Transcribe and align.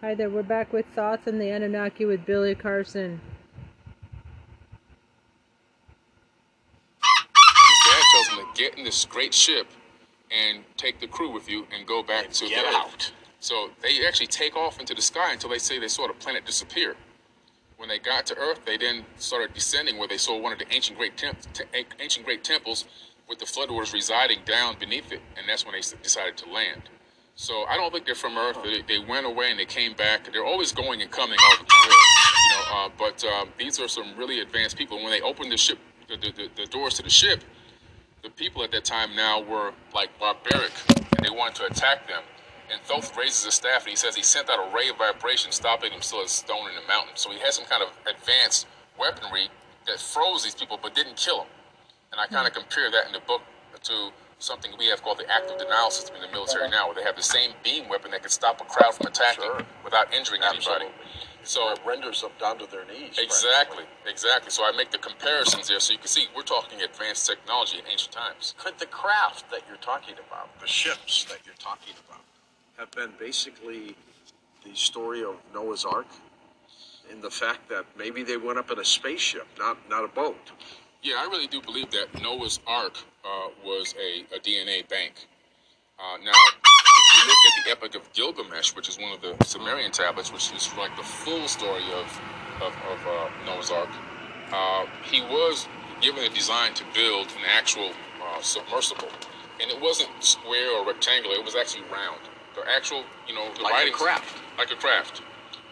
Hi 0.00 0.14
there, 0.14 0.30
we're 0.30 0.42
back 0.44 0.72
with 0.72 0.86
Thoughts 0.94 1.26
on 1.26 1.38
the 1.38 1.50
Anunnaki 1.50 2.04
with 2.04 2.24
Billy 2.24 2.54
Carson. 2.54 3.20
His 7.02 7.92
dad 7.92 8.02
tells 8.12 8.28
him 8.28 8.38
to 8.38 8.46
get 8.62 8.78
in 8.78 8.84
this 8.84 9.04
great 9.04 9.34
ship 9.34 9.66
and 10.30 10.62
take 10.76 11.00
the 11.00 11.08
crew 11.08 11.30
with 11.30 11.48
you 11.50 11.66
and 11.76 11.86
go 11.86 12.02
back 12.02 12.30
to 12.30 12.48
get 12.48 12.62
the 12.62 12.68
Earth. 12.68 12.74
out. 12.76 13.12
So 13.40 13.70
they 13.82 14.06
actually 14.06 14.26
take 14.28 14.56
off 14.56 14.78
into 14.78 14.94
the 14.94 15.02
sky 15.02 15.32
until 15.32 15.50
they 15.50 15.58
say 15.58 15.78
they 15.78 15.88
saw 15.88 16.06
the 16.06 16.12
planet 16.14 16.44
disappear. 16.44 16.94
When 17.76 17.88
they 17.88 17.98
got 17.98 18.26
to 18.26 18.36
Earth, 18.36 18.60
they 18.64 18.76
then 18.76 19.04
started 19.16 19.54
descending 19.54 19.98
where 19.98 20.08
they 20.08 20.18
saw 20.18 20.36
one 20.36 20.52
of 20.52 20.58
the 20.58 20.66
ancient 20.72 20.98
great 20.98 21.16
temp- 21.16 21.52
te- 21.52 21.64
ancient 22.00 22.24
great 22.26 22.42
temples 22.44 22.84
with 23.28 23.38
the 23.38 23.46
flood 23.46 23.70
waters 23.70 23.92
residing 23.92 24.40
down 24.44 24.76
beneath 24.78 25.12
it, 25.12 25.20
and 25.36 25.48
that's 25.48 25.64
when 25.64 25.72
they 25.72 25.78
s- 25.78 25.94
decided 26.02 26.36
to 26.38 26.50
land. 26.50 26.88
So 27.38 27.64
I 27.68 27.76
don't 27.76 27.92
think 27.92 28.04
they're 28.04 28.16
from 28.16 28.36
Earth. 28.36 28.58
They, 28.64 28.82
they 28.82 28.98
went 28.98 29.24
away 29.24 29.52
and 29.52 29.60
they 29.60 29.64
came 29.64 29.94
back. 29.94 30.28
They're 30.32 30.44
always 30.44 30.72
going 30.72 31.00
and 31.02 31.10
coming 31.10 31.38
all 31.40 31.56
the 31.56 31.64
time. 31.66 31.88
You 31.88 32.50
know, 32.50 32.76
uh, 32.76 32.88
but 32.98 33.24
um, 33.24 33.50
these 33.56 33.78
are 33.78 33.86
some 33.86 34.16
really 34.18 34.40
advanced 34.40 34.76
people. 34.76 34.96
When 34.96 35.12
they 35.12 35.20
opened 35.20 35.52
the 35.52 35.56
ship, 35.56 35.78
the, 36.08 36.16
the, 36.16 36.32
the, 36.32 36.48
the 36.56 36.66
doors 36.66 36.94
to 36.94 37.04
the 37.04 37.10
ship, 37.10 37.44
the 38.24 38.30
people 38.30 38.64
at 38.64 38.72
that 38.72 38.84
time 38.84 39.14
now 39.14 39.40
were 39.40 39.72
like 39.94 40.10
barbaric, 40.18 40.72
and 40.88 41.24
they 41.24 41.30
wanted 41.30 41.54
to 41.54 41.66
attack 41.66 42.08
them. 42.08 42.22
And 42.72 42.80
Thoth 42.82 43.16
raises 43.16 43.44
his 43.44 43.54
staff, 43.54 43.82
and 43.82 43.90
he 43.90 43.96
says 43.96 44.16
he 44.16 44.22
sent 44.24 44.50
out 44.50 44.58
a 44.58 44.74
ray 44.74 44.88
of 44.88 44.98
vibration, 44.98 45.52
stopping 45.52 45.92
them 45.92 46.02
still 46.02 46.24
as 46.24 46.32
stone 46.32 46.68
in 46.68 46.74
the 46.74 46.88
mountain. 46.88 47.14
So 47.14 47.30
he 47.30 47.38
had 47.38 47.52
some 47.52 47.66
kind 47.66 47.84
of 47.84 47.90
advanced 48.12 48.66
weaponry 48.98 49.48
that 49.86 50.00
froze 50.00 50.42
these 50.42 50.56
people, 50.56 50.76
but 50.82 50.92
didn't 50.92 51.16
kill 51.16 51.38
them. 51.38 51.46
And 52.10 52.20
I 52.20 52.26
kind 52.26 52.48
of 52.48 52.52
compare 52.52 52.90
that 52.90 53.06
in 53.06 53.12
the 53.12 53.20
book 53.20 53.42
to 53.84 54.10
something 54.38 54.70
we 54.78 54.86
have 54.86 55.02
called 55.02 55.18
the 55.18 55.30
active 55.32 55.58
denial 55.58 55.90
system 55.90 56.16
in 56.16 56.22
the 56.22 56.28
military 56.28 56.68
now, 56.70 56.86
where 56.86 56.94
they 56.94 57.02
have 57.02 57.16
the 57.16 57.22
same 57.22 57.52
beam 57.64 57.88
weapon 57.88 58.10
that 58.12 58.22
can 58.22 58.30
stop 58.30 58.60
a 58.60 58.64
crowd 58.64 58.94
from 58.94 59.06
attacking 59.06 59.42
Sure. 59.44 59.66
without 59.84 60.12
injuring 60.14 60.42
anybody. 60.42 60.86
So 61.42 61.70
It 61.70 61.80
renders 61.84 62.20
them 62.20 62.32
down 62.38 62.58
to 62.58 62.66
their 62.66 62.84
knees. 62.84 63.16
exactly, 63.18 63.84
exactly. 64.06 64.50
So 64.50 64.64
I 64.64 64.72
make 64.72 64.90
the 64.90 64.98
comparisons 64.98 65.68
there, 65.68 65.80
so 65.80 65.92
you 65.92 65.98
can 65.98 66.08
see 66.08 66.28
we're 66.36 66.42
talking 66.42 66.82
advanced 66.82 67.26
technology 67.26 67.78
in 67.78 67.86
ancient 67.86 68.12
times. 68.12 68.54
Could 68.58 68.78
the 68.78 68.86
craft 68.86 69.50
that 69.50 69.62
you're 69.66 69.78
talking 69.78 70.14
about, 70.18 70.58
the 70.60 70.66
ships 70.66 71.24
that 71.24 71.38
you're 71.46 71.54
talking 71.58 71.94
about, 72.06 72.20
have 72.76 72.90
been 72.90 73.12
basically 73.18 73.96
the 74.64 74.74
story 74.74 75.24
of 75.24 75.36
Noah's 75.54 75.84
Ark? 75.84 76.06
In 77.10 77.22
the 77.22 77.30
fact 77.30 77.70
that 77.70 77.86
maybe 77.96 78.22
they 78.22 78.36
went 78.36 78.58
up 78.58 78.70
in 78.70 78.78
a 78.78 78.84
spaceship, 78.84 79.46
not 79.58 79.78
not 79.88 80.04
a 80.04 80.08
boat. 80.08 80.52
Yeah, 81.02 81.14
I 81.18 81.24
really 81.24 81.46
do 81.46 81.62
believe 81.62 81.90
that 81.92 82.20
Noah's 82.20 82.60
Ark 82.66 82.98
uh, 83.24 83.48
was 83.64 83.94
a, 83.98 84.36
a 84.36 84.38
DNA 84.40 84.88
bank. 84.88 85.26
Uh, 85.98 86.16
now, 86.24 86.30
if 86.30 87.16
you 87.16 87.26
look 87.26 87.38
at 87.46 87.64
the 87.64 87.70
Epic 87.70 87.94
of 87.96 88.12
Gilgamesh, 88.12 88.74
which 88.74 88.88
is 88.88 88.98
one 88.98 89.12
of 89.12 89.20
the 89.20 89.34
Sumerian 89.44 89.90
tablets, 89.90 90.32
which 90.32 90.52
is 90.52 90.70
like 90.78 90.94
the 90.96 91.02
full 91.02 91.48
story 91.48 91.82
of, 91.94 92.20
of, 92.62 92.72
of 92.90 93.06
uh, 93.06 93.28
Noah's 93.46 93.70
Ark, 93.70 93.88
uh, 94.52 94.86
he 95.02 95.20
was 95.22 95.66
given 96.00 96.22
a 96.24 96.28
design 96.30 96.74
to 96.74 96.84
build 96.94 97.26
an 97.26 97.44
actual 97.48 97.90
uh, 98.22 98.40
submersible. 98.40 99.08
And 99.60 99.70
it 99.70 99.80
wasn't 99.80 100.10
square 100.20 100.78
or 100.78 100.86
rectangular, 100.86 101.34
it 101.34 101.44
was 101.44 101.56
actually 101.56 101.82
round. 101.90 102.20
The 102.54 102.62
actual, 102.70 103.02
you 103.26 103.34
know, 103.34 103.48
the 103.54 103.62
Like 103.62 103.88
a 103.88 103.90
craft. 103.90 104.38
Like 104.56 104.70
a 104.70 104.76
craft. 104.76 105.22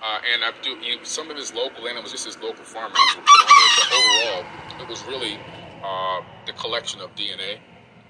Uh, 0.03 0.19
and 0.33 0.45
I 0.45 0.53
do 0.63 0.71
you, 0.83 0.99
some 1.05 1.31
of 1.31 1.37
his 1.37 1.55
local 1.55 1.89
animals, 1.89 2.13
just 2.13 2.27
his 2.27 2.37
local 2.39 2.65
farm 2.65 2.93
animals 2.93 3.17
were 3.17 3.23
put 3.23 3.41
on 3.41 3.55
there, 3.57 3.73
but 3.77 3.89
overall, 3.97 4.83
it 4.83 4.89
was 4.89 5.05
really 5.07 5.39
uh, 5.87 6.21
the 6.47 6.53
collection 6.53 7.01
of 7.01 7.15
DNA 7.15 7.59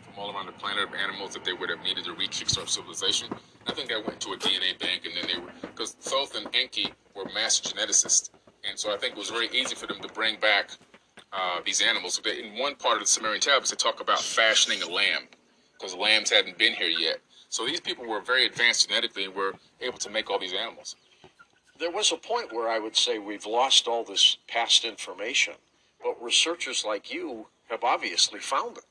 from 0.03 0.15
all 0.19 0.35
around 0.35 0.47
the 0.47 0.53
planet 0.53 0.89
of 0.89 0.95
animals 0.95 1.35
that 1.35 1.45
they 1.45 1.53
would 1.53 1.69
have 1.69 1.83
needed 1.83 2.05
to 2.05 2.15
re-kickstart 2.15 2.69
civilization. 2.69 3.29
And 3.31 3.41
I 3.67 3.73
think 3.73 3.91
that 3.91 4.07
went 4.07 4.19
to 4.21 4.31
a 4.31 4.37
DNA 4.37 4.79
bank, 4.79 5.05
and 5.05 5.15
then 5.15 5.27
they 5.27 5.39
were 5.39 5.53
because 5.61 5.93
Thoth 5.93 6.37
and 6.37 6.49
Enki 6.55 6.93
were 7.15 7.27
master 7.35 7.75
geneticists, 7.75 8.31
and 8.69 8.79
so 8.79 8.95
I 8.95 8.97
think 8.97 9.13
it 9.13 9.19
was 9.19 9.31
very 9.31 9.49
easy 9.53 9.75
for 9.75 9.87
them 9.87 10.01
to 10.01 10.09
bring 10.09 10.41
back 10.41 10.71
uh, 11.33 11.61
these 11.65 11.83
animals. 11.83 12.21
In 12.25 12.59
one 12.59 12.77
part 12.77 12.95
of 12.95 13.01
the 13.01 13.07
Sumerian 13.07 13.41
tablets, 13.41 13.70
they 13.70 13.77
talk 13.77 14.01
about 14.01 14.20
fashioning 14.20 14.83
a 14.83 14.89
lamb 14.89 15.29
because 15.75 15.95
lambs 15.95 16.31
hadn't 16.31 16.57
been 16.57 16.73
here 16.73 16.89
yet. 16.89 17.19
So 17.51 17.67
these 17.67 17.81
people 17.81 18.07
were 18.07 18.20
very 18.20 18.47
advanced 18.47 18.89
genetically 18.89 19.25
and 19.25 19.35
were 19.35 19.53
able 19.81 19.98
to 19.98 20.11
make 20.11 20.31
all 20.31 20.39
these 20.39 20.55
animals. 20.55 20.97
There 21.79 21.91
was 21.91 22.11
a 22.11 22.17
point 22.17 22.55
where 22.55 22.69
I 22.69 22.79
would 22.79 22.97
say 22.97 23.19
we've 23.19 23.45
lost 23.45 23.86
all 23.86 24.03
this 24.03 24.39
past 24.48 24.85
information, 24.85 25.55
but 26.03 26.23
researchers 26.23 26.85
like 26.86 27.13
you 27.13 27.47
have 27.69 27.85
obviously 27.85 28.41
found 28.41 28.79
it. 28.79 28.85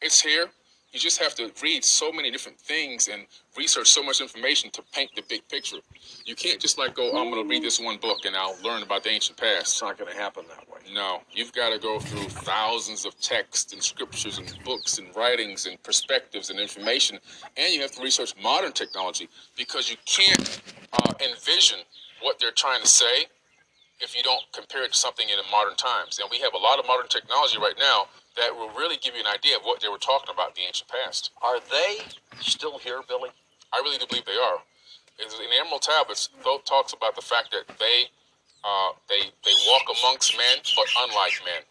It's 0.00 0.20
here. 0.20 0.46
You 0.92 0.98
just 0.98 1.20
have 1.20 1.34
to 1.34 1.52
read 1.62 1.84
so 1.84 2.10
many 2.10 2.30
different 2.30 2.58
things 2.58 3.08
and 3.08 3.26
research 3.58 3.88
so 3.88 4.02
much 4.02 4.22
information 4.22 4.70
to 4.70 4.82
paint 4.92 5.10
the 5.14 5.22
big 5.28 5.46
picture. 5.48 5.76
You 6.24 6.34
can't 6.34 6.58
just 6.58 6.78
like 6.78 6.94
go, 6.94 7.08
I'm 7.08 7.30
going 7.30 7.42
to 7.42 7.48
read 7.48 7.62
this 7.62 7.78
one 7.78 7.98
book 7.98 8.24
and 8.24 8.34
I'll 8.34 8.56
learn 8.64 8.82
about 8.82 9.04
the 9.04 9.10
ancient 9.10 9.36
past. 9.36 9.60
It's 9.60 9.82
not 9.82 9.98
going 9.98 10.10
to 10.10 10.16
happen 10.16 10.44
that 10.48 10.66
way. 10.66 10.78
No, 10.94 11.20
you've 11.30 11.52
got 11.52 11.70
to 11.70 11.78
go 11.78 11.98
through 12.00 12.28
thousands 12.30 13.04
of 13.04 13.18
texts 13.20 13.74
and 13.74 13.82
scriptures 13.82 14.38
and 14.38 14.50
books 14.64 14.98
and 14.98 15.14
writings 15.14 15.66
and 15.66 15.80
perspectives 15.82 16.48
and 16.48 16.58
information, 16.58 17.18
and 17.58 17.74
you 17.74 17.82
have 17.82 17.92
to 17.92 18.02
research 18.02 18.32
modern 18.42 18.72
technology 18.72 19.28
because 19.56 19.90
you 19.90 19.96
can't 20.06 20.62
uh, 20.94 21.12
envision 21.28 21.80
what 22.22 22.38
they're 22.40 22.50
trying 22.50 22.80
to 22.80 22.88
say 22.88 23.26
if 24.00 24.16
you 24.16 24.22
don't 24.22 24.42
compare 24.52 24.84
it 24.84 24.92
to 24.92 24.98
something 24.98 25.28
in 25.28 25.36
the 25.36 25.46
modern 25.50 25.76
times. 25.76 26.18
And 26.18 26.28
we 26.30 26.38
have 26.40 26.54
a 26.54 26.58
lot 26.58 26.78
of 26.78 26.86
modern 26.86 27.08
technology 27.08 27.58
right 27.58 27.76
now 27.78 28.06
that 28.36 28.54
will 28.54 28.70
really 28.70 28.96
give 28.96 29.14
you 29.14 29.20
an 29.20 29.26
idea 29.26 29.56
of 29.56 29.62
what 29.62 29.80
they 29.80 29.88
were 29.88 29.98
talking 29.98 30.32
about 30.32 30.54
in 30.54 30.62
the 30.62 30.66
ancient 30.66 30.88
past. 30.88 31.30
Are 31.42 31.58
they 31.58 32.06
still 32.40 32.78
here, 32.78 33.00
Billy? 33.08 33.30
I 33.72 33.78
really 33.82 33.98
do 33.98 34.06
believe 34.06 34.24
they 34.24 34.38
are. 34.38 34.62
In 35.18 35.26
the 35.28 35.50
Emerald 35.58 35.82
Tablets, 35.82 36.30
Thoth 36.44 36.64
talks 36.64 36.92
about 36.92 37.16
the 37.16 37.22
fact 37.22 37.50
that 37.50 37.66
they 37.78 38.06
uh, 38.64 38.90
they 39.08 39.30
they 39.44 39.54
walk 39.66 39.82
amongst 39.86 40.36
men, 40.36 40.58
but 40.76 40.86
unlike 41.06 41.34
men. 41.44 41.62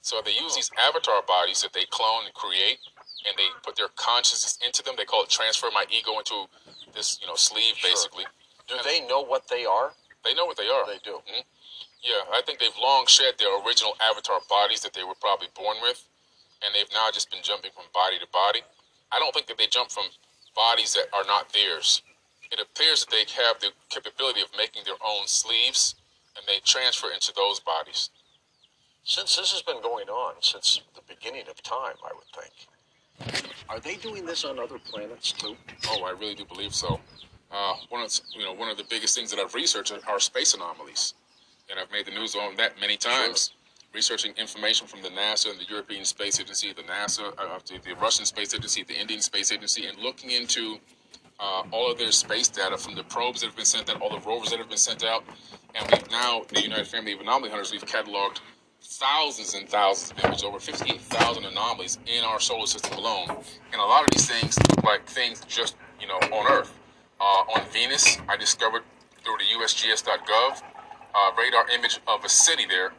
So 0.00 0.20
they 0.24 0.32
use 0.32 0.56
these 0.56 0.70
avatar 0.78 1.22
bodies 1.26 1.62
that 1.62 1.72
they 1.72 1.84
clone 1.90 2.24
and 2.24 2.34
create, 2.34 2.78
and 3.26 3.36
they 3.36 3.48
put 3.62 3.76
their 3.76 3.88
consciousness 3.96 4.58
into 4.64 4.82
them. 4.82 4.94
They 4.96 5.04
call 5.04 5.22
it 5.24 5.28
transfer 5.28 5.68
my 5.72 5.84
ego 5.90 6.18
into 6.18 6.48
this, 6.94 7.18
you 7.20 7.26
know, 7.26 7.34
sleeve, 7.34 7.76
Sure. 7.76 7.90
basically. 7.90 8.24
Do 8.68 8.76
they 8.84 9.00
know 9.06 9.20
what 9.20 9.48
they 9.48 9.64
are? 9.66 9.92
They 10.24 10.34
know 10.34 10.44
what 10.46 10.56
they 10.56 10.68
are. 10.68 10.86
They 10.86 10.98
do. 10.98 11.22
Mhm. 11.28 11.44
Yeah, 12.02 12.22
I 12.32 12.42
think 12.42 12.58
they've 12.58 12.76
long 12.80 13.06
shed 13.06 13.34
their 13.38 13.50
original 13.64 13.94
avatar 14.00 14.40
bodies 14.48 14.80
that 14.82 14.94
they 14.94 15.04
were 15.04 15.18
probably 15.20 15.48
born 15.54 15.76
with, 15.82 16.04
and 16.62 16.74
they've 16.74 16.92
now 16.92 17.10
just 17.12 17.30
been 17.30 17.42
jumping 17.42 17.72
from 17.74 17.84
body 17.92 18.18
to 18.18 18.26
body. 18.32 18.60
I 19.10 19.18
don't 19.18 19.34
think 19.34 19.46
that 19.48 19.58
they 19.58 19.66
jump 19.66 19.90
from 19.90 20.04
bodies 20.54 20.94
that 20.94 21.06
are 21.12 21.24
not 21.24 21.52
theirs. 21.52 22.02
It 22.50 22.60
appears 22.60 23.04
that 23.04 23.10
they 23.10 23.26
have 23.42 23.60
the 23.60 23.70
capability 23.90 24.40
of 24.40 24.48
making 24.56 24.82
their 24.84 25.00
own 25.04 25.26
sleeves, 25.26 25.94
and 26.36 26.44
they 26.46 26.60
transfer 26.64 27.10
into 27.12 27.32
those 27.34 27.60
bodies. 27.60 28.10
Since 29.04 29.36
this 29.36 29.52
has 29.52 29.62
been 29.62 29.82
going 29.82 30.08
on 30.08 30.34
since 30.40 30.80
the 30.94 31.02
beginning 31.08 31.48
of 31.48 31.62
time, 31.62 31.96
I 32.04 32.12
would 32.14 32.28
think. 32.36 33.48
Are 33.68 33.80
they 33.80 33.96
doing 33.96 34.24
this 34.24 34.44
on 34.44 34.58
other 34.58 34.78
planets 34.78 35.32
too? 35.32 35.56
Oh, 35.88 36.04
I 36.04 36.10
really 36.10 36.34
do 36.34 36.44
believe 36.44 36.74
so. 36.74 37.00
Uh, 37.50 37.74
one 37.88 38.02
of 38.02 38.10
the, 38.10 38.20
you 38.36 38.44
know 38.44 38.52
one 38.52 38.68
of 38.68 38.76
the 38.76 38.84
biggest 38.88 39.16
things 39.16 39.30
that 39.30 39.40
I've 39.40 39.54
researched 39.54 39.92
are 40.06 40.20
space 40.20 40.54
anomalies, 40.54 41.14
and 41.70 41.78
I've 41.78 41.90
made 41.90 42.06
the 42.06 42.10
news 42.10 42.34
on 42.34 42.56
that 42.56 42.80
many 42.80 42.96
times. 42.96 43.52
Researching 43.94 44.32
information 44.36 44.86
from 44.86 45.02
the 45.02 45.08
NASA 45.08 45.50
and 45.50 45.58
the 45.58 45.64
European 45.64 46.04
Space 46.04 46.40
Agency, 46.40 46.72
the 46.72 46.82
NASA, 46.82 47.32
uh, 47.38 47.58
the, 47.66 47.78
the 47.82 47.94
Russian 47.96 48.26
Space 48.26 48.54
Agency, 48.54 48.84
the 48.84 48.98
Indian 48.98 49.20
Space 49.20 49.50
Agency, 49.50 49.86
and 49.86 49.98
looking 49.98 50.30
into 50.30 50.78
uh, 51.40 51.62
all 51.72 51.90
of 51.90 51.98
their 51.98 52.12
space 52.12 52.48
data 52.48 52.76
from 52.76 52.94
the 52.94 53.04
probes 53.04 53.40
that 53.40 53.46
have 53.46 53.56
been 53.56 53.64
sent 53.64 53.88
out, 53.88 54.00
all 54.02 54.10
the 54.10 54.20
rovers 54.26 54.50
that 54.50 54.58
have 54.58 54.68
been 54.68 54.76
sent 54.76 55.04
out, 55.04 55.24
and 55.74 55.90
we've 55.90 56.10
now, 56.10 56.42
the 56.48 56.62
United 56.62 56.86
Family 56.86 57.12
of 57.12 57.20
Anomaly 57.20 57.50
Hunters, 57.50 57.72
we've 57.72 57.84
cataloged 57.84 58.40
thousands 58.82 59.54
and 59.54 59.68
thousands 59.68 60.10
of 60.12 60.24
images, 60.24 60.44
over 60.44 60.58
58,000 60.58 61.44
anomalies 61.44 61.98
in 62.06 62.24
our 62.24 62.40
solar 62.40 62.66
system 62.66 62.98
alone. 62.98 63.28
And 63.72 63.80
a 63.80 63.84
lot 63.84 64.02
of 64.02 64.10
these 64.10 64.28
things 64.28 64.58
look 64.70 64.84
like 64.84 65.06
things 65.06 65.42
just, 65.46 65.76
you 66.00 66.06
know, 66.06 66.18
on 66.36 66.50
Earth. 66.50 66.74
Uh, 67.20 67.24
on 67.24 67.62
Venus, 67.72 68.18
I 68.28 68.36
discovered 68.36 68.82
through 69.24 69.36
the 69.38 69.58
USGS.gov 69.58 70.62
uh, 71.18 71.32
radar 71.36 71.68
image 71.70 72.00
of 72.06 72.24
a 72.24 72.28
city 72.28 72.64
there. 72.68 72.92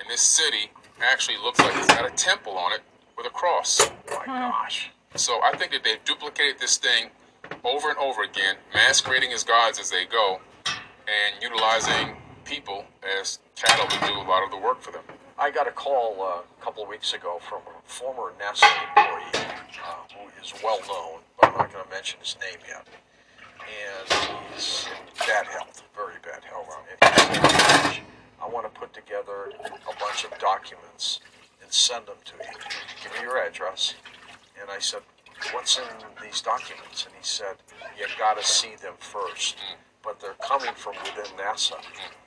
And 0.00 0.08
this 0.08 0.20
city 0.20 0.70
actually 1.00 1.36
looks 1.38 1.58
like 1.58 1.76
it's 1.76 1.86
got 1.86 2.10
a 2.10 2.14
temple 2.14 2.56
on 2.56 2.72
it 2.72 2.80
with 3.16 3.26
a 3.26 3.30
cross. 3.30 3.90
My 4.08 4.24
gosh. 4.24 4.90
So 5.14 5.40
I 5.42 5.56
think 5.56 5.72
that 5.72 5.84
they've 5.84 6.02
duplicated 6.04 6.58
this 6.58 6.76
thing 6.76 7.10
over 7.64 7.88
and 7.88 7.98
over 7.98 8.22
again, 8.22 8.56
masquerading 8.74 9.32
as 9.32 9.44
gods 9.44 9.78
as 9.78 9.90
they 9.90 10.04
go, 10.04 10.40
and 10.66 11.42
utilizing 11.42 12.16
people 12.44 12.84
as 13.20 13.38
cattle 13.54 13.86
to 13.86 14.06
do 14.06 14.12
a 14.14 14.26
lot 14.28 14.44
of 14.44 14.50
the 14.50 14.56
work 14.56 14.80
for 14.80 14.92
them. 14.92 15.02
I 15.38 15.50
got 15.50 15.68
a 15.68 15.70
call 15.70 16.16
uh, 16.20 16.42
a 16.42 16.64
couple 16.64 16.82
of 16.82 16.88
weeks 16.88 17.12
ago 17.12 17.38
from 17.48 17.58
a 17.58 17.88
former 17.88 18.32
NASA 18.40 18.66
employee 18.88 19.46
uh, 19.84 19.94
who 20.14 20.42
is 20.42 20.52
well 20.62 20.80
known, 20.88 21.20
but 21.40 21.50
I'm 21.50 21.58
not 21.58 21.72
going 21.72 21.84
to 21.84 21.90
mention 21.90 22.18
his 22.20 22.36
name 22.40 22.58
yet. 22.68 22.86
And 23.66 24.32
he's 24.54 24.88
bad 25.18 25.46
health, 25.46 25.82
very 25.94 26.14
bad 26.22 26.44
health. 26.44 26.68
And 27.02 27.36
he 27.36 27.48
said, 27.48 28.04
I 28.42 28.48
want 28.48 28.72
to 28.72 28.80
put 28.80 28.92
together 28.92 29.50
a 29.64 29.94
bunch 29.98 30.24
of 30.24 30.38
documents 30.38 31.20
and 31.62 31.72
send 31.72 32.06
them 32.06 32.16
to 32.24 32.34
you. 32.34 32.58
Give 33.02 33.12
me 33.12 33.20
your 33.22 33.38
address. 33.38 33.94
And 34.60 34.70
I 34.70 34.78
said, 34.78 35.02
what's 35.52 35.78
in 35.78 35.84
these 36.22 36.40
documents? 36.40 37.06
And 37.06 37.14
he 37.14 37.22
said, 37.22 37.56
you 37.98 38.06
got 38.18 38.38
to 38.38 38.44
see 38.44 38.76
them 38.80 38.94
first. 38.98 39.56
But 40.02 40.20
they're 40.20 40.38
coming 40.40 40.74
from 40.74 40.94
within 41.02 41.36
NASA. 41.36 41.74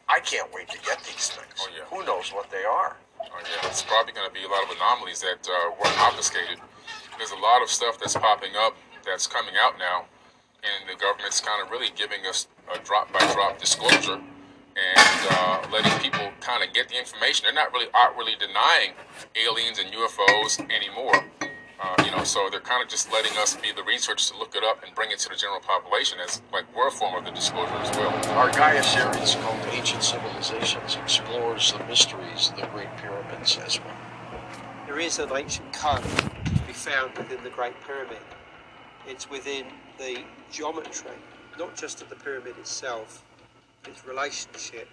I 0.10 0.20
can't 0.20 0.52
wait 0.54 0.68
to 0.70 0.80
get 0.80 1.00
these 1.00 1.30
things. 1.30 1.54
Oh, 1.62 1.70
yeah. 1.72 1.86
Who 1.96 2.04
knows 2.06 2.34
what 2.34 2.52
they 2.52 2.66
are? 2.66 2.98
Oh, 3.22 3.26
yeah, 3.40 3.70
it's 3.70 3.84
probably 3.84 4.12
going 4.12 4.28
to 4.28 4.34
be 4.34 4.44
a 4.44 4.50
lot 4.50 4.64
of 4.64 4.76
anomalies 4.76 5.22
that 5.22 5.48
uh, 5.48 5.72
weren't 5.82 5.98
obfuscated. 6.00 6.60
There's 7.18 7.32
a 7.32 7.38
lot 7.38 7.62
of 7.62 7.70
stuff 7.70 8.00
that's 8.00 8.16
popping 8.16 8.52
up 8.58 8.76
that's 9.06 9.28
coming 9.28 9.54
out 9.62 9.78
now, 9.80 10.06
and 10.64 10.90
the 10.90 11.00
government's 11.00 11.40
kind 11.40 11.64
of 11.64 11.72
really 11.72 11.90
giving 11.96 12.26
us 12.28 12.48
a 12.74 12.80
drop 12.80 13.12
by 13.12 13.20
drop 13.34 13.58
disclosure 13.58 14.20
and 14.80 15.28
uh, 15.32 15.68
letting 15.72 15.92
people 16.00 16.30
kind 16.40 16.64
of 16.64 16.74
get 16.74 16.90
the 16.90 16.98
information. 16.98 17.46
They're 17.46 17.54
not 17.54 17.74
really 17.74 17.90
outwardly 17.94 18.34
denying 18.40 18.92
aliens 19.36 19.80
and 19.80 19.92
UFOs 19.92 20.60
anymore. 20.72 21.26
Uh, 21.82 21.96
you 22.04 22.12
know, 22.12 22.24
so 22.26 22.50
they're 22.52 22.60
kind 22.60 22.84
of 22.84 22.90
just 22.90 23.12
letting 23.12 23.32
us 23.38 23.56
be 23.56 23.72
the 23.72 23.84
researchers 23.84 24.32
to 24.32 24.38
look 24.38 24.54
it 24.54 24.64
up 24.66 24.84
and 24.84 24.94
bring 24.96 25.12
it 25.12 25.20
to 25.20 25.30
the 25.30 25.36
general 25.36 25.62
population 25.62 26.20
as 26.20 26.42
like 26.52 26.66
we're 26.76 26.90
a 26.90 26.92
form 26.92 27.16
of 27.16 27.24
the 27.24 27.32
disclosure 27.32 27.74
as 27.76 27.96
well. 27.96 28.12
Our 28.38 28.52
Gaia 28.52 28.84
series 28.84 29.36
called 29.36 29.60
Ancient 29.72 30.04
Civilizations 30.04 30.98
explores 30.98 31.72
the 31.72 31.84
mysteries 31.86 32.50
of 32.50 32.58
the 32.58 32.68
Great 32.68 32.90
Pyramids 32.98 33.58
as 33.66 33.80
well. 33.80 33.96
There 34.88 35.00
is 35.00 35.20
an 35.20 35.30
ancient 35.34 35.72
code 35.72 36.04
to 36.04 36.62
be 36.68 36.74
found 36.74 37.18
within 37.18 37.42
the 37.44 37.50
Great 37.50 37.80
Pyramid. 37.88 38.18
It's 39.10 39.28
within 39.28 39.66
the 39.98 40.20
geometry, 40.52 41.18
not 41.58 41.76
just 41.76 42.00
of 42.04 42.10
the 42.10 42.16
pyramid 42.16 42.56
itself, 42.60 43.26
its 43.88 44.06
relationship 44.06 44.88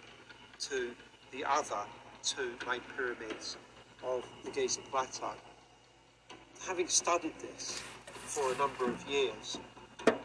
to 0.61 0.93
the 1.33 1.45
other 1.45 1.81
two 2.23 2.53
main 2.67 2.81
pyramids 2.97 3.59
of 4.03 4.25
the 4.43 4.51
Giza 4.51 4.81
Plateau. 4.91 5.35
Having 6.67 6.89
studied 6.89 7.39
this 7.41 7.83
for 8.25 8.55
a 8.55 8.57
number 8.57 8.87
of 8.87 9.07
years, 9.07 9.59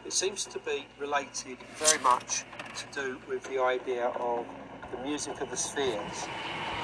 it 0.06 0.12
seems 0.14 0.46
to 0.46 0.58
be 0.60 0.86
related 0.98 1.58
very 1.74 2.02
much 2.02 2.44
to 2.74 2.98
do 2.98 3.18
with 3.28 3.44
the 3.44 3.62
idea 3.62 4.06
of 4.06 4.46
the 4.90 5.02
music 5.02 5.38
of 5.42 5.50
the 5.50 5.56
spheres, 5.56 6.26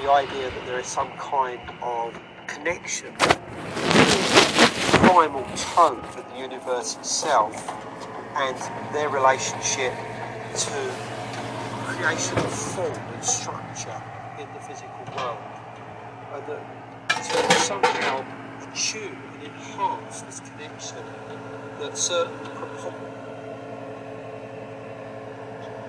the 0.02 0.10
idea 0.10 0.50
that 0.50 0.66
there 0.66 0.78
is 0.78 0.86
some 0.86 1.10
kind 1.12 1.58
of 1.80 2.20
connection 2.46 3.14
primal 5.08 5.42
tone 5.56 6.02
for 6.02 6.20
the 6.20 6.38
universe 6.38 6.98
itself 6.98 7.54
and 8.36 8.58
their 8.92 9.08
relationship 9.08 9.94
to 10.54 10.70
creation 11.86 12.36
of 12.36 12.52
form 12.52 12.92
and 13.14 13.24
structure 13.24 13.96
in 14.38 14.46
the 14.52 14.60
physical 14.60 15.06
world. 15.16 15.38
Uh, 16.30 16.40
and 16.40 16.46
that 16.46 16.60
to 17.08 17.54
somehow 17.54 18.22
attune 18.60 19.16
and 19.32 19.44
enhance 19.44 20.20
this 20.20 20.40
connection 20.40 21.02
that 21.80 21.96
certain 21.96 22.34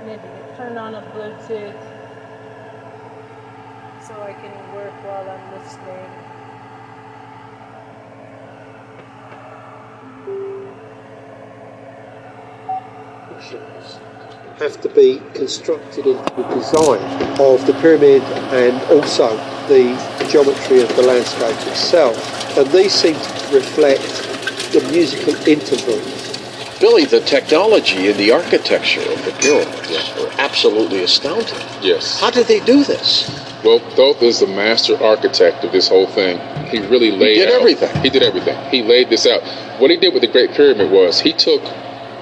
Maybe 0.06 0.30
turn 0.56 0.78
on 0.78 0.96
a 0.96 1.02
Bluetooth 1.02 1.76
so 4.00 4.24
I 4.24 4.32
can 4.32 4.54
work 4.74 4.94
while 5.04 5.30
I'm 5.30 5.52
listening. 5.52 6.29
Have 14.60 14.82
to 14.82 14.90
be 14.90 15.22
constructed 15.34 16.06
into 16.06 16.24
the 16.36 16.44
design 16.54 17.02
of 17.40 17.66
the 17.66 17.74
pyramid 17.82 18.22
and 18.52 18.76
also 18.92 19.38
the 19.68 19.96
geometry 20.30 20.82
of 20.82 20.94
the 20.96 21.02
landscape 21.04 21.56
itself. 21.68 22.18
And 22.58 22.70
these 22.72 22.94
seem 22.94 23.14
to 23.16 23.56
reflect 23.56 24.02
the 24.74 24.86
musical 24.92 25.36
intervals. 25.48 26.28
Billy, 26.80 27.06
the 27.06 27.22
technology 27.22 28.10
and 28.10 28.18
the 28.20 28.32
architecture 28.32 29.02
of 29.02 29.24
the 29.26 29.32
pyramids 29.40 30.12
are 30.20 30.32
absolutely 30.42 31.04
astounding. 31.04 31.56
Yes. 31.82 32.20
How 32.20 32.30
did 32.32 32.48
they 32.48 32.60
do 32.62 32.84
this? 32.84 33.30
Well, 33.64 33.80
Thoth 33.80 34.22
is 34.22 34.40
the 34.40 34.48
master 34.48 35.02
architect 35.04 35.66
of 35.66 35.72
this 35.74 35.90
whole 35.90 36.08
thing. 36.08 36.40
He 36.68 36.80
really 36.80 37.12
laid 37.12 37.36
he 37.38 37.40
did 37.40 37.50
out- 37.50 37.60
everything. 37.62 38.02
He 38.02 38.10
did 38.10 38.24
everything. 38.24 38.58
He 38.70 38.84
laid 38.84 39.10
this 39.10 39.26
out. 39.26 39.42
What 39.80 39.90
he 39.92 39.98
did 39.98 40.14
with 40.14 40.22
the 40.22 40.28
Great 40.28 40.52
Pyramid 40.52 40.90
was 40.92 41.20
he 41.20 41.34
took 41.34 41.62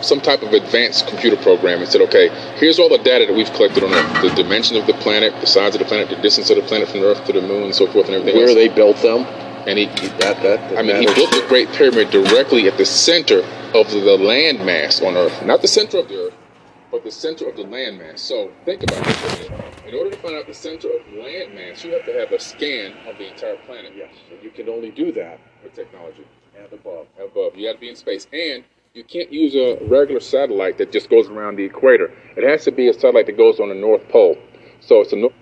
some 0.02 0.22
type 0.22 0.42
of 0.44 0.54
advanced 0.54 1.08
computer 1.08 1.38
program 1.38 1.80
and 1.82 1.88
said, 1.90 2.02
okay, 2.02 2.30
here's 2.58 2.80
all 2.80 2.90
the 2.90 2.98
data 3.00 3.26
that 3.26 3.34
we've 3.36 3.52
collected 3.54 3.84
on 3.84 3.94
Earth. 3.94 4.22
The 4.22 4.44
dimension 4.44 4.78
of 4.78 4.86
the 4.88 4.94
planet, 4.94 5.34
the 5.42 5.48
size 5.48 5.76
of 5.76 5.80
the 5.80 5.86
planet, 5.86 6.10
the 6.10 6.16
distance 6.22 6.50
of 6.50 6.56
the 6.58 6.64
planet 6.64 6.90
from 6.90 7.02
the 7.02 7.08
Earth 7.08 7.26
to 7.26 7.34
the 7.34 7.42
moon, 7.42 7.64
and 7.64 7.76
so 7.76 7.88
forth 7.88 8.06
and 8.08 8.16
everything 8.16 8.36
Where 8.38 8.48
else. 8.50 8.56
they 8.56 8.68
built 8.70 8.98
them? 8.98 9.26
and 9.68 9.78
he, 9.78 9.86
he 10.00 10.08
That 10.20 10.42
that. 10.44 10.78
I 10.78 10.82
mean, 10.82 10.96
he 10.98 11.06
built 11.14 11.30
the 11.32 11.44
Great 11.50 11.68
Pyramid 11.74 12.10
directly 12.10 12.68
at 12.70 12.78
the 12.78 12.86
center 12.86 13.40
of 13.74 13.92
the 13.92 14.18
land 14.18 14.66
mass 14.66 15.02
on 15.02 15.18
Earth. 15.18 15.44
Not 15.44 15.62
the 15.62 15.68
center 15.68 15.98
of 16.00 16.08
the 16.08 16.28
Earth, 16.28 16.34
but 16.90 17.04
the 17.04 17.12
center 17.12 17.50
of 17.50 17.58
the 17.58 17.64
land 17.64 17.98
mass. 18.00 18.22
So 18.22 18.50
think 18.64 18.84
about 18.84 19.04
this. 19.04 19.18
for 19.18 19.28
a 19.28 19.50
minute. 19.58 19.74
In 19.88 19.94
order 19.96 20.10
to 20.12 20.18
find 20.18 20.36
out 20.36 20.48
the 20.48 20.54
center 20.54 20.88
of 20.88 21.02
the 21.12 21.22
land 21.22 21.54
mass, 21.54 21.84
you 21.84 21.92
have 21.92 22.06
to 22.06 22.14
have 22.14 22.32
a 22.32 22.40
scan 22.40 22.94
of 23.08 23.18
the 23.18 23.28
entire 23.30 23.58
planet. 23.66 23.92
Yes, 23.96 24.10
and 24.32 24.42
you 24.42 24.52
can 24.52 24.70
only 24.70 24.92
do 24.92 25.12
that 25.14 25.40
With 25.64 25.74
technology. 25.74 26.26
and 26.58 26.72
above. 26.72 27.08
Above. 27.22 27.56
You 27.58 27.68
got 27.68 27.74
to 27.74 27.80
be 27.82 27.90
in 27.90 27.96
space. 27.98 28.26
And 28.32 28.64
you 28.98 29.04
can't 29.04 29.32
use 29.32 29.54
a 29.54 29.78
regular 29.86 30.20
satellite 30.20 30.80
that 30.80 30.92
just 30.92 31.08
goes 31.08 31.30
around 31.30 31.56
the 31.56 31.64
equator. 31.64 32.12
It 32.36 32.44
has 32.44 32.64
to 32.64 32.72
be 32.72 32.88
a 32.88 32.94
satellite 32.94 33.28
that 33.28 33.38
goes 33.38 33.60
on 33.60 33.70
the 33.70 33.76
North 33.76 34.02
Pole. 34.10 34.36
So 34.80 35.02
it's 35.02 35.14
a 35.14 35.16
North 35.16 35.34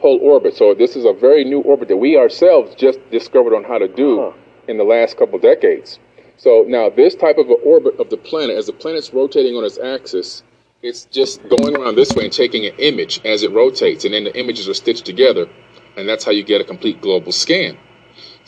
Pole 0.00 0.18
orbit. 0.20 0.56
So 0.56 0.74
this 0.74 0.96
is 0.96 1.04
a 1.04 1.12
very 1.12 1.44
new 1.44 1.60
orbit 1.60 1.86
that 1.86 1.98
we 1.98 2.16
ourselves 2.16 2.74
just 2.74 2.98
discovered 3.12 3.54
on 3.54 3.62
how 3.62 3.78
to 3.78 3.86
do 3.86 4.18
Huh. 4.18 4.32
in 4.66 4.76
the 4.76 4.82
last 4.82 5.16
couple 5.16 5.38
decades. 5.38 6.00
So 6.36 6.64
now 6.66 6.90
this 6.90 7.14
type 7.14 7.38
of 7.38 7.48
an 7.48 7.58
orbit 7.64 8.00
of 8.00 8.10
the 8.10 8.16
planet, 8.16 8.56
as 8.56 8.66
the 8.66 8.72
planet's 8.72 9.14
rotating 9.14 9.54
on 9.54 9.64
its 9.64 9.78
axis, 9.78 10.42
it's 10.82 11.04
just 11.12 11.48
going 11.48 11.76
around 11.76 11.94
this 11.94 12.12
way 12.16 12.24
and 12.24 12.32
taking 12.32 12.66
an 12.66 12.74
image 12.78 13.20
as 13.24 13.44
it 13.44 13.52
rotates, 13.52 14.04
and 14.04 14.14
then 14.14 14.24
the 14.24 14.36
images 14.36 14.68
are 14.68 14.74
stitched 14.74 15.04
together, 15.04 15.48
and 15.96 16.08
that's 16.08 16.24
how 16.24 16.32
you 16.32 16.42
get 16.42 16.60
a 16.60 16.64
complete 16.64 17.00
global 17.00 17.30
scan. 17.30 17.78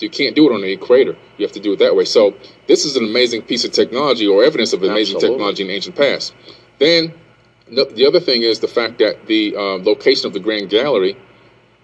So 0.03 0.07
you 0.07 0.11
can't 0.11 0.35
do 0.35 0.51
it 0.51 0.53
on 0.53 0.63
the 0.63 0.73
equator. 0.73 1.17
You 1.39 1.47
have 1.47 1.53
to 1.53 1.61
do 1.61 1.75
it 1.75 1.79
that 1.79 1.95
way. 1.95 2.05
So 2.05 2.35
this 2.67 2.85
is 2.85 2.97
an 2.97 3.05
amazing 3.05 3.43
piece 3.43 3.65
of 3.65 3.71
technology 3.71 4.27
or 4.27 4.43
evidence 4.43 4.73
of 4.73 4.83
amazing 4.83 5.15
Absolutely. 5.15 5.29
technology 5.29 5.63
in 5.63 5.69
the 5.69 5.75
ancient 5.75 5.95
past. 5.95 6.35
Then 6.81 7.15
the, 7.71 7.85
the 7.85 8.05
other 8.05 8.19
thing 8.19 8.43
is 8.43 8.59
the 8.59 8.67
fact 8.67 8.99
that 8.99 9.27
the 9.27 9.55
um, 9.55 9.85
location 9.85 10.27
of 10.27 10.33
the 10.33 10.41
Grand 10.41 10.71
Gallery 10.71 11.17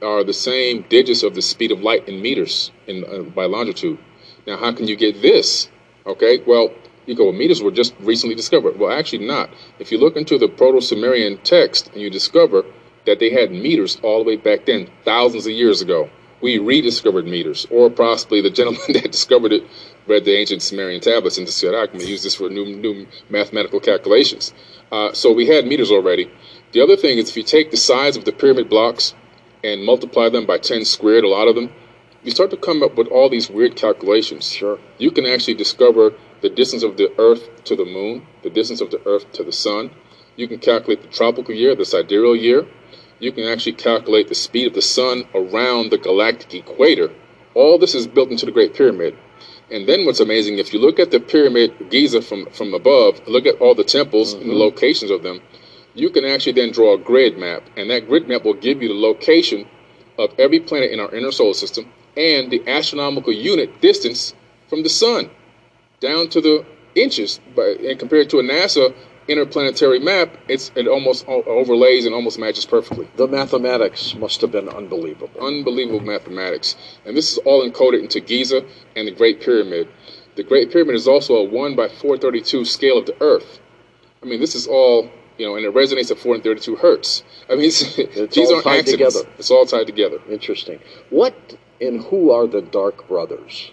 are 0.03 0.25
the 0.25 0.33
same 0.33 0.85
digits 0.89 1.23
of 1.23 1.37
the 1.37 1.43
speed 1.43 1.71
of 1.71 1.81
light 1.81 2.09
in 2.09 2.21
meters 2.21 2.73
in 2.89 3.05
uh, 3.05 3.23
by 3.23 3.45
longitude. 3.45 4.01
Now, 4.49 4.57
how 4.57 4.73
can 4.73 4.89
you 4.89 4.97
get 4.97 5.23
this? 5.23 5.69
Okay, 6.05 6.43
well, 6.45 6.73
you 7.07 7.15
go, 7.15 7.27
well, 7.27 7.33
meters 7.33 7.63
were 7.63 7.71
just 7.71 7.95
recently 8.01 8.35
discovered. 8.35 8.81
Well, 8.81 8.91
actually, 8.91 9.29
not. 9.29 9.49
If 9.79 9.93
you 9.93 9.99
look 9.99 10.17
into 10.17 10.39
the 10.39 10.49
Proto 10.49 10.81
Sumerian 10.81 11.39
text 11.45 11.87
and 11.93 12.03
you 12.03 12.11
discover 12.11 12.65
that 13.07 13.21
they 13.21 13.31
had 13.31 13.53
meters 13.53 13.97
all 14.03 14.19
the 14.19 14.25
way 14.25 14.37
back 14.37 14.67
then, 14.67 14.91
thousands 15.05 15.47
of 15.47 15.53
years 15.53 15.83
ago, 15.83 16.11
we 16.41 16.59
rediscovered 16.59 17.27
meters, 17.27 17.67
or 17.71 17.91
possibly 17.91 18.41
the 18.41 18.51
gentleman 18.51 18.81
that 18.89 19.11
discovered 19.11 19.53
it 19.53 19.65
read 20.07 20.25
the 20.25 20.37
ancient 20.37 20.63
Sumerian 20.63 21.01
tablets 21.01 21.39
and 21.39 21.49
said, 21.49 21.75
I 21.75 21.87
can 21.87 22.01
use 22.01 22.23
this 22.23 22.35
for 22.35 22.49
new, 22.49 22.65
new 22.65 23.07
mathematical 23.29 23.81
calculations. 23.81 24.53
Uh, 24.91 25.13
so 25.13 25.33
we 25.33 25.47
had 25.47 25.67
meters 25.67 25.91
already. 25.91 26.31
The 26.73 26.81
other 26.81 26.97
thing 26.97 27.19
is 27.19 27.29
if 27.31 27.37
you 27.37 27.43
take 27.43 27.71
the 27.71 27.77
size 27.77 28.17
of 28.17 28.25
the 28.25 28.33
pyramid 28.33 28.69
blocks 28.69 29.15
and 29.63 29.85
multiply 29.85 30.29
them 30.29 30.47
by 30.47 30.59
10 30.59 30.85
squared, 30.85 31.25
a 31.25 31.29
lot 31.29 31.49
of 31.49 31.55
them, 31.55 31.71
you 32.23 32.31
start 32.31 32.51
to 32.51 32.57
come 32.57 32.83
up 32.83 32.97
with 32.97 33.07
all 33.09 33.29
these 33.29 33.51
weird 33.51 33.77
calculations. 33.77 34.51
Sure. 34.51 34.79
You 34.99 35.11
can 35.11 35.27
actually 35.27 35.55
discover 35.55 36.15
the 36.41 36.51
distance 36.51 36.83
of 36.83 36.97
the 36.97 37.13
Earth 37.19 37.65
to 37.65 37.77
the 37.77 37.85
moon, 37.85 38.27
the 38.43 38.51
distance 38.51 38.81
of 38.81 38.91
the 38.91 39.01
Earth 39.07 39.31
to 39.33 39.45
the 39.45 39.53
sun. 39.53 39.91
You 40.37 40.49
can 40.49 40.59
calculate 40.59 41.03
the 41.03 41.09
tropical 41.09 41.55
year, 41.55 41.75
the 41.75 41.85
sidereal 41.85 42.37
year. 42.37 42.67
You 43.21 43.33
can 43.33 43.45
actually 43.45 43.73
calculate 43.73 44.29
the 44.29 44.35
speed 44.35 44.69
of 44.69 44.75
the 44.75 44.83
sun 44.83 45.25
around 45.35 45.91
the 45.91 45.99
galactic 45.99 46.55
equator. 46.55 47.11
All 47.55 47.79
this 47.79 47.95
is 47.95 48.07
built 48.07 48.31
into 48.31 48.47
the 48.47 48.53
Great 48.53 48.75
Pyramid. 48.75 49.17
And 49.71 49.89
then 49.89 50.07
what's 50.07 50.21
amazing, 50.21 50.59
if 50.59 50.73
you 50.73 50.79
look 50.79 50.99
at 50.99 51.11
the 51.11 51.21
pyramid 51.21 51.91
Giza 51.91 52.23
from, 52.23 52.47
from 52.47 52.73
above, 52.73 53.21
look 53.27 53.45
at 53.45 53.61
all 53.61 53.75
the 53.75 53.85
temples 53.85 54.33
and 54.33 54.43
the 54.43 54.47
mm-hmm. 54.47 54.61
locations 54.61 55.11
of 55.11 55.23
them, 55.23 55.41
you 55.95 56.11
can 56.11 56.25
actually 56.25 56.53
then 56.53 56.73
draw 56.73 56.95
a 56.95 56.99
grid 56.99 57.37
map. 57.37 57.65
And 57.77 57.91
that 57.91 58.07
grid 58.07 58.29
map 58.29 58.45
will 58.45 58.55
give 58.55 58.83
you 58.83 58.89
the 58.89 58.95
location 58.95 59.67
of 60.19 60.33
every 60.39 60.61
planet 60.61 60.91
in 60.91 61.01
our 61.01 61.15
inner 61.15 61.33
solar 61.33 61.55
system 61.55 61.91
and 62.17 62.51
the 62.51 62.67
astronomical 62.69 63.33
unit 63.33 63.81
distance 63.81 64.35
from 64.69 64.83
the 64.83 64.89
sun 64.89 65.31
down 66.01 66.29
to 66.31 66.41
the 66.41 66.65
inches. 66.95 67.41
But 67.55 67.81
and 67.81 67.99
compared 67.99 68.31
to 68.31 68.39
a 68.39 68.43
NASA 68.43 68.95
interplanetary 69.29 69.99
map, 69.99 70.37
it's 70.49 70.73
it 70.75 70.89
almost 70.89 71.27
overlays 71.29 72.07
and 72.07 72.15
almost 72.15 72.39
matches 72.39 72.65
perfectly. 72.65 73.09
The 73.17 73.29
mathematics 73.29 74.15
must 74.15 74.41
have 74.41 74.51
been 74.51 74.69
unbelievable. 74.69 75.31
Unbelievable 75.41 76.01
mathematics. 76.01 76.77
And 77.05 77.17
this 77.17 77.33
is 77.33 77.39
all 77.39 77.69
encoded 77.69 78.01
into 78.01 78.21
Giza 78.21 78.65
and 78.97 79.07
the 79.07 79.13
Great 79.13 79.41
Pyramid. 79.41 79.89
The 80.37 80.43
Great 80.43 80.73
Pyramid 80.73 80.95
is 80.95 81.07
also 81.07 81.37
a 81.37 81.45
1 81.45 81.77
by 81.77 81.89
432 81.89 82.65
scale 82.65 82.99
of 82.99 83.07
the 83.07 83.17
Earth. 83.21 83.61
I 84.23 84.27
mean, 84.27 84.41
this 84.41 84.55
is 84.55 84.67
all, 84.67 85.11
you 85.37 85.47
know, 85.47 85.57
and 85.57 85.65
it 85.65 85.75
resonates 85.75 86.11
at 86.11 86.19
432 86.19 86.77
hertz. 86.77 87.23
I 87.49 87.55
mean, 87.55 87.65
it's, 87.67 88.35
these 88.35 88.49
all 88.49 88.55
aren't 88.55 88.65
tied 88.65 88.79
accidents. 88.81 89.15
together. 89.15 89.35
It's 89.39 89.51
all 89.51 89.67
tied 89.67 89.87
together. 89.87 90.19
Interesting. 90.29 90.81
What 91.11 91.57
and 91.81 92.03
who 92.05 92.31
are 92.33 92.47
the 92.47 92.63
Dark 92.63 93.07
Brothers? 93.07 93.71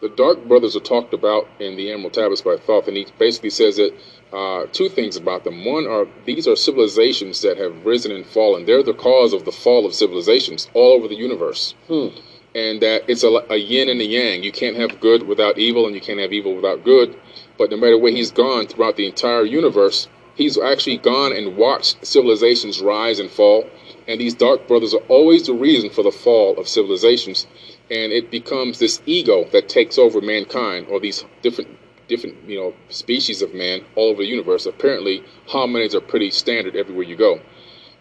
the 0.00 0.08
Dark 0.08 0.46
Brothers 0.46 0.76
are 0.76 0.80
talked 0.80 1.12
about 1.12 1.48
in 1.58 1.76
the 1.76 1.90
Emerald 1.90 2.14
Tablets 2.14 2.42
by 2.42 2.56
Thoth, 2.56 2.88
and 2.88 2.96
he 2.96 3.06
basically 3.18 3.50
says 3.50 3.76
that 3.76 3.92
uh, 4.32 4.66
two 4.72 4.88
things 4.88 5.16
about 5.16 5.44
them. 5.44 5.64
One 5.64 5.86
are 5.86 6.06
these 6.26 6.46
are 6.46 6.56
civilizations 6.56 7.40
that 7.42 7.56
have 7.56 7.86
risen 7.86 8.12
and 8.12 8.26
fallen. 8.26 8.66
They're 8.66 8.82
the 8.82 8.92
cause 8.92 9.32
of 9.32 9.44
the 9.44 9.52
fall 9.52 9.86
of 9.86 9.94
civilizations 9.94 10.68
all 10.74 10.92
over 10.92 11.08
the 11.08 11.16
universe. 11.16 11.74
Hmm. 11.86 12.08
And 12.54 12.80
that 12.82 13.04
it's 13.08 13.24
a, 13.24 13.28
a 13.50 13.56
yin 13.56 13.88
and 13.88 14.00
a 14.00 14.04
yang. 14.04 14.42
You 14.42 14.52
can't 14.52 14.76
have 14.76 15.00
good 15.00 15.22
without 15.22 15.58
evil, 15.58 15.86
and 15.86 15.94
you 15.94 16.00
can't 16.00 16.20
have 16.20 16.32
evil 16.32 16.54
without 16.54 16.84
good. 16.84 17.18
But 17.56 17.70
no 17.70 17.76
matter 17.76 17.98
where 17.98 18.12
he's 18.12 18.30
gone 18.30 18.66
throughout 18.66 18.96
the 18.96 19.06
entire 19.06 19.44
universe, 19.44 20.08
he's 20.34 20.58
actually 20.58 20.98
gone 20.98 21.32
and 21.32 21.56
watched 21.56 22.04
civilizations 22.06 22.80
rise 22.80 23.20
and 23.20 23.30
fall. 23.30 23.64
And 24.06 24.20
these 24.20 24.34
dark 24.34 24.66
brothers 24.66 24.94
are 24.94 25.04
always 25.08 25.46
the 25.46 25.52
reason 25.52 25.90
for 25.90 26.02
the 26.02 26.10
fall 26.12 26.58
of 26.58 26.68
civilizations. 26.68 27.46
And 27.90 28.12
it 28.12 28.30
becomes 28.30 28.78
this 28.78 29.02
ego 29.06 29.44
that 29.52 29.68
takes 29.68 29.98
over 29.98 30.20
mankind, 30.20 30.86
or 30.88 31.00
these 31.00 31.24
different 31.42 31.77
different 32.08 32.36
you 32.48 32.58
know 32.58 32.74
species 32.88 33.42
of 33.42 33.54
man 33.54 33.84
all 33.94 34.10
over 34.10 34.22
the 34.22 34.28
universe. 34.28 34.66
Apparently, 34.66 35.22
hominids 35.48 35.94
are 35.94 36.00
pretty 36.00 36.30
standard 36.30 36.76
everywhere 36.76 37.04
you 37.04 37.16
go. 37.16 37.40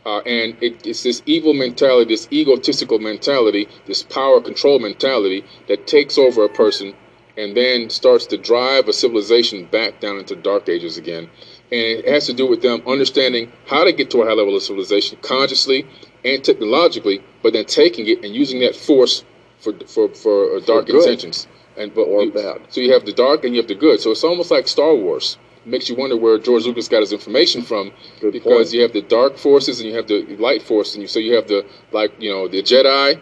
Uh, 0.06 0.20
and 0.20 0.56
it, 0.64 0.88
it's 0.88 1.04
this 1.04 1.22
evil 1.26 1.54
mentality, 1.54 2.14
this 2.14 2.30
egotistical 2.32 2.98
mentality, 2.98 3.68
this 3.88 4.04
power 4.04 4.40
control 4.40 4.80
mentality 4.80 5.44
that 5.68 5.86
takes 5.86 6.18
over 6.18 6.46
a 6.46 6.50
person 6.50 6.94
and 7.38 7.56
then 7.56 7.90
starts 7.90 8.26
to 8.26 8.38
drive 8.38 8.88
a 8.88 8.94
civilization 8.94 9.66
back 9.66 10.00
down 10.00 10.18
into 10.18 10.36
dark 10.36 10.70
ages 10.70 10.98
again. 10.98 11.30
And 11.72 11.82
it 12.00 12.08
has 12.08 12.26
to 12.28 12.34
do 12.34 12.48
with 12.48 12.62
them 12.62 12.82
understanding 12.88 13.52
how 13.68 13.84
to 13.84 13.92
get 13.92 14.10
to 14.12 14.22
a 14.22 14.26
high 14.26 14.34
level 14.34 14.56
of 14.56 14.64
civilization 14.64 15.20
consciously 15.22 15.86
and 16.24 16.44
technologically, 16.44 17.22
but 17.44 17.54
then 17.54 17.66
taking 17.66 18.08
it 18.08 18.24
and 18.24 18.34
using 18.34 18.62
that 18.62 18.76
force 18.76 19.24
for 19.60 19.74
for 19.88 20.10
for 20.10 20.56
uh, 20.56 20.60
dark 20.62 20.88
good. 20.88 20.96
intentions. 20.96 21.48
And 21.78 21.94
but 21.94 22.04
Or 22.04 22.24
you- 22.24 22.32
bad. 22.32 22.62
So 22.70 22.82
you 22.82 22.92
have 22.94 23.06
the 23.06 23.14
dark 23.14 23.44
and 23.46 23.54
you 23.54 23.62
have 23.62 23.68
the 23.68 23.76
good. 23.76 24.00
So 24.00 24.12
it's 24.12 24.24
almost 24.24 24.52
like 24.52 24.68
Star 24.68 24.96
Wars. 24.96 25.38
makes 25.66 25.90
you 25.90 25.96
wonder 25.96 26.16
where 26.16 26.38
George 26.38 26.66
Lucas 26.66 26.88
got 26.88 27.02
his 27.02 27.12
information 27.12 27.62
from, 27.62 27.92
Good 28.22 28.32
because 28.32 28.68
point. 28.70 28.74
you 28.74 28.82
have 28.84 28.94
the 28.94 29.02
dark 29.02 29.38
forces 29.38 29.82
and 29.82 29.90
you 29.90 29.96
have 29.98 30.08
the 30.08 30.22
light 30.40 30.62
force, 30.62 30.94
and 30.94 31.02
you 31.02 31.08
so 31.10 31.20
you 31.20 31.34
have 31.36 31.48
the 31.50 31.66
like 31.92 32.12
you 32.24 32.32
know 32.32 32.48
the 32.48 32.64
Jedi, 32.64 33.20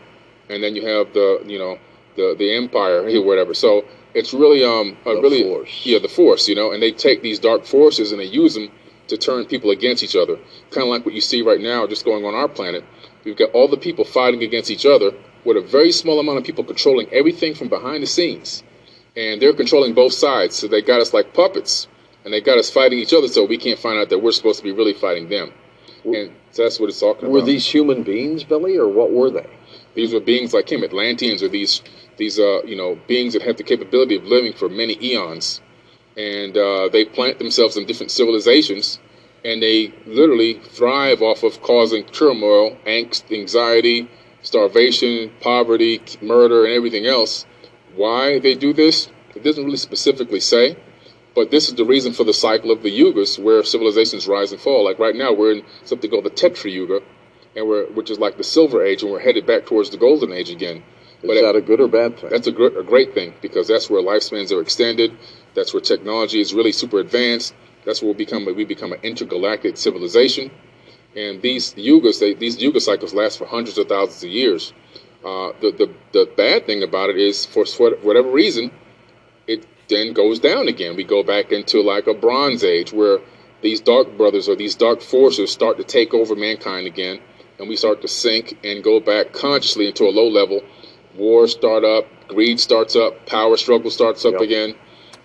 and 0.49 0.63
then 0.63 0.75
you 0.75 0.85
have 0.85 1.11
the 1.13 1.41
you 1.47 1.57
know 1.57 1.79
the 2.15 2.35
the 2.37 2.53
Empire 2.55 2.99
or 3.03 3.21
whatever. 3.25 3.53
So 3.55 3.83
it's 4.13 4.31
really 4.31 4.63
um 4.63 4.95
a 5.07 5.15
The 5.15 5.21
really 5.21 5.43
Force. 5.43 5.81
yeah 5.85 5.97
the 5.97 6.07
Force, 6.07 6.47
you 6.47 6.53
know, 6.55 6.71
and 6.71 6.81
they 6.83 6.91
take 6.91 7.23
these 7.23 7.39
dark 7.39 7.65
forces 7.65 8.11
and 8.11 8.19
they 8.21 8.25
use 8.43 8.53
them 8.53 8.69
to 9.07 9.17
turn 9.17 9.45
people 9.45 9.71
against 9.71 10.03
each 10.03 10.15
other, 10.15 10.37
kind 10.69 10.83
of 10.83 10.89
like 10.93 11.03
what 11.05 11.15
you 11.15 11.21
see 11.21 11.41
right 11.41 11.59
now 11.61 11.87
just 11.87 12.05
going 12.05 12.23
on 12.25 12.35
our 12.35 12.47
planet. 12.47 12.83
We've 13.23 13.35
got 13.43 13.49
all 13.55 13.67
the 13.67 13.77
people 13.87 14.05
fighting 14.05 14.43
against 14.43 14.69
each 14.69 14.85
other 14.85 15.13
with 15.45 15.57
a 15.57 15.61
very 15.61 15.91
small 15.91 16.19
amount 16.19 16.39
of 16.39 16.43
people 16.43 16.63
controlling 16.63 17.07
everything 17.13 17.53
from 17.53 17.69
behind 17.69 18.03
the 18.03 18.07
scenes. 18.07 18.63
And 19.15 19.41
they're 19.41 19.53
controlling 19.53 19.93
both 19.93 20.13
sides, 20.13 20.55
so 20.55 20.67
they 20.67 20.81
got 20.81 20.99
us 20.99 21.13
like 21.13 21.33
puppets. 21.33 21.87
And 22.25 22.33
they 22.33 22.41
got 22.41 22.57
us 22.57 22.71
fighting 22.71 22.99
each 22.99 23.13
other 23.13 23.27
so 23.27 23.45
we 23.45 23.57
can't 23.57 23.79
find 23.79 23.99
out 23.99 24.09
that 24.09 24.19
we're 24.19 24.31
supposed 24.31 24.57
to 24.57 24.63
be 24.63 24.71
really 24.71 24.93
fighting 24.93 25.29
them. 25.29 25.53
And 26.03 26.31
so 26.51 26.63
that's 26.63 26.79
what 26.79 26.89
it's 26.89 26.99
talking 26.99 27.29
Were 27.29 27.37
about. 27.37 27.45
Were 27.45 27.51
these 27.51 27.67
human 27.67 28.03
beings, 28.03 28.43
Billy, 28.43 28.77
or 28.77 28.87
what 28.87 29.11
were 29.11 29.29
they? 29.29 29.47
These 29.93 30.13
were 30.13 30.19
beings 30.19 30.53
like 30.53 30.71
him. 30.71 30.83
Atlanteans 30.83 31.41
are 31.41 31.47
these 31.47 31.81
these 32.17 32.39
uh 32.39 32.61
you 32.63 32.75
know 32.75 32.97
beings 33.07 33.33
that 33.33 33.41
have 33.41 33.57
the 33.57 33.63
capability 33.63 34.15
of 34.15 34.23
living 34.25 34.53
for 34.53 34.69
many 34.69 34.97
eons, 35.01 35.61
and 36.17 36.57
uh, 36.57 36.89
they 36.89 37.05
plant 37.05 37.39
themselves 37.39 37.77
in 37.77 37.85
different 37.85 38.11
civilizations, 38.11 38.99
and 39.43 39.61
they 39.61 39.93
literally 40.05 40.59
thrive 40.59 41.21
off 41.21 41.43
of 41.43 41.61
causing 41.61 42.03
turmoil, 42.05 42.77
angst, 42.85 43.31
anxiety, 43.31 44.09
starvation, 44.45 45.31
poverty, 45.41 46.01
murder, 46.21 46.65
and 46.65 46.73
everything 46.73 47.07
else. 47.07 47.45
Why 47.95 48.39
they 48.39 48.55
do 48.55 48.73
this? 48.73 49.09
It 49.35 49.43
doesn't 49.43 49.65
really 49.65 49.77
specifically 49.77 50.41
say. 50.41 50.77
But 51.35 51.51
this 51.51 51.67
is 51.69 51.75
the 51.75 51.85
reason 51.85 52.13
for 52.13 52.23
the 52.23 52.33
cycle 52.33 52.71
of 52.71 52.83
the 52.83 52.91
yugas, 52.97 53.37
where 53.37 53.63
civilizations 53.63 54.27
rise 54.27 54.53
and 54.53 54.61
fall. 54.61 54.85
Like 54.85 54.99
right 54.99 55.15
now, 55.15 55.33
we're 55.33 55.53
in 55.53 55.65
something 55.83 56.09
called 56.09 56.25
the 56.25 56.31
Treta 56.31 56.69
Yuga, 56.69 57.01
and 57.55 57.67
we're 57.67 57.87
which 57.87 58.11
is 58.11 58.19
like 58.19 58.37
the 58.37 58.43
Silver 58.45 58.85
Age, 58.85 59.03
and 59.03 59.11
we're 59.11 59.19
headed 59.19 59.45
back 59.45 59.65
towards 59.65 59.89
the 59.91 59.97
Golden 59.97 60.31
Age 60.33 60.49
again. 60.49 60.77
Is 60.77 61.27
But 61.27 61.41
that 61.41 61.55
a 61.57 61.61
good 61.61 61.81
or 61.81 61.89
bad 61.89 62.19
thing? 62.19 62.29
that's 62.29 62.47
a, 62.47 62.53
gr- 62.53 62.79
a 62.79 62.83
great 62.83 63.13
thing 63.13 63.33
because 63.41 63.67
that's 63.67 63.89
where 63.89 64.01
lifespans 64.01 64.51
are 64.53 64.61
extended. 64.61 65.17
That's 65.55 65.73
where 65.73 65.81
technology 65.81 66.41
is 66.41 66.53
really 66.53 66.71
super 66.73 66.99
advanced. 66.99 67.55
That's 67.85 68.01
where 68.01 68.11
we 68.11 68.17
become 68.17 68.45
we 68.45 68.65
become 68.65 68.93
an 68.93 68.99
intergalactic 69.03 69.77
civilization. 69.77 70.51
And 71.15 71.41
these 71.41 71.73
yugas, 71.75 72.19
they, 72.19 72.33
these 72.33 72.61
yuga 72.61 72.79
cycles 72.81 73.13
last 73.13 73.37
for 73.37 73.45
hundreds 73.45 73.77
of 73.77 73.87
thousands 73.87 74.23
of 74.23 74.29
years. 74.29 74.73
Uh, 75.23 75.53
the, 75.61 75.71
the 75.71 75.93
the 76.11 76.29
bad 76.37 76.65
thing 76.65 76.83
about 76.83 77.09
it 77.09 77.17
is, 77.17 77.45
for 77.45 77.65
whatever 78.03 78.29
reason, 78.29 78.71
it 79.47 79.65
then 79.87 80.13
goes 80.13 80.39
down 80.39 80.67
again. 80.67 80.95
We 80.95 81.03
go 81.03 81.23
back 81.23 81.51
into 81.51 81.81
like 81.81 82.07
a 82.07 82.13
Bronze 82.13 82.63
Age 82.63 82.93
where 82.93 83.19
these 83.61 83.79
dark 83.79 84.17
brothers 84.17 84.47
or 84.49 84.55
these 84.55 84.75
dark 84.75 85.01
forces 85.01 85.51
start 85.51 85.77
to 85.77 85.83
take 85.83 86.13
over 86.13 86.35
mankind 86.35 86.85
again, 86.85 87.19
and 87.57 87.67
we 87.69 87.75
start 87.75 88.01
to 88.01 88.07
sink 88.07 88.57
and 88.63 88.83
go 88.83 88.99
back 88.99 89.31
consciously 89.33 89.87
into 89.87 90.03
a 90.03 90.11
low 90.11 90.27
level. 90.27 90.61
Wars 91.15 91.53
start 91.53 91.83
up, 91.83 92.05
greed 92.27 92.59
starts 92.59 92.95
up, 92.95 93.25
power 93.25 93.55
struggle 93.57 93.89
starts 93.89 94.25
up 94.25 94.33
Yep. 94.33 94.41
again, 94.41 94.75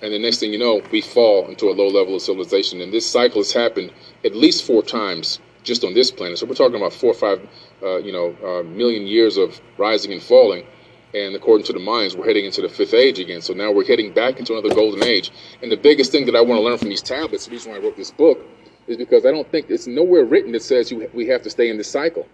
and 0.01 0.13
the 0.13 0.19
next 0.19 0.39
thing 0.39 0.53
you 0.53 0.59
know, 0.59 0.81
we 0.93 1.01
fall 1.01 1.49
into 1.49 1.69
a 1.69 1.75
low 1.75 1.89
level 1.89 2.15
of 2.15 2.23
civilization. 2.23 2.81
And 2.81 2.93
this 2.93 3.11
cycle 3.11 3.41
has 3.41 3.53
happened 3.53 3.93
at 4.25 4.35
least 4.35 4.65
four 4.65 4.83
times 4.83 5.41
just 5.63 5.85
on 5.85 5.95
this 5.95 6.11
planet. 6.11 6.39
So 6.39 6.47
we're 6.47 6.55
talking 6.55 6.77
about 6.77 6.93
four 6.93 7.11
or 7.11 7.15
five, 7.15 7.49
uh, 7.83 7.99
you 7.99 8.13
know, 8.13 8.37
uh, 8.45 8.63
million 8.63 9.07
years 9.07 9.37
of 9.37 9.61
rising 9.79 10.13
and 10.13 10.23
falling. 10.23 10.67
And 11.13 11.35
according 11.35 11.67
to 11.67 11.73
the 11.73 11.81
Mayans, 11.81 12.17
we're 12.17 12.27
heading 12.27 12.45
into 12.45 12.63
the 12.63 12.69
fifth 12.69 12.95
age 12.95 13.19
again. 13.19 13.43
So 13.43 13.53
now 13.53 13.73
we're 13.73 13.85
heading 13.85 14.13
back 14.13 14.39
into 14.39 14.53
another 14.53 14.73
golden 14.75 15.03
age. 15.03 15.33
And 15.61 15.71
the 15.71 15.77
biggest 15.77 16.13
thing 16.13 16.27
that 16.27 16.37
I 16.37 16.41
want 16.41 16.59
to 16.59 16.63
learn 16.63 16.79
from 16.79 16.89
these 16.89 17.03
tablets, 17.03 17.47
the 17.47 17.51
reason 17.51 17.73
why 17.73 17.79
I 17.79 17.81
wrote 17.81 17.97
this 17.97 18.13
book, 18.13 18.39
is 18.87 18.97
because 18.97 19.27
I 19.27 19.31
don't 19.31 19.51
think 19.51 19.71
it's 19.71 19.87
nowhere 19.87 20.25
written 20.25 20.53
that 20.53 20.63
says 20.63 20.91
you, 20.91 21.11
we 21.13 21.27
have 21.27 21.43
to 21.43 21.51
stay 21.51 21.69
in 21.69 21.77
this 21.77 21.89
cycle. 21.89 22.29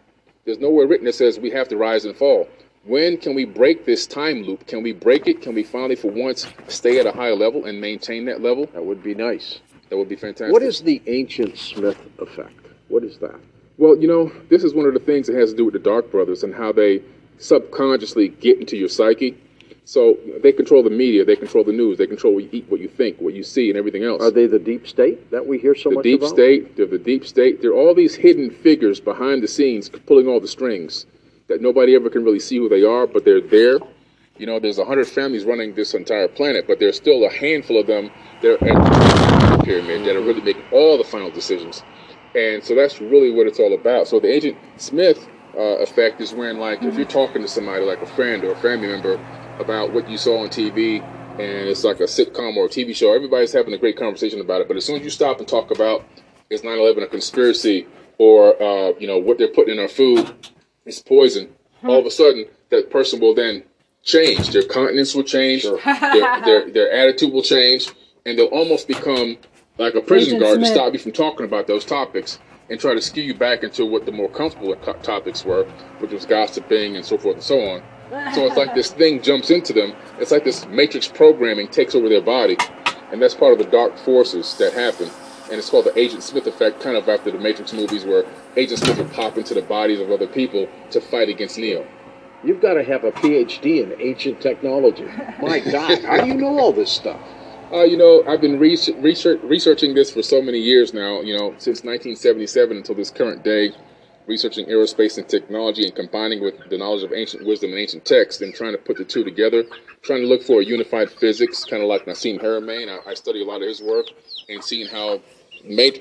There's 0.45 0.59
nowhere 0.59 0.87
written 0.87 1.07
that 1.07 1.15
says 1.15 1.39
we 1.39 1.51
have 1.51 1.69
to 1.69 1.77
rise 1.77 2.05
and 2.05 2.15
fall. 2.17 2.49
When 2.85 3.17
can 3.17 3.35
we 3.35 3.45
break 3.45 3.85
this 3.85 4.07
time 4.07 4.43
loop? 4.43 4.67
Can 4.67 4.83
we 4.83 4.93
break 4.93 5.27
it? 5.27 5.43
Can 5.43 5.55
we 5.55 5.65
finally, 5.65 5.97
for 5.97 6.11
once, 6.11 6.47
stay 6.69 7.01
at 7.01 7.07
a 7.07 7.13
higher 7.13 7.35
level 7.35 7.65
and 7.65 7.81
maintain 7.81 8.27
that 8.27 8.43
level? 8.43 8.67
That 8.75 8.85
would 8.85 9.03
be 9.03 9.15
nice. 9.15 9.61
That 9.89 9.97
would 9.97 10.09
be 10.09 10.17
fantastic. 10.17 10.53
What 10.53 10.63
is 10.63 10.83
the 10.83 11.03
Agent 11.07 11.59
Smith 11.59 11.99
effect? 12.19 12.66
What 12.89 13.05
is 13.05 13.19
that? 13.19 13.39
Well, 13.79 13.97
you 13.97 14.09
know, 14.09 14.33
this 14.49 14.65
is 14.65 14.75
one 14.75 14.87
of 14.87 14.95
the 14.95 15.01
things 15.01 15.27
that 15.27 15.37
has 15.37 15.51
to 15.51 15.57
do 15.57 15.65
with 15.65 15.75
the 15.75 15.81
Dark 15.81 16.11
Brothers 16.11 16.43
and 16.43 16.55
how 16.55 16.73
they 16.73 17.03
subconsciously 17.39 18.29
get 18.29 18.59
into 18.59 18.77
your 18.77 18.89
psyche. 18.89 19.37
So 19.85 20.17
they 20.43 20.51
control 20.51 20.83
the 20.83 20.91
media, 20.91 21.25
they 21.25 21.37
control 21.37 21.63
the 21.63 21.73
news, 21.73 21.99
they 21.99 22.09
control 22.09 22.35
what 22.35 22.45
you 22.45 22.49
eat, 22.51 22.67
what 22.69 22.81
you 22.81 22.89
think, 22.89 23.21
what 23.21 23.35
you 23.35 23.45
see, 23.45 23.69
and 23.69 23.79
everything 23.79 24.03
else. 24.03 24.21
Are 24.21 24.33
they 24.33 24.47
the 24.47 24.59
deep 24.59 24.89
state 24.89 25.31
that 25.31 25.47
we 25.47 25.59
hear 25.59 25.77
so 25.77 25.91
much? 25.91 25.93
the 25.93 25.97
much 25.99 26.05
deep 26.05 26.21
about? 26.23 26.31
state, 26.31 26.77
they're 26.77 26.87
the 26.87 26.99
deep 26.99 27.25
state. 27.25 27.63
They're 27.63 27.73
all 27.73 27.95
these 27.95 28.17
hidden 28.17 28.51
figures 28.51 28.99
behind 28.99 29.45
the 29.45 29.49
scenes 29.49 29.89
pulling 29.89 30.27
all 30.27 30.41
the 30.41 30.49
strings 30.49 31.07
that 31.47 31.61
nobody 31.61 31.95
ever 31.95 32.11
can 32.11 32.25
really 32.25 32.41
see 32.41 32.57
who 32.57 32.69
they 32.69 32.83
are, 32.83 33.07
but 33.07 33.25
they're 33.25 33.41
there. 33.41 33.79
You 34.39 34.47
know, 34.47 34.59
there's 34.59 34.79
a 34.79 34.85
hundred 34.85 35.07
families 35.07 35.45
running 35.45 35.75
this 35.75 35.95
entire 35.95 36.29
planet, 36.29 36.67
but 36.67 36.81
there's 36.81 36.97
still 36.97 37.25
a 37.25 37.31
handful 37.31 37.79
of 37.79 37.87
them 37.87 38.11
that 38.43 38.61
are 38.61 38.69
at 38.69 39.59
the 39.59 39.65
pyramid 39.65 40.05
that 40.05 40.17
are 40.17 40.21
really 40.21 40.43
making 40.43 40.65
all 40.73 40.99
the 40.99 41.05
final 41.05 41.31
decisions. 41.31 41.85
And 42.37 42.63
so 42.63 42.75
that's 42.75 43.01
really 43.01 43.31
what 43.31 43.47
it's 43.47 43.59
all 43.59 43.73
about. 43.73 44.09
So 44.09 44.21
the 44.21 44.29
Agent 44.29 44.59
Smith 44.77 45.27
uh, 45.57 45.79
effect 45.79 46.21
is 46.21 46.35
when, 46.35 46.59
like, 46.59 46.83
if 46.83 46.95
you're 46.97 47.07
talking 47.07 47.41
to 47.41 47.49
somebody, 47.49 47.85
like 47.85 48.03
a 48.03 48.07
friend 48.07 48.45
or 48.45 48.53
a 48.53 48.57
family 48.57 48.89
member, 48.89 49.19
about 49.59 49.93
what 49.93 50.09
you 50.09 50.19
saw 50.19 50.43
on 50.43 50.49
TV, 50.49 51.03
and 51.33 51.69
it's 51.69 51.85
like 51.85 52.01
a 52.01 52.05
sitcom 52.05 52.57
or 52.57 52.67
a 52.67 52.69
TV 52.69 52.95
show, 52.95 53.15
everybody's 53.15 53.53
having 53.53 53.75
a 53.75 53.79
great 53.79 53.97
conversation 53.97 54.41
about 54.41 54.61
it. 54.61 54.69
But 54.69 54.77
as 54.77 54.85
soon 54.85 54.97
as 54.97 55.03
you 55.03 55.11
stop 55.11 55.39
and 55.39 55.49
talk 55.49 55.71
about 55.71 56.05
is 56.51 56.63
9/11 56.63 57.03
a 57.03 57.07
conspiracy 57.07 57.87
or 58.19 58.61
uh, 58.63 58.93
you 58.99 59.07
know 59.07 59.19
what 59.19 59.39
they're 59.39 59.49
putting 59.49 59.75
in 59.75 59.81
our 59.81 59.89
food 59.89 60.33
is 60.85 61.01
poison, 61.01 61.49
all 61.85 61.99
of 61.99 62.07
a 62.07 62.11
sudden 62.11 62.47
that 62.71 62.91
person 62.91 63.21
will 63.21 63.35
then 63.35 63.63
change. 64.03 64.51
Their 64.51 64.63
countenance 64.63 65.15
will 65.15 65.25
change. 65.25 65.63
Sure. 65.63 65.79
Their, 65.85 66.41
their 66.45 66.71
their 66.71 66.93
attitude 66.93 67.33
will 67.33 67.43
change, 67.43 67.91
and 68.25 68.39
they'll 68.39 68.47
almost 68.47 68.89
become 68.89 69.37
like 69.79 69.95
a 69.95 70.01
prison 70.01 70.37
Agent 70.37 70.43
guard 70.43 70.61
to 70.61 70.67
stop 70.67 70.93
you 70.93 70.99
from 70.99 71.13
talking 71.13 71.45
about 71.47 71.67
those 71.67 71.85
topics 71.85 72.39
and 72.71 72.81
try 72.81 72.95
to 72.95 73.01
skew 73.01 73.23
you 73.23 73.35
back 73.35 73.63
into 73.63 73.85
what 73.87 74.07
the 74.07 74.13
more 74.13 74.29
comfortable 74.29 74.75
co- 74.77 74.95
topics 74.95 75.45
were, 75.45 75.65
which 75.99 76.13
was 76.13 76.27
gossiping 76.27 76.97
and 76.97 77.05
so 77.05 77.17
forth 77.17 77.37
and 77.37 77.45
so 77.45 77.61
on. 77.61 77.83
So 78.35 78.47
it's 78.47 78.57
like 78.57 78.75
this 78.75 78.91
thing 79.01 79.23
jumps 79.23 79.51
into 79.51 79.73
them. 79.73 79.95
It's 80.19 80.31
like 80.31 80.45
this 80.45 80.67
matrix 80.67 81.07
programming 81.09 81.69
takes 81.69 81.95
over 81.95 82.09
their 82.09 82.23
body, 82.23 82.57
and 83.13 83.21
that's 83.21 83.35
part 83.35 83.53
of 83.53 83.59
the 83.59 83.71
dark 83.71 83.97
forces 83.99 84.57
that 84.59 84.73
happen. 84.73 85.11
And 85.49 85.59
it's 85.59 85.71
called 85.71 85.85
the 85.85 85.97
Agent 85.97 86.25
Smith 86.25 86.47
effect, 86.49 86.81
kind 86.81 86.97
of 86.97 87.09
after 87.09 87.31
the 87.31 87.39
Matrix 87.39 87.73
movies, 87.73 88.05
where 88.05 88.25
Agent 88.57 88.81
Smith 88.81 88.99
would 88.99 89.13
pop 89.13 89.39
into 89.39 89.55
the 89.55 89.63
bodies 89.63 90.01
of 90.01 90.11
other 90.11 90.27
people 90.27 90.69
to 90.91 91.01
fight 91.01 91.29
against 91.29 91.57
Neo. 91.57 91.87
You've 92.43 92.61
got 92.61 92.75
to 92.75 92.83
have 92.83 93.05
a 93.05 93.13
PhD 93.13 93.81
in 93.81 93.95
ancient 94.01 94.41
technology. 94.41 95.05
My 95.41 95.61
God, 95.71 96.03
how 96.03 96.21
do 96.21 96.27
you 96.27 96.35
know 96.35 96.59
all 96.59 96.73
this 96.73 96.91
stuff? 96.91 97.21
Uh, 97.73 97.83
you 97.83 97.97
know, 97.97 98.23
I've 98.29 98.41
been 98.41 98.61
research, 98.61 98.97
research, 98.99 99.41
researching 99.43 99.95
this 99.95 100.13
for 100.13 100.23
so 100.23 100.41
many 100.41 100.59
years 100.59 100.95
now. 100.95 101.21
You 101.21 101.37
know, 101.37 101.51
since 101.59 101.83
1977 101.83 102.77
until 102.77 102.95
this 102.95 103.11
current 103.11 103.43
day, 103.43 103.73
researching 104.27 104.67
aerospace 104.67 105.19
and 105.19 105.29
technology 105.29 105.85
and 105.85 105.95
combining 105.95 106.43
with 106.43 106.55
the 106.71 106.79
knowledge 106.79 107.03
of 107.03 107.13
ancient 107.13 107.45
wisdom 107.45 107.71
and 107.71 107.79
ancient 107.79 108.05
texts 108.05 108.43
and 108.43 108.55
trying 108.55 108.73
to 108.73 108.79
put 108.79 108.97
the 108.97 109.05
two 109.05 109.25
together, 109.25 109.65
trying 110.03 110.21
to 110.21 110.27
look 110.27 110.43
for 110.43 110.61
a 110.61 110.65
unified 110.65 111.11
physics, 111.11 111.65
kind 111.65 111.83
of 111.83 111.89
like 111.89 112.05
Nassim 112.07 112.41
Haramein. 112.41 112.89
I, 112.89 113.11
I 113.11 113.15
study 113.15 113.43
a 113.43 113.45
lot 113.45 113.63
of 113.63 113.69
his 113.69 113.83
work 113.83 114.07
and 114.49 114.63
seeing 114.63 114.87
how 114.87 115.21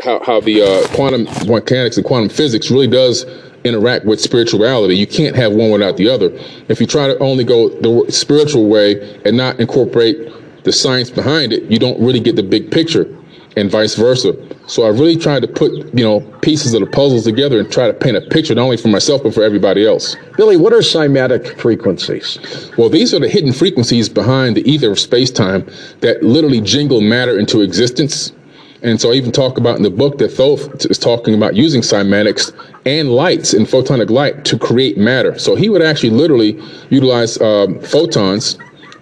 how, 0.03 0.24
how 0.24 0.39
the 0.41 0.62
uh, 0.62 0.88
quantum 0.95 1.24
mechanics 1.48 1.98
and 1.98 2.05
quantum 2.05 2.29
physics 2.29 2.69
really 2.69 2.88
does 2.88 3.25
interact 3.63 4.05
with 4.05 4.22
spirituality. 4.22 4.95
You 4.95 5.07
can't 5.07 5.36
have 5.36 5.53
one 5.53 5.72
without 5.72 5.98
the 5.98 6.07
other. 6.07 6.29
If 6.69 6.79
you 6.79 6.86
try 6.86 7.07
to 7.07 7.17
only 7.17 7.43
go 7.43 7.69
the 7.69 8.12
spiritual 8.12 8.67
way 8.67 9.19
and 9.25 9.36
not 9.36 9.60
incorporate 9.60 10.31
the 10.65 10.74
science 10.74 11.10
behind 11.10 11.53
it, 11.53 11.63
you 11.72 11.79
don't 11.79 12.00
really 12.00 12.19
get 12.19 12.36
the 12.36 12.43
big 12.43 12.72
picture 12.72 13.15
and 13.55 13.72
vice 13.72 13.95
versa. 13.95 14.36
So 14.67 14.84
I 14.84 14.89
really 14.89 15.15
tried 15.15 15.41
to 15.43 15.48
put, 15.48 15.72
you 15.98 16.03
know, 16.03 16.19
pieces 16.41 16.74
of 16.74 16.81
the 16.81 16.88
puzzles 16.88 17.24
together 17.24 17.60
and 17.60 17.72
try 17.72 17.88
to 17.88 17.93
paint 17.93 18.17
a 18.17 18.22
picture 18.22 18.53
not 18.53 18.63
only 18.63 18.77
for 18.77 18.89
myself 18.89 19.24
but 19.24 19.34
for 19.34 19.43
everybody 19.43 19.88
else. 19.88 20.17
Billy, 20.36 20.57
what 20.57 20.74
are 20.74 20.79
cymatic 20.79 21.57
frequencies? 21.60 22.38
Well, 22.77 22.89
these 22.89 23.13
are 23.13 23.19
the 23.19 23.29
hidden 23.29 23.53
frequencies 23.53 24.10
behind 24.10 24.57
the 24.57 24.69
ether 24.69 24.91
of 24.91 25.00
space-time 25.00 25.69
that 26.01 26.22
literally 26.22 26.60
jingle 26.60 27.00
matter 27.00 27.39
into 27.39 27.62
existence. 27.62 28.34
And 28.81 29.00
so 29.00 29.12
I 29.12 29.15
even 29.15 29.31
talk 29.31 29.57
about 29.57 29.77
in 29.77 29.84
the 29.84 29.89
book 29.89 30.17
that 30.17 30.31
Thoth 30.31 30.86
is 30.86 31.00
talking 31.00 31.34
about 31.34 31.55
using 31.55 31.81
cymatics 31.81 32.51
and 32.86 33.10
lights 33.10 33.53
and 33.53 33.65
photonic 33.65 34.10
light 34.10 34.45
to 34.45 34.60
create 34.60 34.98
matter. 34.98 35.39
So 35.39 35.55
he 35.55 35.69
would 35.69 35.81
actually 35.81 36.12
literally 36.12 36.62
utilize 36.89 37.39
um, 37.41 37.79
photons 37.79 38.57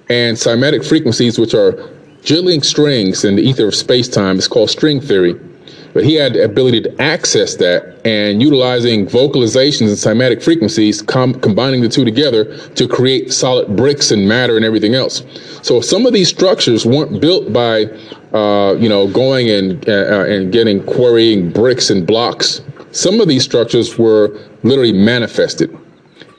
and 0.09 0.37
cymatic 0.37 0.85
frequencies, 0.85 1.39
which 1.39 1.53
are 1.53 1.89
jiggling 2.23 2.61
strings 2.61 3.25
in 3.25 3.35
the 3.35 3.41
ether 3.41 3.67
of 3.67 3.75
space-time 3.75 4.37
is 4.37 4.47
called 4.47 4.69
string 4.69 5.01
theory. 5.01 5.35
But 5.93 6.03
he 6.03 6.15
had 6.15 6.33
the 6.33 6.43
ability 6.43 6.81
to 6.81 7.01
access 7.01 7.55
that 7.57 8.01
and 8.03 8.41
utilizing 8.41 9.05
vocalizations 9.05 9.89
and 9.89 10.19
cymatic 10.19 10.41
frequencies, 10.41 11.03
com- 11.03 11.35
combining 11.35 11.81
the 11.81 11.89
two 11.89 12.03
together 12.03 12.57
to 12.69 12.87
create 12.87 13.31
solid 13.31 13.75
bricks 13.75 14.09
and 14.09 14.27
matter 14.27 14.55
and 14.55 14.65
everything 14.65 14.95
else. 14.95 15.23
So 15.61 15.81
some 15.81 16.07
of 16.07 16.13
these 16.13 16.29
structures 16.29 16.83
weren't 16.83 17.21
built 17.21 17.53
by, 17.53 17.85
uh, 18.33 18.73
you 18.79 18.89
know, 18.89 19.07
going 19.07 19.51
and 19.51 19.87
uh, 19.87 20.25
and 20.25 20.51
getting 20.51 20.83
quarrying 20.83 21.51
bricks 21.51 21.91
and 21.91 22.07
blocks. 22.07 22.61
Some 22.91 23.21
of 23.21 23.27
these 23.27 23.43
structures 23.43 23.97
were 23.97 24.39
literally 24.63 24.93
manifested. 24.93 25.77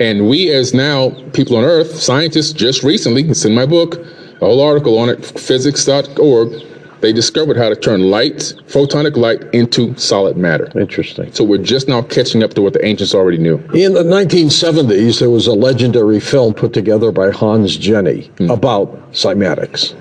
And 0.01 0.29
we, 0.29 0.51
as 0.51 0.75
now 0.75 1.11
people 1.33 1.57
on 1.57 1.65
Earth, 1.65 1.95
scientists, 1.97 2.53
just 2.53 2.83
recently, 2.83 3.23
it's 3.29 3.45
in 3.45 3.55
my 3.55 3.67
book, 3.67 3.97
a 3.97 4.39
whole 4.47 4.61
article 4.61 4.99
on 4.99 5.09
it, 5.09 5.25
physics.org. 5.25 6.63
They 7.01 7.13
discovered 7.13 7.57
how 7.57 7.69
to 7.69 7.77
turn 7.77 8.01
light, 8.11 8.55
photonic 8.67 9.17
light, 9.17 9.43
into 9.53 9.95
solid 9.99 10.37
matter. 10.39 10.73
Interesting. 10.79 11.31
So 11.33 11.45
we're 11.45 11.59
just 11.59 11.87
now 11.87 12.01
catching 12.03 12.43
up 12.43 12.55
to 12.55 12.63
what 12.63 12.73
the 12.73 12.85
ancients 12.85 13.15
already 13.15 13.37
knew. 13.37 13.57
In 13.75 13.93
the 13.93 14.03
1970s, 14.03 15.21
there 15.21 15.29
was 15.31 15.47
a 15.47 15.53
legendary 15.53 16.19
film 16.19 16.55
put 16.55 16.73
together 16.73 17.13
by 17.13 17.31
Hans 17.31 17.77
Jenny 17.77 18.31
Hmm. 18.39 18.51
about 18.51 19.13
cymatics. 19.13 19.93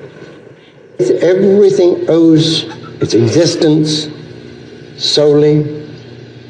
Everything 1.00 2.05
owes 2.07 2.63
its 3.01 3.13
existence 3.13 4.07
solely 4.97 5.85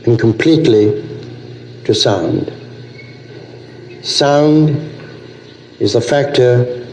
and 0.05 0.19
completely 0.19 1.03
to 1.85 1.95
sound. 1.95 2.51
Sound 4.03 4.69
is 5.79 5.93
the 5.93 6.01
factor 6.01 6.85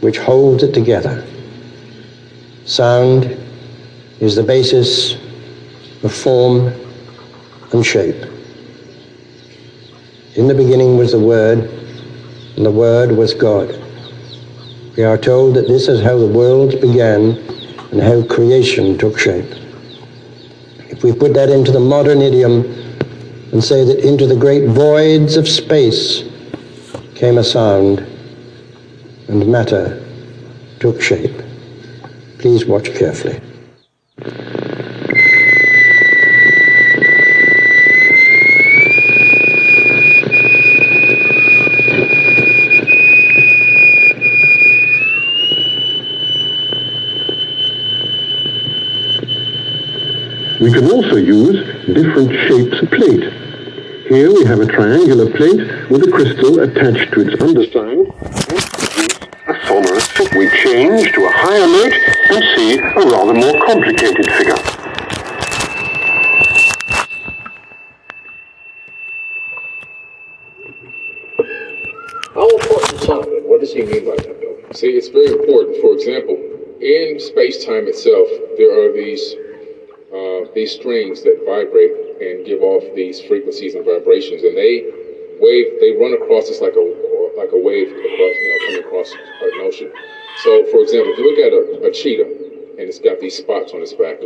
which 0.00 0.18
holds 0.18 0.64
it 0.64 0.74
together. 0.74 1.24
Sound 2.64 3.38
is 4.18 4.34
the 4.34 4.42
basis 4.42 5.14
of 6.02 6.12
form 6.12 6.72
and 7.72 7.86
shape. 7.86 8.26
In 10.34 10.48
the 10.48 10.54
beginning 10.54 10.96
was 10.96 11.12
the 11.12 11.20
Word, 11.20 11.70
and 12.56 12.66
the 12.66 12.72
Word 12.72 13.12
was 13.12 13.34
God. 13.34 13.80
We 14.96 15.04
are 15.04 15.16
told 15.16 15.54
that 15.54 15.68
this 15.68 15.86
is 15.86 16.02
how 16.02 16.18
the 16.18 16.26
world 16.26 16.80
began 16.80 17.36
and 17.92 18.02
how 18.02 18.24
creation 18.24 18.98
took 18.98 19.16
shape. 19.16 19.54
If 20.90 21.04
we 21.04 21.12
put 21.12 21.34
that 21.34 21.50
into 21.50 21.70
the 21.70 21.78
modern 21.78 22.20
idiom 22.20 22.64
and 23.52 23.62
say 23.62 23.84
that 23.84 24.00
into 24.00 24.26
the 24.26 24.34
great 24.34 24.66
voids 24.66 25.36
of 25.36 25.48
space 25.48 26.31
came 27.22 27.38
a 27.38 27.44
sound 27.44 28.00
and 29.28 29.46
matter 29.46 30.04
took 30.80 31.00
shape. 31.00 31.40
Please 32.40 32.66
watch 32.66 32.92
carefully. 32.96 33.40
We 50.60 50.72
can 50.72 50.90
also 50.90 51.14
use 51.14 51.86
different 51.86 52.32
shapes 52.48 52.82
of 52.82 52.90
plate. 52.90 53.41
Here 54.12 54.28
we 54.30 54.44
have 54.44 54.60
a 54.60 54.66
triangular 54.66 55.24
plate 55.30 55.88
with 55.88 56.06
a 56.06 56.10
crystal 56.12 56.60
attached 56.60 57.14
to 57.14 57.20
its 57.22 57.40
underside 57.40 57.96
and 57.96 58.12
produce 58.60 59.08
a 59.48 59.66
sonorous. 59.66 60.06
We 60.36 60.50
change 60.50 61.12
to 61.12 61.24
a 61.24 61.32
higher 61.32 61.66
note 61.66 61.94
and 62.28 62.44
see 62.54 62.76
a 62.76 63.08
rather 63.08 63.32
more 63.32 63.58
complicated 63.64 64.30
figure. 64.32 64.58
How 72.34 72.48
important 72.50 73.00
sound, 73.00 73.24
and 73.24 73.46
what 73.46 73.60
does 73.60 73.72
he 73.72 73.80
mean 73.80 74.04
by 74.04 74.16
that, 74.16 74.36
though? 74.42 74.72
See, 74.74 74.88
it's 74.88 75.08
very 75.08 75.28
important. 75.28 75.80
For 75.80 75.94
example, 75.94 76.36
in 76.82 77.18
space-time 77.18 77.88
itself, 77.88 78.28
there 78.58 78.72
are 78.78 78.92
these 78.92 79.36
uh, 80.14 80.44
these 80.54 80.72
strings 80.72 81.22
that 81.22 81.36
vibrate 81.44 81.92
and 82.20 82.44
give 82.44 82.62
off 82.62 82.82
these 82.94 83.20
frequencies 83.20 83.74
and 83.74 83.84
vibrations, 83.84 84.42
and 84.42 84.56
they 84.56 84.82
wave. 85.40 85.66
They 85.80 85.90
run 85.90 86.12
across 86.12 86.50
us 86.50 86.60
like 86.60 86.76
a 86.76 86.84
like 87.36 87.52
a 87.52 87.56
wave 87.58 87.88
across, 87.88 88.34
you 88.40 88.48
know, 88.48 88.66
coming 88.66 88.84
across 88.84 89.12
an 89.12 89.60
ocean. 89.60 89.90
So, 90.42 90.64
for 90.66 90.80
example, 90.80 91.12
if 91.12 91.18
you 91.18 91.24
look 91.24 91.38
at 91.38 91.52
a, 91.52 91.86
a 91.86 91.90
cheetah 91.90 92.26
and 92.78 92.88
it's 92.88 92.98
got 92.98 93.20
these 93.20 93.36
spots 93.36 93.72
on 93.72 93.82
its 93.82 93.92
back, 93.92 94.18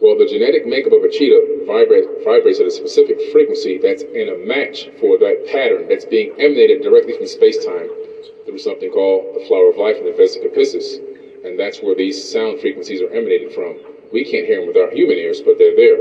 well, 0.00 0.14
the 0.14 0.26
genetic 0.26 0.66
makeup 0.66 0.92
of 0.92 1.02
a 1.02 1.08
cheetah 1.08 1.64
vibrate, 1.66 2.04
vibrates 2.24 2.60
at 2.60 2.66
a 2.66 2.70
specific 2.70 3.20
frequency 3.32 3.78
that's 3.78 4.02
in 4.14 4.28
a 4.28 4.34
match 4.34 4.88
for 5.00 5.16
that 5.18 5.46
pattern 5.46 5.88
that's 5.88 6.04
being 6.04 6.30
emanated 6.38 6.82
directly 6.82 7.12
from 7.14 7.26
space-time 7.26 7.88
through 8.44 8.58
something 8.58 8.90
called 8.90 9.24
the 9.34 9.40
flower 9.46 9.68
of 9.68 9.76
life 9.76 9.96
and 9.96 10.06
the 10.06 10.10
vesica 10.10 10.48
piscis. 10.54 10.98
And 11.44 11.58
that's 11.58 11.80
where 11.80 11.94
these 11.94 12.16
sound 12.32 12.58
frequencies 12.60 13.00
are 13.00 13.10
emanating 13.12 13.50
from. 13.50 13.78
We 14.14 14.22
can't 14.22 14.46
hear 14.46 14.62
them 14.62 14.70
with 14.70 14.78
our 14.78 14.94
human 14.94 15.18
ears, 15.18 15.42
but 15.42 15.58
they're 15.58 15.74
there. 15.74 15.98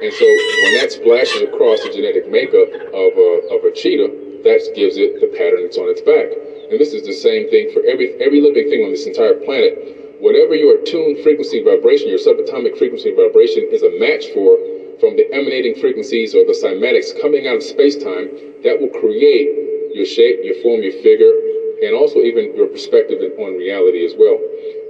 And 0.00 0.08
so 0.16 0.24
when 0.64 0.72
that 0.80 0.90
splashes 0.90 1.42
across 1.42 1.84
the 1.84 1.92
genetic 1.92 2.24
makeup 2.24 2.64
of 2.96 3.12
a, 3.12 3.30
of 3.52 3.60
a 3.62 3.70
cheetah, 3.70 4.08
that 4.40 4.64
gives 4.74 4.96
it 4.96 5.20
the 5.20 5.28
pattern 5.28 5.60
that's 5.62 5.76
on 5.76 5.92
its 5.92 6.00
back. 6.00 6.32
And 6.72 6.80
this 6.80 6.96
is 6.96 7.04
the 7.04 7.12
same 7.12 7.46
thing 7.52 7.68
for 7.68 7.84
every, 7.84 8.08
every 8.24 8.40
living 8.40 8.66
thing 8.72 8.82
on 8.82 8.90
this 8.90 9.04
entire 9.04 9.36
planet. 9.44 9.76
Whatever 10.16 10.56
your 10.56 10.80
tuned 10.88 11.20
frequency 11.20 11.60
vibration, 11.60 12.08
your 12.08 12.16
subatomic 12.16 12.72
frequency 12.80 13.12
vibration 13.12 13.68
is 13.68 13.84
a 13.84 13.92
match 14.00 14.32
for 14.32 14.56
from 14.98 15.20
the 15.20 15.28
emanating 15.30 15.76
frequencies 15.76 16.32
or 16.32 16.48
the 16.48 16.56
cymatics 16.56 17.12
coming 17.20 17.46
out 17.46 17.56
of 17.56 17.62
space-time 17.62 18.32
that 18.64 18.80
will 18.80 18.88
create 18.96 19.92
your 19.92 20.08
shape, 20.08 20.40
your 20.40 20.56
form, 20.64 20.80
your 20.80 20.96
figure, 21.04 21.36
and 21.84 21.92
also 21.92 22.24
even 22.24 22.48
your 22.56 22.66
perspective 22.66 23.20
on 23.20 23.52
reality 23.60 24.04
as 24.08 24.14
well. 24.16 24.40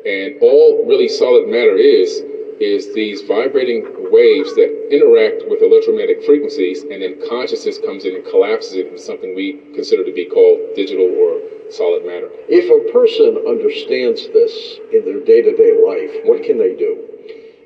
And 0.06 0.38
all 0.40 0.86
really 0.86 1.08
solid 1.08 1.42
matter 1.46 1.76
is 1.76 2.22
is 2.60 2.92
these 2.94 3.20
vibrating 3.22 3.84
waves 4.10 4.54
that 4.54 4.70
interact 4.90 5.42
with 5.48 5.62
electromagnetic 5.62 6.22
frequencies, 6.24 6.82
and 6.82 7.00
then 7.02 7.14
consciousness 7.26 7.78
comes 7.78 8.04
in 8.04 8.14
and 8.14 8.24
collapses 8.24 8.74
it 8.74 8.86
into 8.86 8.98
something 8.98 9.34
we 9.34 9.52
consider 9.74 10.04
to 10.04 10.12
be 10.12 10.24
called 10.24 10.58
digital 10.74 11.06
or 11.06 11.40
solid 11.70 12.04
matter. 12.04 12.28
If 12.48 12.68
a 12.68 12.78
person 12.92 13.38
understands 13.46 14.28
this 14.28 14.78
in 14.92 15.04
their 15.04 15.18
day-to-day 15.18 15.72
life, 15.72 16.12
what 16.24 16.42
can 16.42 16.58
they 16.58 16.74
do? 16.74 16.98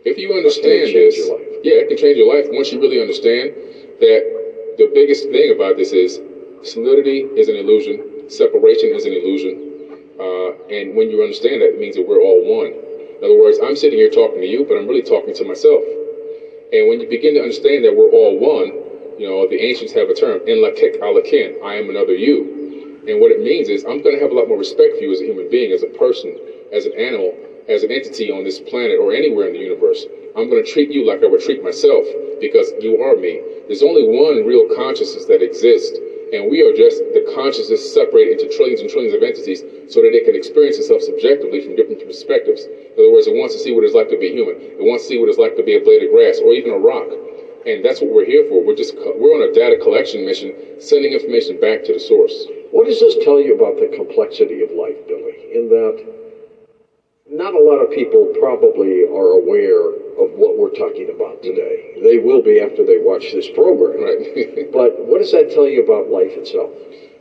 If 0.04 0.16
you 0.16 0.34
understand 0.34 0.94
this, 0.94 1.16
your 1.16 1.36
life? 1.36 1.46
yeah, 1.64 1.74
it 1.82 1.88
can 1.88 1.96
change 1.96 2.16
your 2.16 2.28
life 2.32 2.46
once 2.50 2.70
you 2.70 2.78
really 2.78 3.00
understand 3.00 3.50
that 3.98 4.22
the 4.78 4.86
biggest 4.94 5.28
thing 5.30 5.50
about 5.50 5.76
this 5.76 5.92
is 5.92 6.20
solidity 6.62 7.26
is 7.34 7.48
an 7.48 7.56
illusion, 7.56 8.30
separation 8.30 8.94
is 8.94 9.04
an 9.04 9.12
illusion, 9.12 9.58
uh, 10.20 10.50
and 10.70 10.94
when 10.94 11.10
you 11.10 11.22
understand 11.22 11.60
that, 11.60 11.74
it 11.74 11.78
means 11.78 11.96
that 11.96 12.06
we're 12.06 12.20
all 12.20 12.40
one. 12.40 12.85
In 13.18 13.24
other 13.24 13.38
words, 13.38 13.58
I'm 13.62 13.76
sitting 13.76 13.98
here 13.98 14.08
talking 14.08 14.40
to 14.40 14.46
you, 14.46 14.64
but 14.64 14.76
I'm 14.76 14.86
really 14.86 15.02
talking 15.02 15.32
to 15.34 15.44
myself. 15.44 15.80
And 16.72 16.88
when 16.88 17.00
you 17.00 17.08
begin 17.08 17.34
to 17.34 17.40
understand 17.40 17.84
that 17.84 17.94
we're 17.94 18.10
all 18.10 18.36
one, 18.36 18.68
you 19.18 19.26
know, 19.26 19.46
the 19.46 19.56
ancients 19.56 19.92
have 19.94 20.08
a 20.08 20.14
term, 20.14 20.40
in 20.46 20.58
Lak'ech 20.60 21.00
Ala 21.00 21.22
K'in, 21.22 21.56
I 21.64 21.76
am 21.76 21.88
another 21.88 22.14
you. 22.14 23.04
And 23.08 23.20
what 23.20 23.30
it 23.30 23.40
means 23.40 23.68
is 23.68 23.84
I'm 23.84 24.02
going 24.02 24.14
to 24.14 24.20
have 24.20 24.30
a 24.30 24.34
lot 24.34 24.48
more 24.48 24.58
respect 24.58 24.96
for 24.96 25.00
you 25.00 25.12
as 25.12 25.20
a 25.20 25.24
human 25.24 25.48
being, 25.48 25.72
as 25.72 25.82
a 25.82 25.86
person, 25.86 26.36
as 26.72 26.84
an 26.84 26.92
animal, 26.98 27.32
as 27.68 27.82
an 27.82 27.90
entity 27.90 28.30
on 28.30 28.44
this 28.44 28.60
planet 28.60 28.98
or 28.98 29.12
anywhere 29.12 29.46
in 29.46 29.52
the 29.54 29.58
universe. 29.58 30.04
I'm 30.36 30.50
going 30.50 30.62
to 30.62 30.68
treat 30.68 30.90
you 30.90 31.06
like 31.06 31.22
I 31.22 31.26
would 31.26 31.40
treat 31.40 31.62
myself 31.62 32.04
because 32.40 32.70
you 32.80 33.00
are 33.00 33.16
me. 33.16 33.40
There's 33.66 33.82
only 33.82 34.04
one 34.04 34.44
real 34.44 34.68
consciousness 34.74 35.24
that 35.26 35.40
exists, 35.40 35.96
and 36.32 36.48
we 36.48 36.62
are 36.62 36.72
just 36.72 37.02
the 37.12 37.20
consciousness 37.34 37.80
separated 37.92 38.40
into 38.40 38.46
trillions 38.54 38.80
and 38.80 38.90
trillions 38.90 39.14
of 39.14 39.22
entities 39.22 39.62
so 39.88 40.00
that 40.00 40.14
it 40.14 40.24
can 40.24 40.34
experience 40.34 40.78
itself 40.78 41.02
subjectively 41.02 41.60
from 41.60 41.76
different 41.76 42.04
perspectives. 42.04 42.64
In 42.66 42.98
other 42.98 43.10
words, 43.10 43.26
it 43.26 43.34
wants 43.34 43.54
to 43.54 43.60
see 43.60 43.70
what 43.70 43.84
it's 43.84 43.94
like 43.94 44.08
to 44.08 44.16
be 44.16 44.30
human. 44.30 44.56
It 44.56 44.82
wants 44.82 45.04
to 45.04 45.08
see 45.08 45.18
what 45.18 45.28
it's 45.28 45.38
like 45.38 45.56
to 45.56 45.62
be 45.62 45.74
a 45.74 45.80
blade 45.80 46.02
of 46.02 46.10
grass 46.10 46.38
or 46.38 46.52
even 46.52 46.70
a 46.70 46.78
rock. 46.78 47.06
And 47.66 47.84
that's 47.84 48.00
what 48.00 48.10
we're 48.10 48.24
here 48.24 48.42
for. 48.44 48.62
We're 48.62 48.74
just 48.74 48.94
we're 48.94 49.34
on 49.34 49.42
a 49.42 49.52
data 49.52 49.76
collection 49.76 50.24
mission, 50.24 50.54
sending 50.78 51.12
information 51.12 51.58
back 51.58 51.82
to 51.84 51.92
the 51.92 51.98
source. 51.98 52.46
What 52.70 52.86
does 52.86 53.00
this 53.00 53.14
tell 53.22 53.40
you 53.40 53.52
about 53.52 53.78
the 53.78 53.86
complexity 53.86 54.60
of 54.62 54.70
life, 54.70 54.96
Billy? 55.06 55.34
In 55.54 55.68
that 55.68 55.98
not 57.28 57.54
a 57.54 57.58
lot 57.58 57.78
of 57.78 57.90
people 57.90 58.24
probably 58.38 59.02
are 59.04 59.32
aware 59.34 59.88
of 60.16 60.30
what 60.38 60.56
we're 60.56 60.70
talking 60.70 61.10
about 61.10 61.42
today. 61.42 61.92
They 62.00 62.18
will 62.18 62.40
be 62.40 62.60
after 62.60 62.84
they 62.84 62.98
watch 62.98 63.32
this 63.32 63.48
program. 63.48 64.00
Right. 64.00 64.70
but 64.72 65.04
what 65.06 65.18
does 65.18 65.32
that 65.32 65.50
tell 65.50 65.66
you 65.66 65.82
about 65.82 66.08
life 66.08 66.32
itself? 66.32 66.70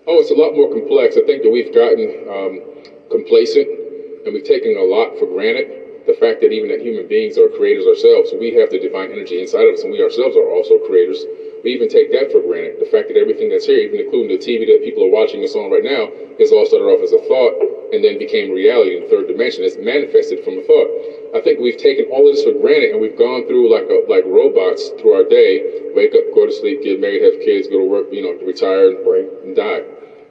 Oh, 0.07 0.19
it's 0.19 0.29
a 0.29 0.35
lot 0.35 0.53
more 0.53 0.69
complex. 0.71 1.17
I 1.17 1.21
think 1.21 1.41
that 1.41 1.49
we've 1.49 1.73
gotten 1.73 2.13
um, 2.29 2.61
complacent 3.09 3.67
and 4.25 4.33
we've 4.33 4.43
taken 4.43 4.77
a 4.77 4.83
lot 4.83 5.17
for 5.17 5.25
granted. 5.25 5.84
The 6.05 6.13
fact 6.13 6.41
that 6.41 6.51
even 6.53 6.69
that 6.69 6.81
human 6.81 7.07
beings 7.07 7.37
are 7.37 7.49
creators 7.49 7.85
ourselves, 7.85 8.29
we 8.37 8.53
have 8.53 8.69
the 8.69 8.77
divine 8.77 9.11
energy 9.11 9.41
inside 9.41 9.65
of 9.65 9.73
us, 9.73 9.81
and 9.81 9.91
we 9.91 10.01
ourselves 10.01 10.35
are 10.37 10.49
also 10.49 10.77
creators. 10.77 11.25
We 11.63 11.73
even 11.73 11.89
take 11.89 12.11
that 12.11 12.29
for 12.31 12.39
granted. 12.39 12.77
The 12.77 12.85
fact 12.85 13.09
that 13.09 13.17
everything 13.17 13.49
that's 13.49 13.65
here, 13.65 13.81
even 13.81 13.97
including 13.99 14.29
the 14.29 14.37
TV 14.37 14.69
that 14.69 14.85
people 14.85 15.01
are 15.01 15.09
watching 15.09 15.41
us 15.43 15.55
on 15.55 15.71
right 15.71 15.81
now, 15.81 16.13
is 16.37 16.51
all 16.51 16.65
started 16.65 16.85
off 16.85 17.01
as 17.01 17.11
a 17.11 17.17
thought 17.25 17.57
and 17.89 18.03
then 18.03 18.17
became 18.21 18.51
reality 18.51 18.93
in 18.93 19.01
the 19.01 19.09
third 19.09 19.25
dimension. 19.25 19.63
It's 19.63 19.77
manifested 19.77 20.43
from 20.45 20.57
a 20.57 20.61
thought. 20.61 20.89
I 21.33 21.41
think 21.41 21.57
we've 21.57 21.77
taken 21.77 22.05
all 22.13 22.27
of 22.29 22.35
this 22.35 22.43
for 22.45 22.53
granted 22.53 22.91
and 22.93 23.01
we've 23.01 23.17
gone 23.17 23.47
through 23.47 23.65
like 23.71 23.89
a, 23.89 24.05
like 24.05 24.23
robots 24.25 24.93
through 25.01 25.13
our 25.17 25.23
day, 25.25 25.89
wake 25.97 26.13
up, 26.13 26.21
go 26.37 26.45
to 26.45 26.51
sleep, 26.51 26.83
get 26.83 26.99
married, 26.99 27.25
have 27.25 27.41
kids, 27.41 27.65
go 27.67 27.81
to 27.81 27.83
work, 27.83 28.05
you 28.11 28.21
know, 28.21 28.37
retire 28.45 28.93
and, 28.93 29.01
and 29.41 29.55
die. 29.55 29.81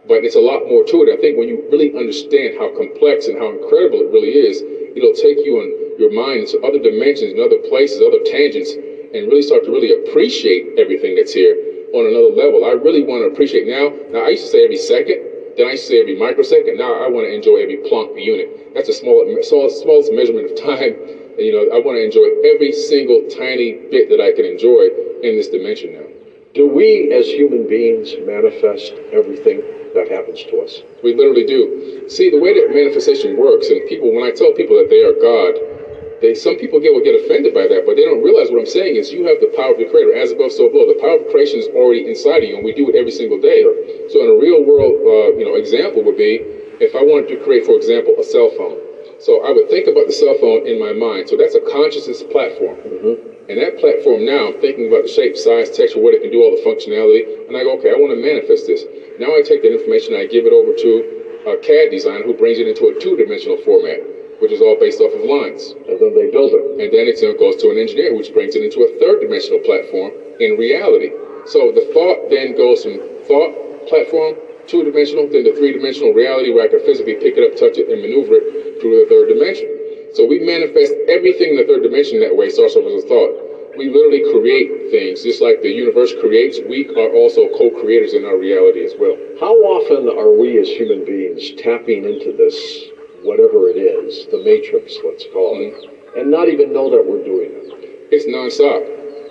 But 0.07 0.23
it's 0.23 0.35
a 0.35 0.41
lot 0.41 0.69
more 0.69 0.85
to 0.85 1.03
it. 1.03 1.09
I 1.09 1.17
think 1.17 1.37
when 1.37 1.49
you 1.49 1.65
really 1.71 1.89
understand 1.97 2.55
how 2.55 2.69
complex 2.69 3.27
and 3.27 3.37
how 3.39 3.49
incredible 3.49 4.01
it 4.01 4.09
really 4.13 4.37
is, 4.37 4.61
it'll 4.95 5.17
take 5.17 5.41
you 5.45 5.57
on 5.57 5.73
your 5.99 6.11
mind 6.11 6.41
into 6.41 6.61
other 6.61 6.79
dimensions 6.79 7.33
and 7.33 7.41
other 7.41 7.57
places, 7.57 8.01
other 8.01 8.21
tangents, 8.21 8.73
and 8.73 9.29
really 9.29 9.41
start 9.43 9.65
to 9.65 9.71
really 9.71 9.91
appreciate 9.91 10.65
everything 10.77 11.15
that's 11.15 11.33
here 11.33 11.57
on 11.95 12.05
another 12.05 12.29
level. 12.29 12.65
I 12.65 12.73
really 12.73 13.01
want 13.01 13.23
to 13.23 13.27
appreciate 13.33 13.65
now. 13.65 13.89
Now, 14.13 14.27
I 14.27 14.37
used 14.37 14.45
to 14.45 14.51
say 14.51 14.65
every 14.65 14.77
second, 14.77 15.17
then 15.57 15.67
I 15.67 15.71
used 15.73 15.85
to 15.85 15.97
say 15.97 16.01
every 16.01 16.15
microsecond. 16.15 16.77
Now 16.77 17.01
I 17.01 17.07
want 17.07 17.25
to 17.25 17.33
enjoy 17.33 17.57
every 17.57 17.77
Planck 17.77 18.13
unit. 18.21 18.75
That's 18.75 18.89
the 18.89 18.93
smallest, 18.93 19.49
smallest 19.49 20.13
measurement 20.13 20.51
of 20.51 20.57
time. 20.57 20.95
And, 21.35 21.45
you 21.45 21.51
know, 21.51 21.67
I 21.75 21.81
want 21.81 21.99
to 21.99 22.01
enjoy 22.01 22.31
every 22.47 22.71
single 22.71 23.19
tiny 23.29 23.73
bit 23.91 24.09
that 24.09 24.21
I 24.21 24.31
can 24.31 24.45
enjoy 24.45 24.87
in 25.25 25.35
this 25.35 25.49
dimension 25.49 25.91
now. 25.91 26.07
Do 26.55 26.65
we 26.65 27.11
as 27.11 27.27
human 27.27 27.67
beings 27.67 28.15
manifest 28.25 28.93
everything 29.11 29.61
that 29.95 30.11
happens 30.11 30.43
to 30.45 30.61
us? 30.61 30.83
We 31.03 31.15
literally 31.15 31.45
do. 31.45 32.07
See, 32.09 32.31
the 32.31 32.39
way 32.39 32.53
that 32.53 32.75
manifestation 32.75 33.37
works, 33.37 33.69
and 33.69 33.81
people, 33.89 34.13
when 34.13 34.23
I 34.23 34.31
tell 34.31 34.53
people 34.53 34.77
that 34.77 34.91
they 34.91 35.03
are 35.03 35.15
God, 35.17 35.57
they, 36.21 36.35
some 36.35 36.57
people 36.57 36.79
get 36.79 36.93
will 36.93 37.03
get 37.03 37.15
offended 37.15 37.53
by 37.53 37.67
that, 37.67 37.85
but 37.87 37.97
they 37.97 38.05
don't 38.05 38.23
realize 38.23 38.51
what 38.51 38.59
I'm 38.59 38.71
saying 38.71 38.97
is 38.97 39.13
you 39.13 39.25
have 39.27 39.41
the 39.41 39.51
power 39.57 39.73
of 39.73 39.79
the 39.79 39.87
creator, 39.87 40.15
as 40.15 40.31
above, 40.31 40.53
so 40.53 40.69
below. 40.69 40.87
The 40.87 41.01
power 41.01 41.19
of 41.21 41.29
creation 41.29 41.59
is 41.59 41.69
already 41.75 42.07
inside 42.07 42.43
of 42.43 42.49
you, 42.49 42.57
and 42.57 42.65
we 42.65 42.73
do 42.73 42.89
it 42.89 42.95
every 42.95 43.13
single 43.13 43.39
day. 43.39 43.63
So, 44.11 44.23
in 44.23 44.29
a 44.31 44.39
real 44.39 44.63
world, 44.63 44.95
uh, 45.05 45.37
you 45.37 45.45
know, 45.45 45.55
example 45.55 46.03
would 46.05 46.17
be 46.17 46.41
if 46.81 46.95
I 46.95 47.03
wanted 47.03 47.29
to 47.35 47.37
create, 47.43 47.65
for 47.65 47.77
example, 47.77 48.15
a 48.19 48.25
cell 48.25 48.51
phone. 48.57 48.79
So 49.21 49.41
I 49.47 49.53
would 49.53 49.71
think 49.71 49.87
about 49.87 50.07
the 50.07 50.13
cell 50.13 50.35
phone 50.41 50.67
in 50.67 50.79
my 50.79 50.93
mind. 50.93 51.29
So 51.29 51.37
that's 51.37 51.55
a 51.55 51.61
consciousness 51.61 52.23
platform. 52.29 52.77
Mm-hmm. 52.83 53.49
And 53.49 53.61
that 53.61 53.77
platform 53.79 54.25
now, 54.25 54.49
I'm 54.49 54.59
thinking 54.61 54.89
about 54.89 55.05
the 55.05 55.13
shape, 55.13 55.37
size, 55.37 55.69
texture, 55.69 56.01
what 56.01 56.17
it 56.17 56.25
can 56.25 56.33
do, 56.33 56.41
all 56.41 56.49
the 56.49 56.65
functionality, 56.65 57.25
and 57.47 57.53
I 57.57 57.63
go, 57.63 57.77
okay, 57.77 57.93
I 57.93 57.97
want 58.01 58.17
to 58.17 58.21
manifest 58.21 58.65
this. 58.67 58.85
Now 59.19 59.35
I 59.37 59.43
take 59.43 59.63
that 59.63 59.73
information 59.73 60.15
and 60.15 60.23
I 60.23 60.27
give 60.27 60.47
it 60.47 60.53
over 60.53 60.73
to 60.73 60.91
a 61.47 61.57
CAD 61.61 61.91
designer 61.91 62.25
who 62.25 62.35
brings 62.35 62.59
it 62.59 62.67
into 62.67 62.89
a 62.89 62.99
two-dimensional 62.99 63.59
format 63.65 64.01
which 64.45 64.53
is 64.53 64.61
all 64.61 64.75
based 64.77 65.01
off 65.01 65.15
of 65.15 65.23
lines. 65.25 65.75
And 65.89 66.01
then 66.01 66.15
they 66.15 66.31
build 66.31 66.53
it. 66.53 66.65
And 66.83 66.93
then 66.93 67.07
it 67.07 67.17
goes 67.39 67.57
to 67.63 67.71
an 67.71 67.79
engineer, 67.79 68.15
which 68.15 68.33
brings 68.33 68.55
it 68.55 68.63
into 68.63 68.83
a 68.83 68.91
third 68.99 69.21
dimensional 69.21 69.59
platform 69.63 70.13
in 70.41 70.59
reality. 70.59 71.11
So 71.47 71.71
the 71.71 71.85
thought 71.93 72.31
then 72.31 72.57
goes 72.57 72.83
from 72.83 72.99
thought 73.25 73.53
platform, 73.89 74.37
two 74.67 74.83
dimensional, 74.83 75.29
then 75.29 75.45
the 75.45 75.53
three 75.53 75.73
dimensional 75.73 76.13
reality 76.13 76.51
where 76.51 76.65
I 76.65 76.69
can 76.69 76.81
physically 76.85 77.15
pick 77.15 77.37
it 77.37 77.45
up, 77.45 77.57
touch 77.57 77.77
it, 77.77 77.89
and 77.89 78.01
maneuver 78.01 78.41
it 78.41 78.81
through 78.81 79.05
the 79.05 79.07
third 79.09 79.29
dimension. 79.29 79.69
So 80.15 80.25
we 80.25 80.39
manifest 80.39 80.95
everything 81.09 81.55
in 81.55 81.57
the 81.57 81.65
third 81.65 81.83
dimension 81.83 82.21
that 82.21 82.35
way, 82.35 82.49
starts 82.49 82.77
off 82.77 82.87
as 82.87 83.05
a 83.05 83.07
thought. 83.07 83.44
We 83.77 83.91
literally 83.91 84.23
create 84.31 84.91
things, 84.91 85.23
just 85.23 85.43
like 85.43 85.63
the 85.63 85.71
universe 85.71 86.15
creates. 86.21 86.61
We 86.69 86.89
are 86.95 87.11
also 87.15 87.49
co-creators 87.59 88.15
in 88.15 88.25
our 88.25 88.39
reality 88.39 88.85
as 88.85 88.95
well. 88.99 89.19
How 89.41 89.55
often 89.75 90.07
are 90.09 90.31
we 90.31 90.59
as 90.61 90.69
human 90.69 91.05
beings 91.05 91.53
tapping 91.59 92.05
into 92.05 92.31
this 92.37 92.55
whatever 93.25 93.73
it 93.73 93.81
is, 93.81 94.29
the 94.29 94.39
matrix, 94.45 95.01
let's 95.01 95.25
call 95.33 95.57
it, 95.57 95.73
mm-hmm. 95.73 96.21
and 96.21 96.31
not 96.31 96.47
even 96.47 96.77
know 96.77 96.93
that 96.93 97.01
we're 97.01 97.25
doing 97.25 97.51
it. 97.51 98.13
It's 98.13 98.29
nonstop. 98.29 98.85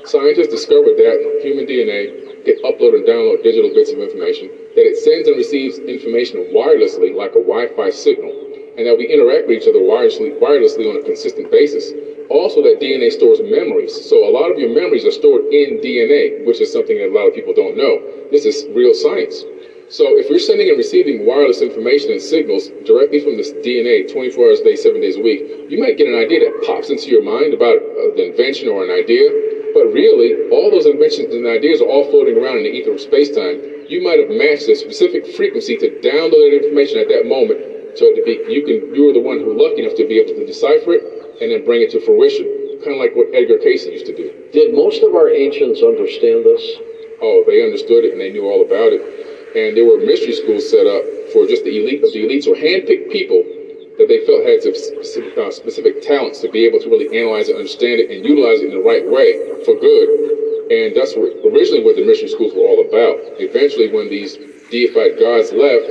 Scientists 0.09 0.51
discovered 0.51 0.97
that 0.99 1.15
human 1.45 1.69
DNA 1.69 2.43
can 2.43 2.59
upload 2.67 2.97
and 2.97 3.07
download 3.07 3.45
digital 3.45 3.71
bits 3.71 3.93
of 3.93 4.01
information, 4.01 4.51
that 4.75 4.83
it 4.83 4.99
sends 4.99 5.29
and 5.29 5.37
receives 5.37 5.79
information 5.79 6.51
wirelessly 6.51 7.15
like 7.15 7.37
a 7.37 7.43
Wi-Fi 7.45 7.87
signal, 7.93 8.33
and 8.75 8.83
that 8.83 8.97
we 8.97 9.07
interact 9.07 9.47
with 9.47 9.63
each 9.63 9.69
other 9.69 9.79
wirelessly, 9.79 10.35
wirelessly 10.41 10.89
on 10.89 10.99
a 10.99 11.05
consistent 11.05 11.47
basis. 11.53 11.93
Also, 12.29 12.61
that 12.63 12.79
DNA 12.79 13.11
stores 13.11 13.41
memories. 13.43 13.91
So 14.07 14.27
a 14.27 14.31
lot 14.31 14.49
of 14.49 14.57
your 14.57 14.69
memories 14.69 15.03
are 15.03 15.11
stored 15.11 15.43
in 15.51 15.79
DNA, 15.83 16.45
which 16.45 16.61
is 16.61 16.71
something 16.71 16.97
that 16.97 17.11
a 17.11 17.15
lot 17.15 17.27
of 17.27 17.33
people 17.35 17.53
don't 17.53 17.75
know. 17.75 17.99
This 18.31 18.45
is 18.45 18.65
real 18.71 18.93
science. 18.93 19.43
So 19.89 20.17
if 20.17 20.29
you're 20.29 20.39
sending 20.39 20.69
and 20.69 20.77
receiving 20.77 21.25
wireless 21.25 21.61
information 21.61 22.11
and 22.11 22.21
signals 22.21 22.71
directly 22.87 23.19
from 23.19 23.35
this 23.35 23.51
DNA 23.61 24.09
24 24.09 24.47
hours 24.47 24.59
a 24.59 24.63
day, 24.63 24.75
seven 24.75 25.01
days 25.01 25.17
a 25.17 25.21
week, 25.21 25.43
you 25.69 25.77
might 25.77 25.97
get 25.97 26.07
an 26.07 26.15
idea 26.15 26.39
that 26.39 26.63
pops 26.65 26.89
into 26.89 27.11
your 27.11 27.21
mind 27.21 27.53
about 27.53 27.77
uh, 27.77 28.15
the 28.15 28.31
invention 28.31 28.69
or 28.69 28.83
an 28.83 28.89
idea. 28.89 29.29
But 29.75 29.91
really, 29.91 30.49
all 30.49 30.71
those 30.71 30.85
inventions 30.85 31.33
and 31.33 31.45
ideas 31.45 31.81
are 31.81 31.89
all 31.89 32.09
floating 32.09 32.37
around 32.37 32.63
in 32.63 32.63
the 32.63 32.73
ether 32.73 32.93
of 32.93 33.01
space-time. 33.01 33.85
You 33.89 34.01
might 34.01 34.17
have 34.17 34.29
matched 34.29 34.69
a 34.69 34.75
specific 34.75 35.27
frequency 35.35 35.75
to 35.77 35.89
download 36.01 36.49
that 36.49 36.55
information 36.63 36.97
at 36.97 37.09
that 37.09 37.25
moment. 37.25 37.59
So 37.97 38.09
to 38.13 38.21
be, 38.23 38.41
you 38.49 38.63
can, 38.63 38.95
you 38.95 39.09
are 39.09 39.13
the 39.13 39.21
one 39.21 39.37
who 39.37 39.53
lucky 39.53 39.83
enough 39.83 39.97
to 39.97 40.07
be 40.07 40.17
able 40.17 40.33
to 40.33 40.45
decipher 40.45 40.93
it 40.93 41.22
and 41.43 41.51
then 41.51 41.63
bring 41.67 41.83
it 41.83 41.91
to 41.91 41.99
fruition. 41.99 42.47
Kind 42.79 42.95
of 42.95 43.03
like 43.03 43.11
what 43.15 43.27
Edgar 43.35 43.59
Cayce 43.59 43.83
used 43.85 44.07
to 44.07 44.15
do. 44.15 44.31
Did 44.55 44.71
most 44.71 45.03
of 45.03 45.13
our 45.13 45.27
ancients 45.27 45.83
understand 45.83 46.47
this? 46.47 46.63
Oh, 47.19 47.43
they 47.45 47.59
understood 47.61 48.07
it 48.07 48.15
and 48.15 48.19
they 48.19 48.31
knew 48.31 48.47
all 48.47 48.63
about 48.63 48.95
it 48.95 49.03
and 49.55 49.77
there 49.77 49.85
were 49.85 49.97
mystery 49.97 50.33
schools 50.33 50.67
set 50.67 50.87
up 50.87 51.03
for 51.31 51.45
just 51.45 51.63
the 51.63 51.77
elite 51.77 52.01
of 52.03 52.11
the 52.11 52.25
elites 52.25 52.49
or 52.49 52.57
handpicked 52.57 53.11
people 53.13 53.45
that 54.01 54.09
they 54.09 54.25
felt 54.25 54.41
had 54.41 54.61
specific, 54.65 55.37
uh, 55.37 55.51
specific 55.51 56.01
talents 56.01 56.41
to 56.41 56.49
be 56.49 56.65
able 56.65 56.79
to 56.79 56.89
really 56.89 57.05
analyze 57.13 57.47
it, 57.47 57.55
understand 57.55 58.01
it, 58.01 58.09
and 58.09 58.25
utilize 58.25 58.61
it 58.61 58.65
in 58.65 58.73
the 58.73 58.81
right 58.81 59.05
way 59.05 59.37
for 59.61 59.77
good. 59.77 60.09
And 60.73 60.97
that's 60.97 61.13
what 61.13 61.29
originally 61.45 61.85
what 61.85 61.95
the 61.95 62.01
mystery 62.01 62.29
schools 62.29 62.53
were 62.53 62.65
all 62.65 62.81
about. 62.81 63.21
Eventually, 63.37 63.93
when 63.93 64.09
these 64.09 64.37
deified 64.73 65.19
gods 65.21 65.53
left, 65.53 65.85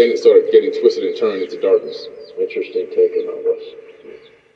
then 0.00 0.08
it 0.08 0.16
started 0.16 0.48
getting 0.50 0.72
twisted 0.72 1.04
and 1.04 1.12
turned 1.14 1.42
into 1.42 1.60
darkness. 1.60 2.08
Interesting 2.40 2.88
take 2.88 3.12
on 3.20 3.44
this. 3.44 3.83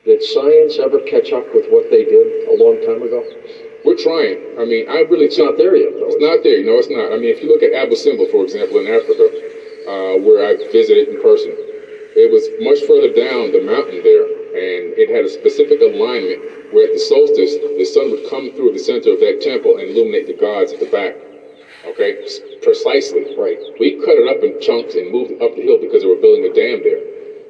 Did 0.09 0.23
science 0.23 0.79
ever 0.79 0.97
catch 1.05 1.31
up 1.31 1.45
with 1.53 1.69
what 1.69 1.91
they 1.91 2.03
did 2.03 2.49
a 2.49 2.55
long 2.57 2.81
time 2.81 3.05
ago? 3.05 3.21
We're 3.85 3.93
trying. 3.93 4.41
I 4.57 4.65
mean, 4.65 4.89
I 4.89 5.05
really 5.05 5.29
it's 5.29 5.37
not 5.37 5.55
there 5.55 5.75
yet. 5.77 5.93
Though. 6.01 6.09
It's 6.09 6.17
not 6.17 6.41
there. 6.41 6.65
No, 6.65 6.81
it's 6.81 6.89
not. 6.89 7.13
I 7.13 7.17
mean, 7.21 7.29
if 7.29 7.45
you 7.45 7.47
look 7.47 7.61
at 7.61 7.77
Abu 7.77 7.93
Simbel, 7.93 8.25
for 8.25 8.41
example, 8.41 8.81
in 8.81 8.89
Africa, 8.89 9.29
uh, 9.85 10.17
where 10.17 10.41
I 10.41 10.57
visited 10.73 11.13
in 11.13 11.21
person, 11.21 11.53
it 12.17 12.25
was 12.25 12.49
much 12.57 12.81
further 12.89 13.13
down 13.13 13.53
the 13.53 13.61
mountain 13.61 14.01
there, 14.01 14.25
and 14.25 14.97
it 14.97 15.13
had 15.13 15.23
a 15.23 15.29
specific 15.29 15.77
alignment 15.77 16.73
where 16.73 16.89
at 16.89 16.93
the 16.93 16.97
solstice, 16.97 17.53
the 17.77 17.85
sun 17.85 18.09
would 18.09 18.25
come 18.25 18.49
through 18.57 18.73
the 18.73 18.81
center 18.81 19.13
of 19.13 19.21
that 19.21 19.45
temple 19.45 19.77
and 19.77 19.93
illuminate 19.93 20.25
the 20.25 20.33
gods 20.33 20.73
at 20.73 20.81
the 20.81 20.89
back. 20.89 21.13
Okay, 21.85 22.17
precisely. 22.65 23.29
Right. 23.37 23.61
We 23.77 23.93
cut 24.01 24.17
it 24.17 24.25
up 24.25 24.41
in 24.41 24.57
chunks 24.59 24.97
and 24.97 25.13
moved 25.13 25.37
it 25.37 25.41
up 25.41 25.53
the 25.53 25.61
hill 25.61 25.77
because 25.77 26.01
they 26.01 26.09
were 26.09 26.17
building 26.17 26.49
a 26.49 26.53
dam 26.53 26.81
there, 26.81 26.97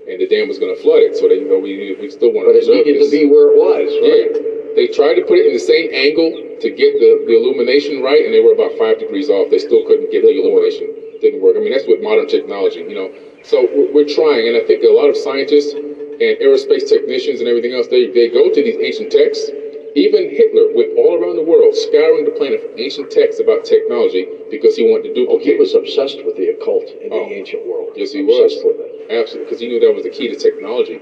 and 0.10 0.20
the 0.20 0.28
dam 0.28 0.48
was 0.48 0.58
going 0.58 0.74
to 0.74 0.82
flood 0.82 1.06
it. 1.06 1.16
So 1.16 1.28
they, 1.28 1.38
you 1.40 1.48
know, 1.48 1.60
we 1.60 1.96
we 2.02 2.10
still 2.10 2.34
want 2.34 2.50
to. 2.50 2.54
But 2.54 2.66
it 2.66 2.86
needed 2.86 3.02
this. 3.02 3.10
to 3.10 3.16
be 3.16 3.26
where 3.26 3.54
it 3.54 3.56
was. 3.56 3.88
Right? 4.02 4.34
Yeah 4.34 4.50
they 4.76 4.88
tried 4.88 5.16
to 5.16 5.22
put 5.22 5.38
it 5.38 5.46
in 5.46 5.54
the 5.54 5.60
same 5.60 5.90
angle 5.92 6.32
to 6.62 6.70
get 6.70 6.96
the, 7.00 7.20
the 7.26 7.36
illumination 7.36 8.02
right, 8.02 8.24
and 8.24 8.34
they 8.34 8.40
were 8.40 8.52
about 8.54 8.72
five 8.78 9.00
degrees 9.00 9.28
off. 9.30 9.50
They 9.50 9.58
still 9.58 9.84
couldn't 9.84 10.12
get 10.12 10.22
the 10.22 10.32
illumination. 10.32 11.20
Didn't 11.20 11.42
work. 11.42 11.56
I 11.58 11.60
mean, 11.60 11.72
that's 11.72 11.84
what 11.84 12.00
modern 12.00 12.28
technology, 12.28 12.80
you 12.80 12.96
know. 12.96 13.12
So 13.44 13.68
we're, 13.76 13.92
we're 13.92 14.08
trying, 14.08 14.48
and 14.48 14.56
I 14.56 14.64
think 14.64 14.84
a 14.84 14.94
lot 14.94 15.10
of 15.10 15.18
scientists 15.18 15.74
and 15.74 16.40
aerospace 16.40 16.88
technicians 16.88 17.40
and 17.40 17.48
everything 17.48 17.74
else, 17.74 17.88
they, 17.88 18.08
they 18.08 18.28
go 18.28 18.48
to 18.48 18.60
these 18.62 18.78
ancient 18.80 19.12
texts. 19.12 19.52
Even 19.96 20.30
Hitler 20.30 20.70
went 20.70 20.94
all 20.98 21.18
around 21.18 21.36
the 21.36 21.42
world 21.42 21.74
scouring 21.74 22.26
the 22.26 22.32
planet 22.32 22.62
for 22.62 22.70
ancient 22.78 23.10
texts 23.10 23.42
about 23.42 23.66
technology 23.66 24.28
because 24.52 24.76
he 24.76 24.84
wanted 24.86 25.10
to 25.10 25.14
duplicate. 25.14 25.42
Oh, 25.42 25.54
he 25.54 25.58
was 25.58 25.74
obsessed 25.74 26.22
with 26.24 26.36
the 26.38 26.54
occult 26.54 26.86
in 27.02 27.10
oh, 27.12 27.26
the 27.26 27.34
ancient 27.34 27.66
world. 27.66 27.94
Yes, 27.98 28.14
he 28.14 28.22
obsessed 28.22 28.62
was. 28.62 28.78
with 28.78 28.78
it. 28.86 29.10
Absolutely, 29.10 29.46
because 29.50 29.60
he 29.60 29.68
knew 29.68 29.80
that 29.80 29.92
was 29.92 30.04
the 30.04 30.14
key 30.14 30.30
to 30.30 30.38
technology. 30.38 31.02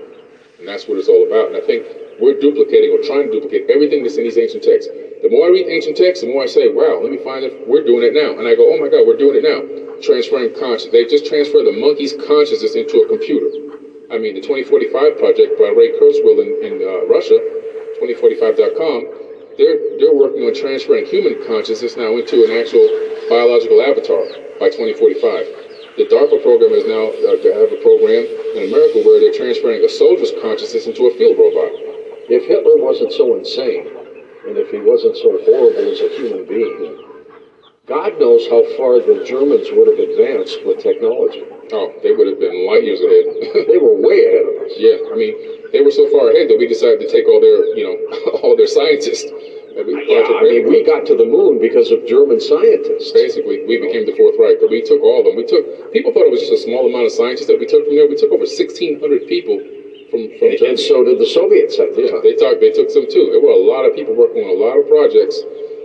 And 0.59 0.67
that's 0.67 0.87
what 0.87 0.97
it's 0.97 1.11
all 1.11 1.27
about. 1.27 1.51
And 1.51 1.57
I 1.57 1.61
think 1.61 1.83
we're 2.19 2.39
duplicating 2.39 2.89
or 2.89 3.03
trying 3.03 3.27
to 3.27 3.31
duplicate 3.31 3.69
everything 3.69 4.01
that's 4.03 4.15
in 4.15 4.23
these 4.23 4.37
ancient 4.39 4.63
texts. 4.63 4.89
The 5.21 5.29
more 5.29 5.47
I 5.47 5.51
read 5.51 5.67
ancient 5.67 5.97
texts, 5.97 6.23
the 6.23 6.31
more 6.31 6.43
I 6.43 6.49
say, 6.49 6.71
wow, 6.71 6.97
let 7.03 7.11
me 7.11 7.19
find 7.19 7.43
if 7.43 7.53
we're 7.67 7.83
doing 7.83 8.07
it 8.07 8.13
now. 8.15 8.39
And 8.39 8.47
I 8.47 8.55
go, 8.55 8.71
oh 8.71 8.79
my 8.79 8.87
God, 8.87 9.05
we're 9.05 9.19
doing 9.19 9.35
it 9.35 9.43
now. 9.43 9.59
Transferring 10.01 10.55
consciousness. 10.55 10.95
They 10.95 11.05
just 11.05 11.25
transfer 11.25 11.61
the 11.61 11.75
monkey's 11.75 12.13
consciousness 12.13 12.73
into 12.73 13.03
a 13.03 13.07
computer. 13.07 13.51
I 14.09 14.17
mean, 14.17 14.33
the 14.33 14.41
2045 14.41 15.19
project 15.19 15.59
by 15.59 15.67
Ray 15.75 15.91
Kurzweil 15.99 16.39
in, 16.39 16.49
in 16.63 16.73
uh, 16.79 17.03
Russia, 17.05 17.35
2045.com, 17.97 19.57
they're, 19.57 19.77
they're 19.97 20.13
working 20.13 20.45
on 20.45 20.53
transferring 20.53 21.05
human 21.05 21.41
consciousness 21.45 21.97
now 21.97 22.15
into 22.17 22.45
an 22.45 22.51
actual 22.53 22.85
biological 23.29 23.81
avatar 23.81 24.21
by 24.61 24.69
2045. 24.69 25.97
The 25.97 26.05
DARPA 26.05 26.45
program 26.45 26.77
is 26.77 26.85
now 26.85 27.09
uh, 27.25 27.41
have 27.57 27.73
a 27.73 27.81
program 27.81 28.21
in 28.53 28.69
America 28.69 29.01
where 29.01 29.17
they're 29.17 29.33
transferring 29.33 29.81
a 29.81 29.89
soldier's 29.89 30.29
consciousness 30.41 30.85
into 30.85 31.09
a 31.09 31.13
field 31.17 31.41
robot. 31.41 31.73
If 32.29 32.45
Hitler 32.45 32.77
wasn't 32.77 33.13
so 33.13 33.33
insane, 33.33 33.89
and 34.45 34.61
if 34.61 34.69
he 34.69 34.77
wasn't 34.77 35.17
so 35.17 35.41
horrible 35.41 35.89
as 35.89 35.99
a 36.05 36.09
human 36.13 36.45
being, 36.45 37.16
God 37.87 38.19
knows 38.19 38.43
how 38.51 38.67
far 38.75 38.99
the 38.99 39.23
Germans 39.23 39.71
would 39.71 39.87
have 39.87 39.95
advanced 39.97 40.59
with 40.67 40.83
technology. 40.83 41.39
Oh, 41.71 41.87
they 42.03 42.11
would 42.11 42.27
have 42.27 42.37
been 42.39 42.67
light 42.67 42.83
years 42.83 42.99
ahead. 42.99 43.67
they 43.71 43.79
were 43.79 43.95
way 43.95 44.27
ahead 44.27 44.43
of 44.43 44.55
us. 44.59 44.75
Yeah, 44.75 44.99
I 45.07 45.15
mean, 45.15 45.71
they 45.71 45.79
were 45.79 45.91
so 45.91 46.03
far 46.11 46.27
ahead 46.27 46.51
that 46.51 46.59
we 46.59 46.67
decided 46.67 46.99
to 46.99 47.07
take 47.07 47.31
all 47.31 47.39
their, 47.39 47.63
you 47.79 47.87
know, 47.87 47.95
all 48.43 48.59
their 48.59 48.67
scientists. 48.67 49.31
Yeah, 49.77 50.27
I 50.35 50.43
mean, 50.43 50.67
we 50.67 50.83
got 50.83 51.05
to 51.07 51.15
the 51.15 51.23
moon 51.23 51.59
because 51.63 51.91
of 51.91 52.03
German 52.07 52.41
scientists. 52.41 53.11
Basically, 53.11 53.63
we 53.63 53.77
became 53.79 54.03
the 54.03 54.15
Fourth 54.19 54.35
Reich, 54.35 54.57
but 54.59 54.69
we 54.69 54.81
took 54.81 54.99
all 54.99 55.19
of 55.19 55.25
them. 55.25 55.35
We 55.37 55.45
took 55.45 55.63
people 55.93 56.11
thought 56.11 56.25
it 56.25 56.33
was 56.33 56.41
just 56.43 56.51
a 56.51 56.57
small 56.57 56.83
amount 56.89 57.05
of 57.05 57.13
scientists 57.13 57.47
that 57.47 57.59
we 57.59 57.65
took 57.69 57.85
from 57.85 57.95
there. 57.95 58.07
We 58.07 58.17
took 58.17 58.33
over 58.33 58.43
1,600 58.43 58.99
people 59.29 59.61
from, 60.09 60.27
from 60.39 60.49
and, 60.49 60.75
and 60.75 60.79
so 60.79 61.03
did 61.03 61.19
the 61.19 61.29
Soviets 61.29 61.77
the 61.77 61.87
yeah, 61.93 62.19
They 62.25 62.33
they 62.35 62.73
took 62.73 62.89
some 62.89 63.07
too. 63.07 63.29
There 63.31 63.39
were 63.39 63.53
a 63.53 63.63
lot 63.63 63.85
of 63.85 63.93
people 63.93 64.15
working 64.17 64.43
on 64.43 64.49
a 64.49 64.59
lot 64.59 64.81
of 64.81 64.87
projects, 64.89 65.39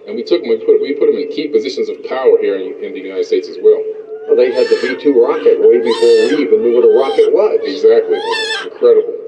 and 0.07 0.17
we 0.17 0.23
took 0.23 0.43
them. 0.43 0.51
We 0.51 0.59
put 0.65 0.81
we 0.81 0.95
put 0.95 1.07
them 1.07 1.19
in 1.19 1.31
key 1.31 1.49
positions 1.49 1.89
of 1.89 2.03
power 2.09 2.39
here 2.41 2.59
in, 2.59 2.79
in 2.83 2.93
the 2.93 3.01
United 3.01 3.27
States 3.27 3.49
as 3.49 3.59
well. 3.63 3.83
Well, 4.27 4.39
they 4.39 4.55
had 4.55 4.67
the 4.71 4.79
V2 4.79 5.15
rocket 5.19 5.59
way 5.59 5.83
before 5.83 6.15
we 6.31 6.47
even 6.47 6.63
knew 6.63 6.79
what 6.79 6.87
a 6.87 6.95
rocket 6.95 7.35
was. 7.35 7.59
Exactly, 7.67 8.19
incredible. 8.65 9.19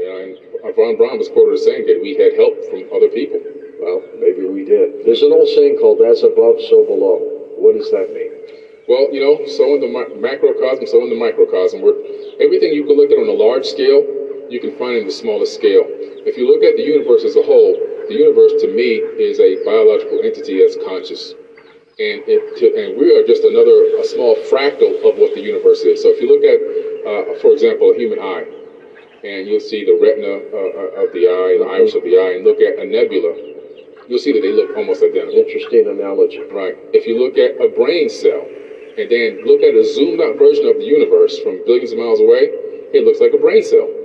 And 0.00 0.36
von 0.74 0.96
Braun 0.96 1.20
was 1.20 1.28
quoted 1.28 1.60
as 1.60 1.64
saying 1.64 1.84
that 1.86 2.00
we 2.00 2.16
had 2.16 2.32
help 2.40 2.56
from 2.72 2.88
other 2.92 3.12
people. 3.12 3.40
Well, 3.80 4.00
maybe 4.20 4.48
we 4.48 4.64
did. 4.64 5.04
There's 5.04 5.20
an 5.22 5.32
old 5.32 5.48
saying 5.48 5.76
called 5.80 6.00
"as 6.00 6.24
above, 6.24 6.60
so 6.68 6.84
below." 6.84 7.20
What 7.60 7.76
does 7.76 7.92
that 7.92 8.12
mean? 8.12 8.32
Well, 8.88 9.12
you 9.12 9.20
know, 9.20 9.44
so 9.46 9.76
in 9.76 9.80
the 9.84 9.92
macrocosm, 10.18 10.88
so 10.88 11.04
in 11.04 11.10
the 11.12 11.20
microcosm. 11.20 11.80
Where 11.80 11.94
everything 12.40 12.72
you 12.72 12.84
can 12.84 12.96
look 12.96 13.12
at 13.12 13.20
on 13.20 13.28
a 13.28 13.36
large 13.36 13.64
scale, 13.68 14.02
you 14.50 14.58
can 14.58 14.76
find 14.76 14.98
in 14.98 15.06
the 15.06 15.14
smallest 15.14 15.54
scale. 15.54 15.86
If 16.26 16.36
you 16.36 16.44
look 16.44 16.66
at 16.66 16.74
the 16.74 16.82
universe 16.82 17.22
as 17.22 17.38
a 17.38 17.42
whole, 17.46 17.78
the 18.10 18.18
universe 18.18 18.58
to 18.60 18.66
me 18.66 18.98
is 19.22 19.38
a 19.38 19.62
biological 19.62 20.20
entity 20.26 20.58
that's 20.58 20.74
conscious. 20.82 21.38
And, 22.02 22.18
it, 22.26 22.58
to, 22.58 22.66
and 22.74 22.98
we 22.98 23.14
are 23.14 23.22
just 23.22 23.46
another, 23.46 23.94
a 23.94 24.04
small 24.04 24.34
fractal 24.50 24.90
of 25.06 25.14
what 25.22 25.38
the 25.38 25.40
universe 25.40 25.86
is. 25.86 26.02
So 26.02 26.10
if 26.10 26.18
you 26.18 26.26
look 26.26 26.42
at, 26.42 26.58
uh, 27.06 27.38
for 27.38 27.54
example, 27.54 27.92
a 27.92 27.94
human 27.94 28.18
eye, 28.18 28.42
and 29.22 29.46
you'll 29.46 29.62
see 29.62 29.84
the 29.84 29.94
retina 29.94 30.42
uh, 30.50 31.04
of 31.04 31.12
the 31.14 31.30
eye, 31.30 31.60
the 31.60 31.68
iris 31.70 31.94
of 31.94 32.02
the 32.02 32.18
eye, 32.18 32.40
and 32.40 32.42
look 32.42 32.58
at 32.58 32.80
a 32.80 32.84
nebula, 32.88 33.36
you'll 34.08 34.18
see 34.18 34.32
that 34.32 34.42
they 34.42 34.50
look 34.50 34.74
almost 34.74 35.04
identical. 35.04 35.38
Interesting 35.38 35.86
analogy. 35.86 36.42
Right. 36.50 36.74
If 36.90 37.06
you 37.06 37.20
look 37.20 37.38
at 37.38 37.54
a 37.62 37.68
brain 37.70 38.08
cell 38.08 38.42
and 38.98 39.06
then 39.06 39.44
look 39.46 39.62
at 39.62 39.76
a 39.76 39.84
zoomed 39.84 40.18
out 40.18 40.40
version 40.40 40.66
of 40.66 40.80
the 40.80 40.88
universe 40.88 41.38
from 41.44 41.62
billions 41.68 41.92
of 41.92 42.00
miles 42.00 42.18
away, 42.18 42.50
it 42.96 43.04
looks 43.04 43.20
like 43.20 43.36
a 43.36 43.38
brain 43.38 43.62
cell. 43.62 43.99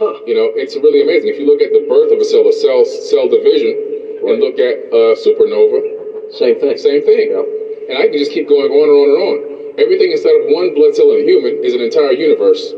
Huh. 0.00 0.16
You 0.26 0.32
know, 0.32 0.48
it's 0.56 0.72
really 0.80 1.04
amazing. 1.04 1.28
If 1.28 1.36
you 1.36 1.44
look 1.44 1.60
at 1.60 1.76
the 1.76 1.84
birth 1.84 2.08
of 2.08 2.16
a 2.16 2.24
cell, 2.24 2.48
a 2.48 2.54
cell 2.56 2.88
cell 2.88 3.28
division, 3.28 3.76
right. 4.24 4.32
and 4.32 4.40
look 4.40 4.56
at 4.56 4.88
a 4.88 5.12
supernova, 5.20 6.32
same 6.32 6.56
thing. 6.56 6.80
Same 6.80 7.04
thing. 7.04 7.36
Yeah. 7.36 7.44
And 7.92 7.94
I 8.00 8.08
can 8.08 8.16
just 8.16 8.32
keep 8.32 8.48
going 8.48 8.72
on 8.72 8.84
and 8.88 8.96
on 8.96 9.06
and 9.12 9.20
on. 9.20 9.36
Everything 9.76 10.08
inside 10.08 10.40
of 10.40 10.48
one 10.48 10.72
blood 10.72 10.96
cell 10.96 11.12
in 11.12 11.20
a 11.20 11.26
human 11.28 11.60
is 11.60 11.76
an 11.76 11.84
entire 11.84 12.16
universe. 12.16 12.72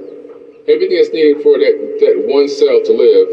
Everything 0.67 0.99
that's 0.99 1.15
needed 1.15 1.43
for 1.47 1.59
that, 1.63 1.75
that 2.03 2.15
one 2.27 2.51
cell 2.51 2.83
to 2.83 2.93
live 2.95 3.27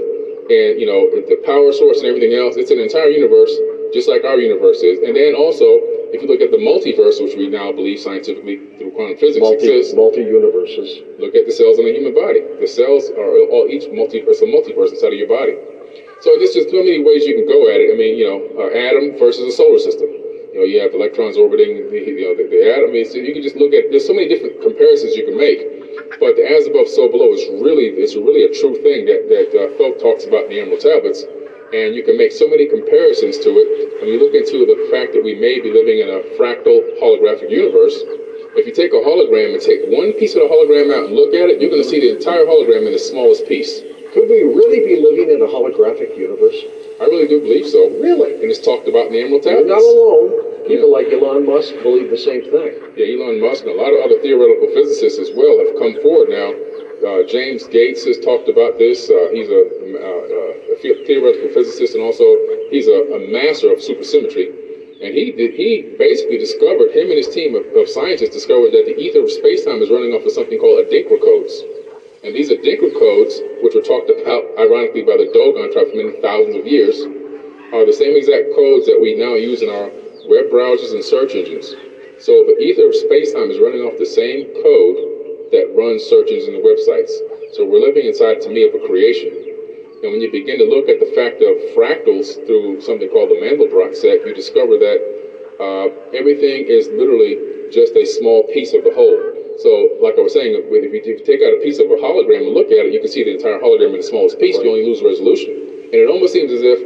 and 0.53 0.81
you 0.81 0.85
know 0.85 1.09
the 1.29 1.37
power 1.45 1.73
source 1.73 2.01
and 2.01 2.09
everything 2.09 2.37
else. 2.37 2.61
It's 2.61 2.69
an 2.69 2.81
entire 2.81 3.09
universe, 3.09 3.53
just 3.89 4.05
like 4.05 4.21
our 4.21 4.37
universe 4.37 4.85
is. 4.85 5.01
And 5.01 5.17
then 5.17 5.33
also, 5.33 5.65
if 6.11 6.21
you 6.21 6.27
look 6.27 6.41
at 6.41 6.51
the 6.51 6.61
multiverse, 6.61 7.21
which 7.21 7.35
we 7.35 7.47
now 7.47 7.71
believe 7.71 7.99
scientifically 7.99 8.57
through 8.77 8.91
quantum 8.97 9.17
physics 9.17 9.41
multi, 9.41 9.69
exists, 9.69 9.93
multi 9.93 10.21
universes. 10.21 11.01
Look 11.21 11.35
at 11.35 11.45
the 11.45 11.53
cells 11.53 11.77
in 11.77 11.85
the 11.85 11.93
human 11.93 12.13
body. 12.13 12.41
The 12.59 12.67
cells 12.67 13.09
are 13.13 13.45
all 13.49 13.69
each 13.69 13.85
multi. 13.93 14.21
It's 14.25 14.41
a 14.41 14.49
multiverse 14.49 14.89
inside 14.93 15.13
of 15.13 15.19
your 15.19 15.29
body. 15.29 15.53
So 16.21 16.35
there's 16.35 16.51
just 16.51 16.69
so 16.69 16.81
many 16.83 16.99
ways 16.99 17.23
you 17.25 17.33
can 17.33 17.47
go 17.47 17.69
at 17.69 17.79
it. 17.79 17.93
I 17.93 17.95
mean, 17.95 18.17
you 18.17 18.27
know, 18.27 18.37
uh, 18.59 18.73
atom 18.75 19.15
versus 19.17 19.47
a 19.47 19.55
solar 19.55 19.79
system. 19.79 20.09
You 20.51 20.61
know, 20.61 20.65
you 20.65 20.81
have 20.81 20.91
electrons 20.93 21.37
orbiting 21.37 21.87
the, 21.87 22.01
you 22.01 22.25
know, 22.25 22.33
the, 22.35 22.49
the 22.49 22.59
atom. 22.65 22.89
I 22.89 22.99
mean, 22.99 23.05
so 23.05 23.21
you 23.21 23.31
can 23.31 23.41
just 23.41 23.55
look 23.55 23.71
at. 23.71 23.87
There's 23.93 24.05
so 24.05 24.13
many 24.13 24.27
different 24.27 24.59
comparisons 24.59 25.15
you 25.15 25.23
can 25.23 25.37
make 25.37 25.79
but 26.19 26.35
the 26.35 26.43
as 26.43 26.67
above, 26.67 26.87
so 26.87 27.07
below 27.07 27.31
is 27.33 27.43
really 27.61 27.91
it's 27.95 28.15
really 28.15 28.43
a 28.43 28.51
true 28.51 28.75
thing 28.81 29.05
that 29.05 29.27
that 29.29 29.49
uh, 29.51 29.69
Thoth 29.77 29.99
talks 29.99 30.25
about 30.25 30.47
in 30.47 30.49
the 30.49 30.59
Emerald 30.59 30.81
Tablets, 30.81 31.23
and 31.73 31.93
you 31.93 32.01
can 32.03 32.17
make 32.17 32.31
so 32.31 32.49
many 32.49 32.65
comparisons 32.65 33.37
to 33.45 33.49
it 33.53 34.01
when 34.01 34.09
you 34.09 34.17
look 34.17 34.33
into 34.33 34.65
the 34.65 34.77
fact 34.89 35.13
that 35.13 35.21
we 35.21 35.37
may 35.37 35.61
be 35.61 35.69
living 35.69 36.01
in 36.01 36.09
a 36.09 36.19
fractal 36.33 36.81
holographic 36.97 37.49
universe. 37.49 37.93
If 38.57 38.65
you 38.65 38.73
take 38.73 38.89
a 38.97 39.01
hologram 39.05 39.53
and 39.53 39.61
take 39.61 39.85
one 39.93 40.17
piece 40.17 40.33
of 40.33 40.41
the 40.41 40.49
hologram 40.49 40.89
out 40.89 41.05
and 41.05 41.13
look 41.13 41.37
at 41.37 41.53
it, 41.53 41.61
you're 41.61 41.69
going 41.69 41.85
to 41.85 41.89
see 41.89 42.01
the 42.01 42.17
entire 42.17 42.41
hologram 42.49 42.89
in 42.89 42.93
the 42.93 43.01
smallest 43.01 43.45
piece. 43.45 43.85
Could 44.17 44.25
we 44.25 44.41
really 44.41 44.81
be 44.81 44.97
living 44.97 45.29
in 45.29 45.45
a 45.45 45.49
holographic 45.49 46.17
universe? 46.17 46.57
I 46.97 47.05
really 47.05 47.29
do 47.29 47.37
believe 47.39 47.69
so. 47.69 47.93
Really? 48.01 48.41
And 48.41 48.49
it's 48.49 48.57
talked 48.57 48.89
about 48.89 49.13
in 49.13 49.13
the 49.13 49.21
Emerald 49.21 49.45
Tablets. 49.45 49.69
You're 49.69 49.77
not 49.77 49.85
alone. 49.85 50.29
People 50.65 50.89
yeah. 50.89 50.97
like 50.97 51.07
Elon 51.13 51.45
Musk 51.45 51.77
believe 51.85 52.09
the 52.09 52.17
same 52.17 52.41
thing. 52.49 52.73
Yeah, 52.97 53.13
Elon 53.13 53.37
Musk 53.37 53.69
and 53.69 53.73
a 53.73 53.79
lot 53.79 53.93
of 53.93 54.01
other 54.01 54.17
theoretical 54.25 54.73
physicists 54.73 55.21
as 55.21 55.29
well 55.37 55.61
have 55.61 55.77
come 55.77 55.93
forward 56.01 56.33
now. 56.33 56.49
Uh, 56.99 57.23
James 57.23 57.63
Gates 57.67 58.03
has 58.03 58.19
talked 58.19 58.49
about 58.49 58.77
this. 58.77 59.09
Uh, 59.09 59.31
he's 59.31 59.47
a, 59.47 59.63
uh, 59.63 60.21
a, 60.75 61.05
theoretical 61.07 61.47
physicist 61.55 61.95
and 61.95 62.03
also 62.03 62.23
he's 62.69 62.87
a, 62.87 63.15
a, 63.15 63.19
master 63.31 63.71
of 63.71 63.79
supersymmetry. 63.79 64.51
And 64.99 65.15
he 65.15 65.31
did, 65.31 65.55
he 65.55 65.95
basically 65.95 66.37
discovered, 66.37 66.91
him 66.91 67.07
and 67.07 67.15
his 67.15 67.31
team 67.31 67.55
of, 67.55 67.63
of 67.71 67.87
scientists 67.87 68.35
discovered 68.35 68.75
that 68.75 68.83
the 68.83 68.99
ether 68.99 69.23
of 69.23 69.31
space-time 69.31 69.79
is 69.79 69.87
running 69.87 70.11
off 70.11 70.27
of 70.27 70.31
something 70.35 70.59
called 70.59 70.83
Adinkra 70.83 71.23
codes. 71.23 71.55
And 72.27 72.35
these 72.35 72.51
Adinkra 72.51 72.91
codes, 72.91 73.39
which 73.63 73.79
were 73.79 73.85
talked 73.85 74.11
about 74.11 74.43
ironically 74.59 75.07
by 75.07 75.15
the 75.15 75.31
Dogon 75.31 75.71
tribe 75.71 75.87
for 75.87 75.95
many 75.95 76.19
thousands 76.19 76.59
of 76.59 76.67
years, 76.67 76.99
are 77.71 77.87
the 77.87 77.95
same 77.95 78.11
exact 78.19 78.51
codes 78.59 78.91
that 78.91 78.99
we 78.99 79.15
now 79.15 79.39
use 79.39 79.63
in 79.63 79.71
our 79.71 79.87
web 80.27 80.45
browsers, 80.53 80.93
and 80.93 81.03
search 81.03 81.33
engines. 81.33 81.73
So 82.21 82.45
the 82.45 82.59
ether 82.61 82.85
of 82.85 82.95
space-time 82.95 83.49
is 83.49 83.57
running 83.57 83.81
off 83.81 83.97
the 83.97 84.05
same 84.05 84.45
code 84.61 85.18
that 85.51 85.69
runs 85.75 86.03
search 86.03 86.29
engines 86.29 86.47
and 86.47 86.55
the 86.57 86.65
websites. 86.65 87.11
So 87.55 87.65
we're 87.65 87.81
living 87.81 88.05
inside, 88.05 88.41
to 88.41 88.49
me, 88.49 88.63
of 88.63 88.73
a 88.73 88.81
creation. 88.85 89.33
And 90.01 90.15
when 90.15 90.21
you 90.21 90.31
begin 90.31 90.57
to 90.59 90.67
look 90.67 90.87
at 90.87 90.99
the 90.99 91.11
fact 91.11 91.43
of 91.43 91.59
fractals 91.75 92.39
through 92.47 92.79
something 92.79 93.09
called 93.09 93.29
the 93.29 93.39
Mandelbrot 93.41 93.95
set, 93.95 94.23
you 94.23 94.31
discover 94.31 94.79
that 94.79 94.99
uh, 95.59 95.91
everything 96.15 96.71
is 96.71 96.87
literally 96.95 97.35
just 97.67 97.95
a 97.99 98.05
small 98.05 98.47
piece 98.53 98.71
of 98.71 98.87
the 98.87 98.93
whole. 98.95 99.19
So, 99.59 99.99
like 99.99 100.15
I 100.15 100.23
was 100.23 100.31
saying, 100.31 100.55
if 100.55 101.05
you 101.05 101.19
take 101.19 101.43
out 101.43 101.51
a 101.51 101.59
piece 101.59 101.83
of 101.83 101.91
a 101.91 101.99
hologram 101.99 102.47
and 102.47 102.55
look 102.55 102.71
at 102.71 102.87
it, 102.87 102.95
you 102.95 103.03
can 103.03 103.11
see 103.11 103.27
the 103.27 103.35
entire 103.35 103.59
hologram 103.59 103.91
in 103.91 103.99
the 103.99 104.07
smallest 104.07 104.39
piece. 104.39 104.55
Right. 104.55 104.63
You 104.63 104.71
only 104.71 104.87
lose 104.87 105.03
resolution. 105.03 105.51
And 105.91 105.99
it 105.99 106.07
almost 106.07 106.31
seems 106.31 106.55
as 106.55 106.63
if 106.63 106.79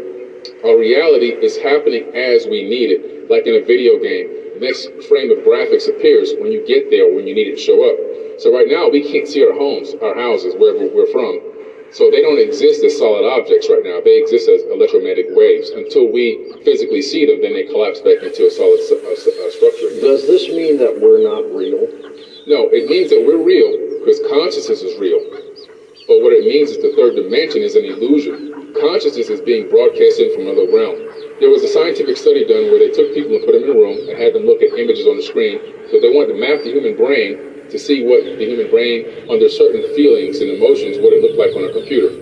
our 0.66 0.74
reality 0.74 1.38
is 1.38 1.54
happening 1.62 2.10
as 2.18 2.50
we 2.50 2.66
need 2.66 2.90
it, 2.90 3.13
like 3.30 3.48
in 3.48 3.56
a 3.56 3.64
video 3.64 4.00
game. 4.00 4.58
The 4.58 4.62
next 4.62 4.90
frame 5.08 5.32
of 5.32 5.44
graphics 5.44 5.90
appears 5.90 6.34
when 6.40 6.52
you 6.52 6.66
get 6.66 6.90
there, 6.90 7.10
when 7.10 7.28
you 7.28 7.34
need 7.34 7.48
it 7.48 7.58
to 7.58 7.64
show 7.64 7.82
up. 7.84 7.98
So 8.42 8.54
right 8.54 8.68
now, 8.68 8.90
we 8.90 9.02
can't 9.02 9.28
see 9.28 9.44
our 9.46 9.54
homes, 9.54 9.94
our 10.02 10.16
houses, 10.16 10.54
wherever 10.58 10.86
we're 10.90 11.10
from. 11.12 11.40
So 11.94 12.10
they 12.10 12.22
don't 12.22 12.42
exist 12.42 12.82
as 12.84 12.98
solid 12.98 13.22
objects 13.22 13.70
right 13.70 13.86
now. 13.86 14.02
They 14.02 14.18
exist 14.18 14.50
as 14.50 14.66
electromagnetic 14.66 15.30
waves. 15.38 15.70
Until 15.70 16.10
we 16.10 16.42
physically 16.66 17.02
see 17.02 17.26
them, 17.26 17.42
then 17.42 17.54
they 17.54 17.70
collapse 17.70 18.02
back 18.02 18.26
into 18.26 18.50
a 18.50 18.52
solid 18.52 18.82
uh, 18.90 18.98
uh, 18.98 19.50
structure. 19.54 19.94
Does 20.02 20.26
this 20.26 20.50
mean 20.50 20.82
that 20.82 20.98
we're 20.98 21.22
not 21.22 21.46
real? 21.54 21.86
No, 22.50 22.66
it 22.74 22.90
means 22.90 23.14
that 23.14 23.22
we're 23.22 23.42
real 23.42 24.02
because 24.02 24.18
consciousness 24.26 24.82
is 24.82 24.98
real. 24.98 25.22
But 26.10 26.20
what 26.26 26.34
it 26.34 26.44
means 26.50 26.74
is 26.74 26.82
the 26.82 26.92
third 26.98 27.16
dimension 27.16 27.62
is 27.62 27.78
an 27.78 27.86
illusion 27.86 28.54
consciousness 28.80 29.30
is 29.30 29.42
being 29.42 29.70
broadcast 29.70 30.20
in 30.20 30.34
from 30.34 30.50
another 30.50 30.68
realm. 30.68 30.98
There 31.44 31.52
was 31.52 31.60
a 31.60 31.68
scientific 31.68 32.16
study 32.16 32.48
done 32.48 32.72
where 32.72 32.80
they 32.80 32.88
took 32.88 33.12
people 33.12 33.36
and 33.36 33.44
put 33.44 33.52
them 33.52 33.68
in 33.68 33.70
a 33.70 33.76
room 33.76 34.08
and 34.08 34.16
had 34.16 34.32
them 34.32 34.48
look 34.48 34.64
at 34.64 34.72
images 34.80 35.04
on 35.04 35.20
the 35.20 35.28
screen. 35.28 35.60
So 35.92 36.00
they 36.00 36.08
wanted 36.08 36.32
to 36.32 36.40
map 36.40 36.64
the 36.64 36.72
human 36.72 36.96
brain 36.96 37.68
to 37.68 37.76
see 37.76 38.00
what 38.00 38.24
the 38.24 38.48
human 38.48 38.72
brain, 38.72 39.28
under 39.28 39.52
certain 39.52 39.84
feelings 39.92 40.40
and 40.40 40.48
emotions, 40.56 41.04
what 41.04 41.12
it 41.12 41.20
looked 41.20 41.36
like 41.36 41.52
on 41.52 41.68
a 41.68 41.72
computer. 41.76 42.16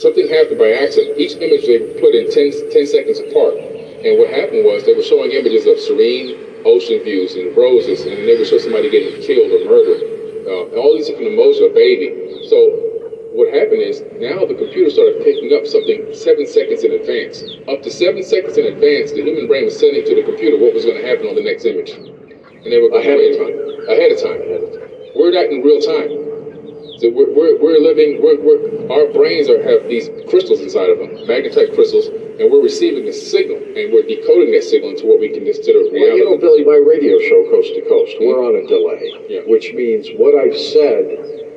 Something 0.00 0.24
happened 0.24 0.56
by 0.56 0.72
accident. 0.72 1.20
Each 1.20 1.36
image 1.36 1.68
they 1.68 1.84
put 2.00 2.16
in 2.16 2.32
10, 2.32 2.72
10 2.72 2.86
seconds 2.88 3.20
apart. 3.20 3.60
And 4.08 4.16
what 4.16 4.32
happened 4.32 4.64
was 4.64 4.88
they 4.88 4.96
were 4.96 5.04
showing 5.04 5.36
images 5.36 5.68
of 5.68 5.76
serene 5.76 6.64
ocean 6.64 7.04
views 7.04 7.36
and 7.36 7.52
roses, 7.52 8.08
and 8.08 8.24
they 8.24 8.40
would 8.40 8.48
show 8.48 8.56
somebody 8.56 8.88
getting 8.88 9.20
killed 9.20 9.52
or 9.52 9.68
murdered. 9.68 10.00
Uh, 10.48 10.80
all 10.80 10.96
these 10.96 11.12
different 11.12 11.28
emotions, 11.28 11.68
a 11.68 11.74
baby. 11.76 12.08
So 12.48 12.91
what 13.32 13.48
happened 13.52 13.80
is 13.80 14.04
now 14.20 14.44
the 14.44 14.54
computer 14.54 14.92
started 14.92 15.24
picking 15.24 15.52
up 15.56 15.64
something 15.64 16.04
seven 16.12 16.44
seconds 16.44 16.84
in 16.84 16.92
advance. 16.92 17.40
Up 17.68 17.80
to 17.82 17.90
seven 17.90 18.22
seconds 18.22 18.56
in 18.60 18.68
advance, 18.68 19.12
the 19.12 19.24
human 19.24 19.48
brain 19.48 19.64
was 19.64 19.78
sending 19.78 20.04
to 20.04 20.14
the 20.14 20.22
computer 20.22 20.60
what 20.60 20.76
was 20.76 20.84
going 20.84 21.00
to 21.00 21.06
happen 21.06 21.26
on 21.26 21.34
the 21.34 21.44
next 21.44 21.64
image. 21.64 21.96
And 21.96 22.68
they 22.68 22.78
were 22.78 22.92
going 22.92 23.02
Ahead 23.02 23.18
of 23.18 23.36
time. 23.40 23.56
Ahead 23.88 24.10
of 24.12 24.18
time. 24.20 24.40
We're 25.16 25.32
not 25.32 25.48
in 25.48 25.64
real 25.64 25.80
time. 25.80 26.10
So 27.00 27.10
we're, 27.10 27.32
we're, 27.34 27.56
we're 27.58 27.80
living, 27.82 28.20
we're, 28.22 28.38
we're, 28.38 28.62
our 28.92 29.10
brains 29.10 29.48
are, 29.48 29.58
have 29.58 29.88
these 29.88 30.06
crystals 30.30 30.60
inside 30.60 30.86
of 30.92 31.00
them, 31.02 31.10
magnetite 31.26 31.74
crystals, 31.74 32.06
and 32.38 32.46
we're 32.46 32.62
receiving 32.62 33.08
a 33.08 33.12
signal, 33.12 33.58
and 33.58 33.90
we're 33.90 34.06
decoding 34.06 34.54
that 34.54 34.62
signal 34.62 34.94
into 34.94 35.10
what 35.10 35.18
we 35.18 35.32
can 35.34 35.42
consider 35.42 35.82
Well, 35.90 35.98
you 36.14 36.22
know, 36.22 36.38
reality. 36.38 36.62
Billy, 36.62 36.64
my 36.68 36.78
radio 36.78 37.18
show, 37.26 37.42
Coast 37.50 37.74
to 37.74 37.82
Coast, 37.90 38.14
we're 38.22 38.38
on 38.44 38.54
a 38.54 38.64
delay, 38.70 39.02
Yeah. 39.26 39.42
which 39.50 39.74
means 39.74 40.14
what 40.14 40.38
I've 40.38 40.54
said 40.54 41.51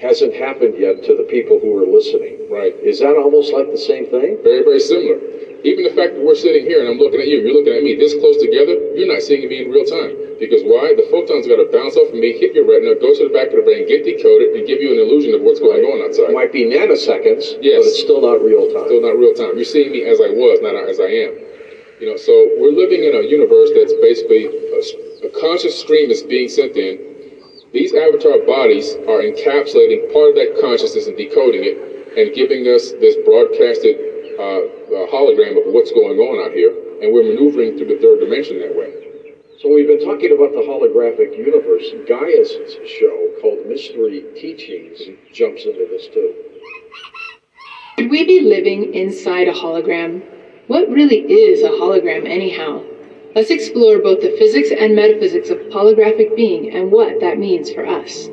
hasn't 0.00 0.32
happened 0.34 0.74
yet 0.76 1.02
to 1.04 1.14
the 1.14 1.22
people 1.22 1.60
who 1.60 1.76
are 1.76 1.86
listening. 1.86 2.40
Right. 2.48 2.72
Is 2.82 2.98
that 3.00 3.14
almost 3.16 3.52
like 3.52 3.70
the 3.70 3.78
same 3.78 4.08
thing? 4.08 4.40
Very, 4.42 4.64
very 4.64 4.80
similar. 4.80 5.20
Even 5.60 5.84
the 5.84 5.92
fact 5.92 6.16
that 6.16 6.24
we're 6.24 6.34
sitting 6.34 6.64
here 6.64 6.80
and 6.80 6.88
I'm 6.88 6.96
looking 6.96 7.20
at 7.20 7.28
you, 7.28 7.36
you're 7.44 7.52
looking 7.52 7.76
at 7.76 7.84
me 7.84 7.92
this 7.92 8.16
close 8.16 8.40
together, 8.40 8.80
you're 8.96 9.06
not 9.06 9.20
seeing 9.20 9.44
me 9.44 9.60
in 9.60 9.68
real 9.68 9.84
time. 9.84 10.16
Because 10.40 10.64
why? 10.64 10.96
The 10.96 11.04
photons 11.12 11.44
got 11.44 11.60
to 11.60 11.68
bounce 11.68 12.00
off 12.00 12.08
of 12.08 12.16
me, 12.16 12.32
hit 12.32 12.56
your 12.56 12.64
retina, 12.64 12.96
go 12.96 13.12
to 13.12 13.28
the 13.28 13.32
back 13.32 13.52
of 13.52 13.60
the 13.60 13.64
brain, 13.68 13.84
get 13.84 14.00
decoded, 14.08 14.56
and 14.56 14.64
give 14.64 14.80
you 14.80 14.88
an 14.96 14.98
illusion 15.04 15.36
of 15.36 15.44
what's 15.44 15.60
going 15.60 15.84
on 15.84 16.00
outside. 16.00 16.32
It 16.32 16.36
might 16.36 16.48
be 16.48 16.64
nanoseconds, 16.64 17.60
Yes. 17.60 17.84
but 17.84 17.92
it's 17.92 18.00
still 18.00 18.24
not 18.24 18.40
real 18.40 18.72
time. 18.72 18.88
Still 18.88 19.04
not 19.04 19.20
real 19.20 19.36
time. 19.36 19.52
You're 19.52 19.68
seeing 19.68 19.92
me 19.92 20.08
as 20.08 20.16
I 20.16 20.32
was, 20.32 20.64
not 20.64 20.72
as 20.88 20.96
I 20.96 21.28
am. 21.28 21.36
You 22.00 22.08
know, 22.08 22.16
so 22.16 22.32
we're 22.56 22.72
living 22.72 23.04
in 23.04 23.12
a 23.12 23.20
universe 23.20 23.68
that's 23.76 23.92
basically 24.00 24.48
a, 24.48 24.80
a 25.28 25.30
conscious 25.36 25.76
stream 25.76 26.08
is 26.08 26.24
being 26.24 26.48
sent 26.48 26.72
in. 26.72 26.96
These 27.72 27.94
avatar 27.94 28.38
bodies 28.38 28.94
are 29.06 29.22
encapsulating 29.22 30.12
part 30.12 30.30
of 30.30 30.34
that 30.34 30.58
consciousness 30.60 31.06
and 31.06 31.16
decoding 31.16 31.62
it 31.62 31.78
and 32.18 32.34
giving 32.34 32.66
us 32.66 32.90
this 32.98 33.14
broadcasted 33.24 33.94
uh, 34.34 34.66
uh, 34.90 35.06
hologram 35.06 35.54
of 35.54 35.72
what's 35.72 35.92
going 35.92 36.18
on 36.18 36.42
out 36.42 36.50
here. 36.50 36.74
And 37.00 37.12
we're 37.12 37.22
maneuvering 37.22 37.76
through 37.76 37.94
the 37.94 38.00
third 38.02 38.18
dimension 38.18 38.58
that 38.58 38.74
way. 38.74 38.90
So 39.62 39.72
we've 39.72 39.86
been 39.86 40.02
talking 40.02 40.32
about 40.32 40.50
the 40.50 40.66
holographic 40.66 41.36
universe. 41.38 41.86
Gaia's 42.08 42.50
show 42.98 43.30
called 43.40 43.64
Mystery 43.68 44.24
Teachings 44.34 44.98
jumps 45.32 45.64
into 45.64 45.86
this 45.86 46.08
too. 46.08 46.34
Could 47.98 48.10
we 48.10 48.24
be 48.24 48.40
living 48.40 48.92
inside 48.94 49.46
a 49.46 49.52
hologram? 49.52 50.24
What 50.66 50.88
really 50.90 51.20
is 51.30 51.62
a 51.62 51.68
hologram, 51.68 52.26
anyhow? 52.26 52.82
Let's 53.32 53.50
explore 53.50 54.00
both 54.00 54.22
the 54.22 54.34
physics 54.40 54.72
and 54.76 54.96
metaphysics 54.96 55.50
of 55.50 55.58
holographic 55.70 56.34
being 56.34 56.74
and 56.74 56.90
what 56.90 57.20
that 57.20 57.38
means 57.38 57.70
for 57.70 57.86
us. 57.86 58.26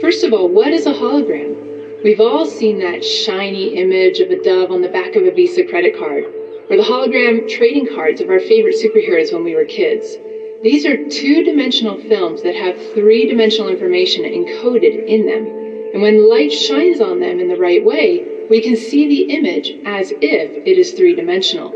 First 0.00 0.22
of 0.22 0.32
all, 0.32 0.48
what 0.48 0.72
is 0.72 0.86
a 0.86 0.92
hologram? 0.92 2.04
We've 2.04 2.20
all 2.20 2.46
seen 2.46 2.78
that 2.78 3.04
shiny 3.04 3.74
image 3.74 4.20
of 4.20 4.30
a 4.30 4.40
dove 4.40 4.70
on 4.70 4.82
the 4.82 4.88
back 4.88 5.16
of 5.16 5.24
a 5.24 5.32
Visa 5.32 5.64
credit 5.64 5.98
card, 5.98 6.22
or 6.70 6.76
the 6.76 6.84
hologram 6.84 7.48
trading 7.48 7.88
cards 7.92 8.20
of 8.20 8.30
our 8.30 8.38
favorite 8.38 8.76
superheroes 8.76 9.32
when 9.32 9.42
we 9.42 9.56
were 9.56 9.64
kids. 9.64 10.16
These 10.62 10.86
are 10.86 11.08
two 11.08 11.42
dimensional 11.42 12.00
films 12.02 12.44
that 12.44 12.54
have 12.54 12.78
three 12.94 13.26
dimensional 13.26 13.68
information 13.68 14.22
encoded 14.22 15.08
in 15.08 15.26
them. 15.26 15.44
And 15.92 16.02
when 16.02 16.30
light 16.30 16.52
shines 16.52 17.00
on 17.00 17.18
them 17.18 17.40
in 17.40 17.48
the 17.48 17.56
right 17.56 17.84
way, 17.84 18.37
we 18.50 18.62
can 18.62 18.76
see 18.76 19.06
the 19.06 19.34
image 19.34 19.72
as 19.84 20.10
if 20.10 20.66
it 20.66 20.78
is 20.78 20.92
three 20.92 21.14
dimensional. 21.14 21.70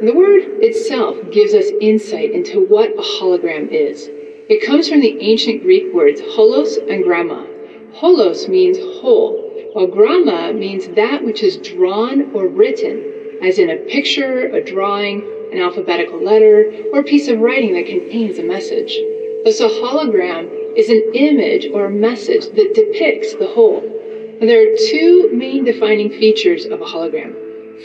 The 0.00 0.14
word 0.14 0.42
itself 0.62 1.16
gives 1.32 1.52
us 1.54 1.66
insight 1.80 2.30
into 2.30 2.64
what 2.66 2.90
a 2.92 3.02
hologram 3.02 3.68
is. 3.70 4.08
It 4.48 4.64
comes 4.64 4.88
from 4.88 5.00
the 5.00 5.20
ancient 5.20 5.62
Greek 5.62 5.92
words 5.92 6.20
holos 6.20 6.78
and 6.88 7.04
gramma. 7.04 7.46
Holos 7.92 8.48
means 8.48 8.78
whole, 9.00 9.36
while 9.74 9.86
gramma 9.86 10.54
means 10.54 10.88
that 10.96 11.24
which 11.24 11.42
is 11.42 11.58
drawn 11.58 12.32
or 12.32 12.48
written, 12.48 13.04
as 13.42 13.58
in 13.58 13.68
a 13.68 13.76
picture, 13.76 14.46
a 14.46 14.64
drawing, 14.64 15.20
an 15.52 15.60
alphabetical 15.60 16.22
letter, 16.22 16.72
or 16.92 17.00
a 17.00 17.04
piece 17.04 17.28
of 17.28 17.40
writing 17.40 17.74
that 17.74 17.86
contains 17.86 18.38
a 18.38 18.42
message. 18.42 18.96
Thus, 19.44 19.60
a 19.60 19.68
hologram 19.68 20.48
is 20.76 20.88
an 20.88 21.02
image 21.12 21.66
or 21.72 21.86
a 21.86 21.90
message 21.90 22.46
that 22.54 22.72
depicts 22.74 23.34
the 23.34 23.48
whole. 23.48 23.97
There 24.40 24.70
are 24.70 24.76
two 24.88 25.30
main 25.32 25.64
defining 25.64 26.10
features 26.10 26.64
of 26.64 26.80
a 26.80 26.84
hologram. 26.84 27.34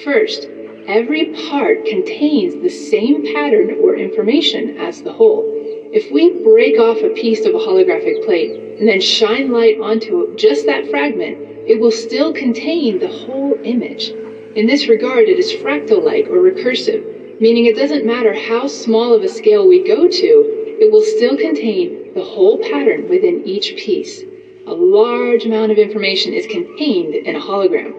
First, 0.04 0.48
every 0.86 1.34
part 1.50 1.84
contains 1.88 2.62
the 2.62 2.70
same 2.70 3.26
pattern 3.34 3.80
or 3.82 3.96
information 3.96 4.78
as 4.78 5.02
the 5.02 5.14
whole. 5.14 5.44
If 5.92 6.12
we 6.12 6.30
break 6.44 6.78
off 6.78 7.02
a 7.02 7.10
piece 7.10 7.44
of 7.46 7.56
a 7.56 7.58
holographic 7.58 8.24
plate 8.24 8.52
and 8.78 8.88
then 8.88 9.02
shine 9.02 9.52
light 9.52 9.80
onto 9.80 10.36
just 10.36 10.68
that 10.68 10.88
fragment, 10.92 11.40
it 11.68 11.80
will 11.80 11.90
still 11.90 12.32
contain 12.32 13.00
the 13.00 13.10
whole 13.10 13.58
image. 13.64 14.10
In 14.56 14.68
this 14.68 14.88
regard, 14.88 15.28
it 15.28 15.40
is 15.40 15.52
fractal-like 15.52 16.28
or 16.28 16.38
recursive, 16.38 17.42
meaning 17.42 17.66
it 17.66 17.76
doesn't 17.76 18.06
matter 18.06 18.32
how 18.32 18.68
small 18.68 19.12
of 19.12 19.24
a 19.24 19.28
scale 19.28 19.68
we 19.68 19.84
go 19.84 20.08
to, 20.08 20.78
it 20.80 20.92
will 20.92 21.02
still 21.02 21.36
contain 21.36 22.14
the 22.14 22.24
whole 22.24 22.60
pattern 22.60 23.10
within 23.10 23.44
each 23.44 23.76
piece. 23.76 24.22
A 24.66 24.74
large 24.74 25.44
amount 25.44 25.72
of 25.72 25.78
information 25.78 26.32
is 26.32 26.46
contained 26.46 27.16
in 27.16 27.36
a 27.36 27.40
hologram. 27.40 27.94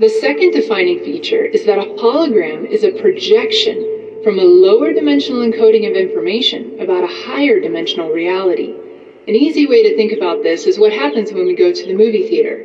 The 0.00 0.08
second 0.08 0.50
defining 0.50 1.04
feature 1.04 1.44
is 1.44 1.64
that 1.66 1.78
a 1.78 1.92
hologram 2.02 2.68
is 2.68 2.82
a 2.82 2.90
projection 2.90 4.20
from 4.24 4.40
a 4.40 4.44
lower 4.44 4.90
dimensional 4.90 5.40
encoding 5.40 5.86
of 5.86 5.94
information 5.94 6.80
about 6.80 7.04
a 7.04 7.06
higher 7.06 7.60
dimensional 7.60 8.10
reality. 8.10 8.74
An 9.28 9.36
easy 9.36 9.66
way 9.66 9.82
to 9.84 9.94
think 9.94 10.10
about 10.10 10.42
this 10.42 10.66
is 10.66 10.80
what 10.80 10.90
happens 10.90 11.30
when 11.30 11.46
we 11.46 11.54
go 11.54 11.70
to 11.70 11.86
the 11.86 11.94
movie 11.94 12.22
theater. 12.22 12.60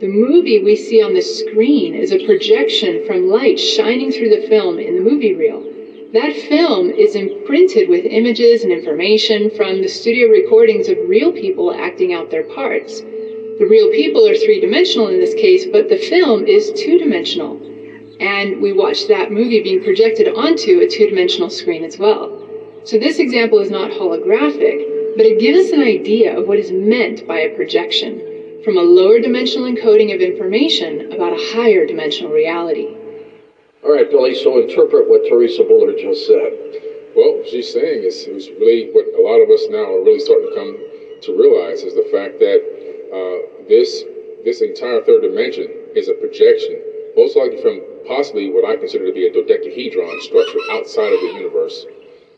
The 0.00 0.08
movie 0.08 0.58
we 0.58 0.76
see 0.76 1.00
on 1.00 1.14
the 1.14 1.22
screen 1.22 1.94
is 1.94 2.10
a 2.10 2.22
projection 2.22 3.02
from 3.06 3.28
light 3.28 3.58
shining 3.58 4.10
through 4.10 4.28
the 4.28 4.46
film 4.46 4.78
in 4.78 4.94
the 4.94 5.00
movie 5.00 5.32
reel. 5.32 5.64
That 6.14 6.32
film 6.32 6.88
is 6.88 7.14
imprinted 7.14 7.86
with 7.86 8.06
images 8.06 8.62
and 8.62 8.72
information 8.72 9.50
from 9.50 9.82
the 9.82 9.88
studio 9.88 10.26
recordings 10.28 10.88
of 10.88 10.96
real 11.06 11.30
people 11.30 11.70
acting 11.70 12.14
out 12.14 12.30
their 12.30 12.44
parts. 12.44 13.00
The 13.00 13.66
real 13.68 13.90
people 13.90 14.26
are 14.26 14.34
three 14.34 14.58
dimensional 14.58 15.08
in 15.08 15.20
this 15.20 15.34
case, 15.34 15.66
but 15.66 15.90
the 15.90 15.98
film 15.98 16.46
is 16.46 16.72
two 16.72 16.96
dimensional. 16.96 17.60
And 18.20 18.58
we 18.58 18.72
watch 18.72 19.06
that 19.08 19.30
movie 19.30 19.60
being 19.60 19.82
projected 19.82 20.28
onto 20.28 20.80
a 20.80 20.86
two 20.86 21.04
dimensional 21.04 21.50
screen 21.50 21.84
as 21.84 21.98
well. 21.98 22.32
So 22.84 22.96
this 22.96 23.18
example 23.18 23.58
is 23.58 23.68
not 23.68 23.90
holographic, 23.90 25.14
but 25.14 25.26
it 25.26 25.38
gives 25.38 25.66
us 25.66 25.72
an 25.72 25.82
idea 25.82 26.34
of 26.34 26.46
what 26.46 26.58
is 26.58 26.70
meant 26.72 27.26
by 27.26 27.40
a 27.40 27.54
projection 27.54 28.62
from 28.64 28.78
a 28.78 28.82
lower 28.82 29.18
dimensional 29.18 29.70
encoding 29.70 30.14
of 30.14 30.22
information 30.22 31.12
about 31.12 31.34
a 31.34 31.52
higher 31.52 31.84
dimensional 31.84 32.32
reality. 32.32 32.97
All 33.88 33.94
right, 33.94 34.10
Billy, 34.10 34.34
so 34.34 34.60
interpret 34.60 35.08
what 35.08 35.24
Theresa 35.24 35.64
Bullard 35.64 35.96
just 35.96 36.26
said. 36.26 36.52
Well, 37.16 37.40
she's 37.48 37.72
saying 37.72 38.04
is, 38.04 38.28
is 38.28 38.50
really 38.60 38.84
what 38.92 39.08
a 39.16 39.22
lot 39.24 39.40
of 39.40 39.48
us 39.48 39.64
now 39.70 39.96
are 39.96 40.04
really 40.04 40.20
starting 40.20 40.44
to 40.44 40.54
come 40.54 40.76
to 41.24 41.32
realize 41.32 41.80
is 41.80 41.94
the 41.94 42.04
fact 42.12 42.36
that 42.36 42.60
uh, 43.08 43.64
this 43.64 44.04
this 44.44 44.60
entire 44.60 45.00
third 45.00 45.22
dimension 45.22 45.72
is 45.96 46.06
a 46.06 46.12
projection, 46.12 46.76
most 47.16 47.34
likely 47.34 47.56
from 47.64 47.80
possibly 48.04 48.52
what 48.52 48.60
I 48.62 48.76
consider 48.76 49.06
to 49.06 49.12
be 49.12 49.24
a 49.24 49.32
dodecahedron 49.32 50.20
structure 50.20 50.60
outside 50.68 51.14
of 51.16 51.20
the 51.24 51.32
universe, 51.40 51.86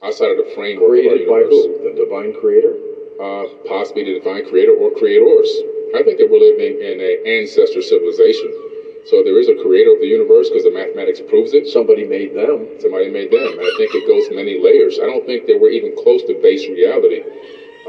outside 0.07 0.31
of 0.31 0.39
the 0.39 0.47
framework 0.55 1.03
Created 1.03 1.27
of 1.27 1.35
our 1.35 1.43
by 1.43 1.51
who? 1.51 1.83
The 1.83 1.99
divine 1.99 2.31
creator? 2.33 2.79
Uh, 3.19 3.51
possibly 3.67 4.07
the 4.07 4.23
divine 4.23 4.47
creator 4.47 4.71
or 4.71 4.95
creators. 4.95 5.51
I 5.99 6.07
think 6.07 6.23
that 6.23 6.31
we're 6.31 6.47
living 6.47 6.79
in 6.79 7.03
an 7.03 7.27
ancestor 7.27 7.83
civilization. 7.83 8.70
So 9.09 9.23
there 9.23 9.39
is 9.41 9.49
a 9.49 9.55
creator 9.55 9.93
of 9.93 10.01
the 10.01 10.07
universe 10.07 10.49
because 10.49 10.65
the 10.65 10.71
mathematics 10.71 11.21
proves 11.21 11.53
it. 11.53 11.67
Somebody 11.67 12.05
made 12.05 12.35
them. 12.35 12.69
Somebody 12.81 13.09
made 13.09 13.31
them. 13.31 13.57
And 13.57 13.65
I 13.65 13.73
think 13.81 13.95
it 13.95 14.05
goes 14.07 14.29
many 14.31 14.61
layers. 14.61 14.99
I 15.01 15.07
don't 15.07 15.25
think 15.25 15.47
that 15.47 15.57
we're 15.57 15.73
even 15.73 15.97
close 15.97 16.23
to 16.29 16.35
base 16.35 16.69
reality. 16.69 17.25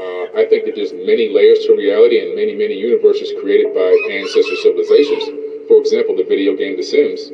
Uh, 0.00 0.24
I 0.32 0.48
think 0.48 0.64
that 0.64 0.74
there's 0.74 0.92
many 0.92 1.28
layers 1.28 1.68
to 1.68 1.76
reality 1.76 2.18
and 2.18 2.34
many, 2.34 2.56
many 2.56 2.74
universes 2.74 3.30
created 3.36 3.76
by 3.76 3.92
ancestor 4.08 4.56
civilizations. 4.64 5.28
For 5.68 5.76
example, 5.76 6.16
the 6.16 6.24
video 6.24 6.56
game 6.56 6.80
The 6.80 6.82
Sims, 6.82 7.28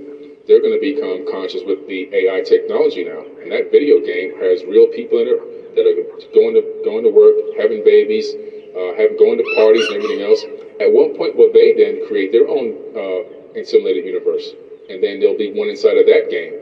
they're 0.51 0.61
going 0.61 0.75
to 0.75 0.83
become 0.83 1.23
conscious 1.31 1.62
with 1.62 1.87
the 1.87 2.11
AI 2.11 2.43
technology 2.43 3.05
now. 3.05 3.23
And 3.38 3.53
that 3.55 3.71
video 3.71 4.03
game 4.03 4.35
has 4.43 4.67
real 4.67 4.91
people 4.91 5.23
in 5.23 5.31
it 5.31 5.38
that 5.79 5.87
are 5.87 5.95
going 6.35 6.59
to 6.59 6.62
going 6.83 7.05
to 7.07 7.12
work, 7.14 7.37
having 7.55 7.85
babies, 7.85 8.35
uh, 8.75 8.91
have 8.99 9.14
going 9.17 9.38
to 9.38 9.47
parties 9.55 9.87
and 9.87 10.03
everything 10.03 10.27
else. 10.27 10.43
At 10.83 10.91
one 10.91 11.14
point, 11.14 11.37
will 11.37 11.53
they 11.53 11.72
then 11.72 12.03
create 12.07 12.33
their 12.33 12.49
own 12.49 12.74
uh, 12.97 13.38
simulated 13.64 14.05
universe, 14.05 14.55
and 14.88 15.03
then 15.03 15.18
there'll 15.18 15.36
be 15.36 15.49
one 15.51 15.68
inside 15.68 15.96
of 15.96 16.07
that 16.07 16.30
game. 16.30 16.55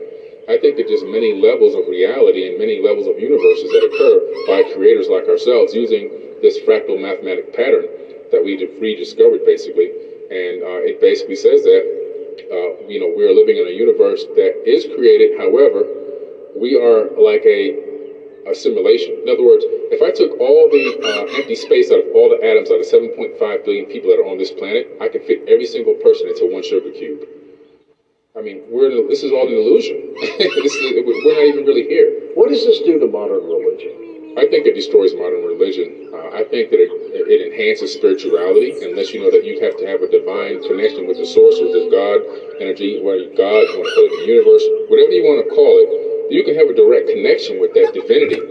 I 0.47 0.55
think 0.57 0.77
that 0.77 0.87
there's 0.87 1.03
many 1.03 1.33
levels 1.33 1.75
of 1.75 1.87
reality 1.87 2.47
and 2.47 2.57
many 2.57 2.79
levels 2.79 3.05
of 3.07 3.19
universes 3.19 3.69
that 3.71 3.83
occur 3.83 4.19
by 4.47 4.63
creators 4.71 5.09
like 5.09 5.27
ourselves 5.27 5.73
using 5.73 6.07
this 6.41 6.57
fractal 6.59 6.97
mathematic 6.99 7.51
pattern 7.53 7.85
that 8.31 8.43
we 8.43 8.55
rediscovered 8.79 9.43
basically. 9.43 9.91
And 10.31 10.63
uh, 10.63 10.79
it 10.87 10.99
basically 10.99 11.35
says 11.35 11.63
that, 11.63 11.83
uh, 12.51 12.87
you 12.87 12.99
know, 12.99 13.11
we're 13.13 13.31
living 13.31 13.57
in 13.57 13.67
a 13.67 13.71
universe 13.71 14.23
that 14.35 14.55
is 14.65 14.85
created. 14.95 15.37
However, 15.37 15.83
we 16.55 16.75
are 16.75 17.07
like 17.19 17.43
a, 17.45 17.71
a 18.49 18.55
simulation. 18.55 19.13
In 19.23 19.29
other 19.29 19.43
words, 19.43 19.63
if 19.91 20.01
I 20.01 20.11
took 20.11 20.39
all 20.39 20.69
the 20.69 20.97
uh, 21.03 21.37
empty 21.37 21.55
space 21.55 21.91
out 21.91 21.99
of 21.99 22.05
all 22.15 22.29
the 22.29 22.39
atoms 22.43 22.71
out 22.71 22.79
of 22.79 22.85
7.5 22.85 23.65
billion 23.65 23.85
people 23.85 24.09
that 24.09 24.19
are 24.19 24.27
on 24.27 24.37
this 24.37 24.51
planet, 24.51 24.87
I 24.99 25.07
could 25.07 25.23
fit 25.23 25.39
every 25.47 25.65
single 25.65 25.93
person 25.93 26.27
into 26.27 26.45
one 26.45 26.63
sugar 26.63 26.89
cube. 26.91 27.25
I 28.37 28.41
mean, 28.41 28.61
we're 28.69 28.89
in, 28.89 29.09
this 29.09 29.23
is 29.23 29.31
all 29.31 29.47
an 29.47 29.53
illusion. 29.53 30.13
this 30.37 30.73
is, 30.77 30.93
we're 31.03 31.33
not 31.33 31.49
even 31.49 31.65
really 31.65 31.87
here. 31.87 32.31
What 32.35 32.49
does 32.49 32.63
this 32.63 32.79
do 32.79 32.97
to 32.99 33.07
modern 33.07 33.41
religion? 33.41 34.35
I 34.37 34.45
think 34.45 34.69
it 34.69 34.75
destroys 34.77 35.17
modern 35.17 35.41
religion. 35.41 36.13
Uh, 36.13 36.29
I 36.29 36.45
think 36.45 36.69
that 36.69 36.77
it, 36.77 36.93
it 37.25 37.41
enhances 37.41 37.91
spirituality, 37.91 38.77
unless 38.85 39.09
you 39.09 39.19
know 39.19 39.33
that 39.33 39.43
you 39.43 39.57
have 39.65 39.75
to 39.81 39.85
have 39.89 40.05
a 40.05 40.07
divine 40.07 40.61
connection 40.61 41.09
with 41.09 41.17
the 41.17 41.25
source, 41.25 41.57
with 41.57 41.73
the 41.73 41.89
God 41.89 42.21
energy, 42.61 43.01
whether 43.01 43.25
God, 43.33 43.65
you 43.65 43.81
want 43.81 43.89
to 43.89 43.95
call 43.97 44.05
it 44.05 44.13
the 44.21 44.29
universe, 44.29 44.63
whatever 44.93 45.09
you 45.09 45.25
want 45.25 45.41
to 45.41 45.49
call 45.49 45.81
it, 45.81 45.89
you 46.29 46.43
can 46.43 46.55
have 46.55 46.67
a 46.67 46.73
direct 46.73 47.07
connection 47.07 47.59
with 47.59 47.73
that 47.73 47.93
divinity. 47.93 48.41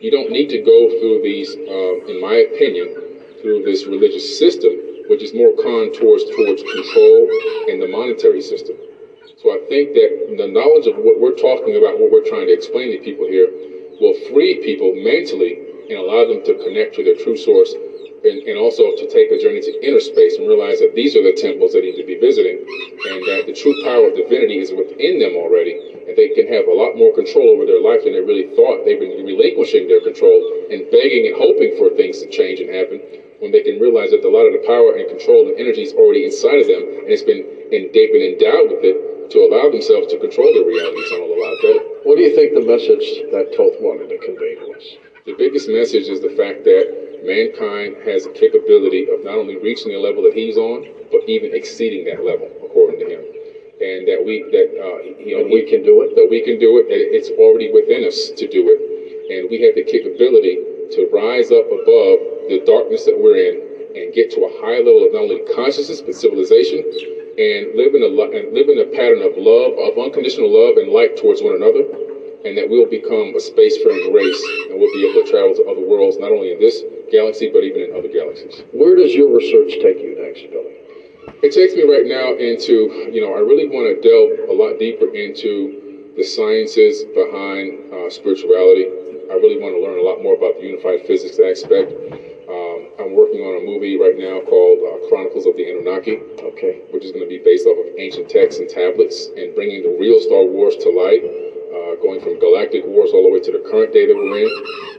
You 0.00 0.10
don't 0.10 0.30
need 0.30 0.50
to 0.50 0.58
go 0.58 0.88
through 1.00 1.22
these, 1.22 1.56
uh, 1.56 2.04
in 2.04 2.20
my 2.20 2.36
opinion, 2.36 2.92
through 3.40 3.64
this 3.64 3.86
religious 3.86 4.38
system, 4.38 4.72
which 5.08 5.22
is 5.22 5.32
more 5.32 5.52
contours 5.56 6.24
towards 6.24 6.62
control 6.62 7.28
and 7.68 7.80
the 7.80 7.86
monetary 7.86 8.40
system. 8.40 8.76
So 9.40 9.52
I 9.52 9.58
think 9.68 9.92
that 9.94 10.36
the 10.36 10.46
knowledge 10.46 10.86
of 10.86 10.96
what 10.96 11.18
we're 11.18 11.36
talking 11.36 11.76
about, 11.76 11.98
what 11.98 12.10
we're 12.10 12.24
trying 12.24 12.46
to 12.48 12.52
explain 12.52 12.90
to 12.92 12.98
people 12.98 13.26
here, 13.26 13.48
will 14.00 14.14
free 14.28 14.56
people 14.60 14.92
mentally 14.92 15.56
and 15.88 15.98
allow 15.98 16.24
them 16.24 16.44
to 16.44 16.54
connect 16.64 16.94
to 16.96 17.02
their 17.02 17.14
true 17.14 17.36
source 17.36 17.72
and, 18.24 18.40
and, 18.48 18.56
also 18.56 18.92
to 18.96 19.06
take 19.06 19.30
a 19.30 19.36
journey 19.36 19.60
to 19.60 19.72
inner 19.86 20.00
space 20.00 20.36
and 20.36 20.48
realize 20.48 20.78
that 20.78 20.94
these 20.94 21.14
are 21.14 21.22
the 21.22 21.32
temples 21.32 21.72
they 21.72 21.80
need 21.80 21.96
to 21.96 22.04
be 22.04 22.16
visiting 22.16 22.56
and 22.56 23.22
that 23.28 23.44
the 23.46 23.52
true 23.52 23.74
power 23.84 24.08
of 24.08 24.14
divinity 24.16 24.58
is 24.58 24.72
within 24.72 25.18
them 25.18 25.36
already 25.36 25.93
and 26.06 26.16
they 26.16 26.28
can 26.28 26.46
have 26.46 26.66
a 26.66 26.72
lot 26.72 26.96
more 26.96 27.12
control 27.12 27.50
over 27.50 27.64
their 27.64 27.80
life 27.80 28.04
than 28.04 28.12
they 28.12 28.20
really 28.20 28.44
thought. 28.54 28.84
They've 28.84 28.98
been 28.98 29.24
relinquishing 29.24 29.86
their 29.86 30.00
control 30.00 30.42
and 30.70 30.88
begging 30.90 31.26
and 31.26 31.34
hoping 31.34 31.76
for 31.76 31.90
things 31.90 32.20
to 32.20 32.26
change 32.26 32.60
and 32.60 32.68
happen 32.68 33.00
when 33.38 33.50
they 33.50 33.60
can 33.60 33.78
realize 33.78 34.10
that 34.10 34.24
a 34.24 34.28
lot 34.28 34.46
of 34.46 34.52
the 34.52 34.58
power 34.58 34.94
and 34.94 35.08
control 35.08 35.48
and 35.48 35.58
energy 35.58 35.82
is 35.82 35.92
already 35.92 36.24
inside 36.24 36.58
of 36.58 36.66
them 36.66 36.82
and 36.82 37.08
it's 37.10 37.22
been 37.22 37.44
and 37.72 37.92
they've 37.92 38.12
been 38.12 38.22
endowed 38.22 38.68
with 38.68 38.84
it 38.84 38.94
to 39.30 39.42
allow 39.42 39.68
themselves 39.68 40.06
to 40.08 40.16
control 40.16 40.52
their 40.52 40.62
reality 40.62 41.02
and 41.10 41.22
allow 41.22 41.52
that. 41.62 41.80
What 42.04 42.16
do 42.16 42.22
you 42.22 42.28
think 42.28 42.54
the 42.54 42.60
message 42.60 43.24
that 43.32 43.54
Thoth 43.56 43.80
wanted 43.80 44.08
to 44.10 44.16
convey 44.18 44.54
to 44.54 44.72
us? 44.74 44.96
The 45.26 45.32
biggest 45.32 45.68
message 45.68 46.08
is 46.08 46.20
the 46.20 46.28
fact 46.28 46.64
that 46.64 46.86
mankind 47.24 47.96
has 48.04 48.26
a 48.26 48.30
capability 48.30 49.08
of 49.08 49.24
not 49.24 49.38
only 49.38 49.56
reaching 49.56 49.90
the 49.90 49.98
level 49.98 50.22
that 50.22 50.34
he's 50.34 50.56
on, 50.56 50.84
but 51.10 51.26
even 51.26 51.54
exceeding 51.54 52.04
that 52.04 52.22
level, 52.22 52.48
according 52.62 52.98
to 53.00 53.06
him. 53.06 53.24
And 53.84 54.08
that 54.08 54.24
we 54.24 54.40
that 54.48 54.68
uh, 54.80 54.98
you 55.20 55.36
know, 55.36 55.44
we 55.44 55.60
can 55.60 55.82
do 55.84 56.00
it. 56.00 56.16
That 56.16 56.24
we 56.24 56.40
can 56.40 56.56
do 56.56 56.80
it. 56.80 56.88
It's 56.88 57.28
already 57.36 57.68
within 57.68 58.00
us 58.02 58.30
to 58.32 58.46
do 58.48 58.64
it, 58.72 58.78
and 59.28 59.50
we 59.50 59.60
have 59.60 59.74
the 59.76 59.84
capability 59.84 60.56
to 60.96 61.04
rise 61.12 61.52
up 61.52 61.68
above 61.68 62.16
the 62.48 62.64
darkness 62.64 63.04
that 63.04 63.16
we're 63.16 63.36
in 63.36 63.54
and 63.92 64.12
get 64.12 64.30
to 64.32 64.40
a 64.44 64.50
higher 64.60 64.80
level 64.80 65.04
of 65.04 65.12
not 65.12 65.28
only 65.28 65.40
consciousness 65.52 66.00
but 66.00 66.14
civilization 66.14 66.80
and 67.36 67.74
live 67.74 67.94
in 67.94 68.02
a 68.02 68.10
and 68.32 68.54
live 68.54 68.68
in 68.72 68.78
a 68.78 68.88
pattern 68.96 69.20
of 69.20 69.36
love, 69.36 69.76
of 69.76 69.98
unconditional 69.98 70.48
love 70.48 70.76
and 70.76 70.88
light 70.88 71.16
towards 71.16 71.42
one 71.42 71.54
another, 71.54 71.82
and 72.44 72.56
that 72.56 72.68
we'll 72.68 72.88
become 72.88 73.34
a 73.34 73.42
spacefaring 73.42 74.06
race, 74.12 74.42
and 74.70 74.78
we'll 74.78 74.92
be 74.92 75.04
able 75.04 75.20
to 75.20 75.28
travel 75.28 75.52
to 75.52 75.62
other 75.68 75.84
worlds, 75.84 76.16
not 76.16 76.30
only 76.30 76.50
in 76.52 76.58
this 76.58 76.82
galaxy 77.10 77.48
but 77.48 77.62
even 77.64 77.80
in 77.80 77.90
other 77.92 78.08
galaxies. 78.08 78.62
Where 78.72 78.94
does 78.94 79.14
your 79.14 79.28
research 79.28 79.76
take 79.82 79.98
you 80.00 80.14
next, 80.16 80.48
Billy? 80.50 80.83
It 81.42 81.52
takes 81.52 81.74
me 81.74 81.82
right 81.82 82.04
now 82.04 82.32
into, 82.32 83.08
you 83.12 83.20
know, 83.20 83.32
I 83.34 83.38
really 83.38 83.64
want 83.64 83.88
to 83.88 83.96
delve 84.00 84.48
a 84.48 84.52
lot 84.52 84.78
deeper 84.78 85.08
into 85.12 86.12
the 86.16 86.22
sciences 86.22 87.04
behind 87.14 87.92
uh, 87.92 88.08
spirituality. 88.08 88.84
I 89.30 89.34
really 89.34 89.56
want 89.56 89.74
to 89.74 89.80
learn 89.80 89.98
a 89.98 90.02
lot 90.02 90.22
more 90.22 90.34
about 90.34 90.56
the 90.56 90.64
unified 90.64 91.06
physics 91.06 91.38
aspect. 91.38 91.92
Um, 92.48 92.88
I'm 93.00 93.12
working 93.12 93.40
on 93.40 93.56
a 93.56 93.62
movie 93.64 93.96
right 93.96 94.16
now 94.16 94.40
called 94.40 94.78
uh, 94.84 95.08
Chronicles 95.08 95.46
of 95.46 95.56
the 95.56 95.68
Anunnaki. 95.68 96.16
Okay. 96.40 96.80
Which 96.92 97.04
is 97.04 97.10
going 97.10 97.24
to 97.24 97.28
be 97.28 97.38
based 97.38 97.66
off 97.66 97.76
of 97.76 97.86
ancient 97.98 98.28
texts 98.28 98.60
and 98.60 98.68
tablets 98.68 99.28
and 99.36 99.54
bringing 99.54 99.82
the 99.82 99.88
real 99.88 100.20
Star 100.20 100.44
Wars 100.44 100.76
to 100.76 100.88
light, 100.88 101.24
uh, 101.24 101.94
going 102.00 102.20
from 102.20 102.38
galactic 102.38 102.84
wars 102.84 103.10
all 103.12 103.22
the 103.22 103.28
way 103.28 103.38
to 103.40 103.50
the 103.50 103.58
current 103.58 103.92
day 103.92 104.06
that 104.06 104.14
we're 104.14 104.44
in 104.44 104.50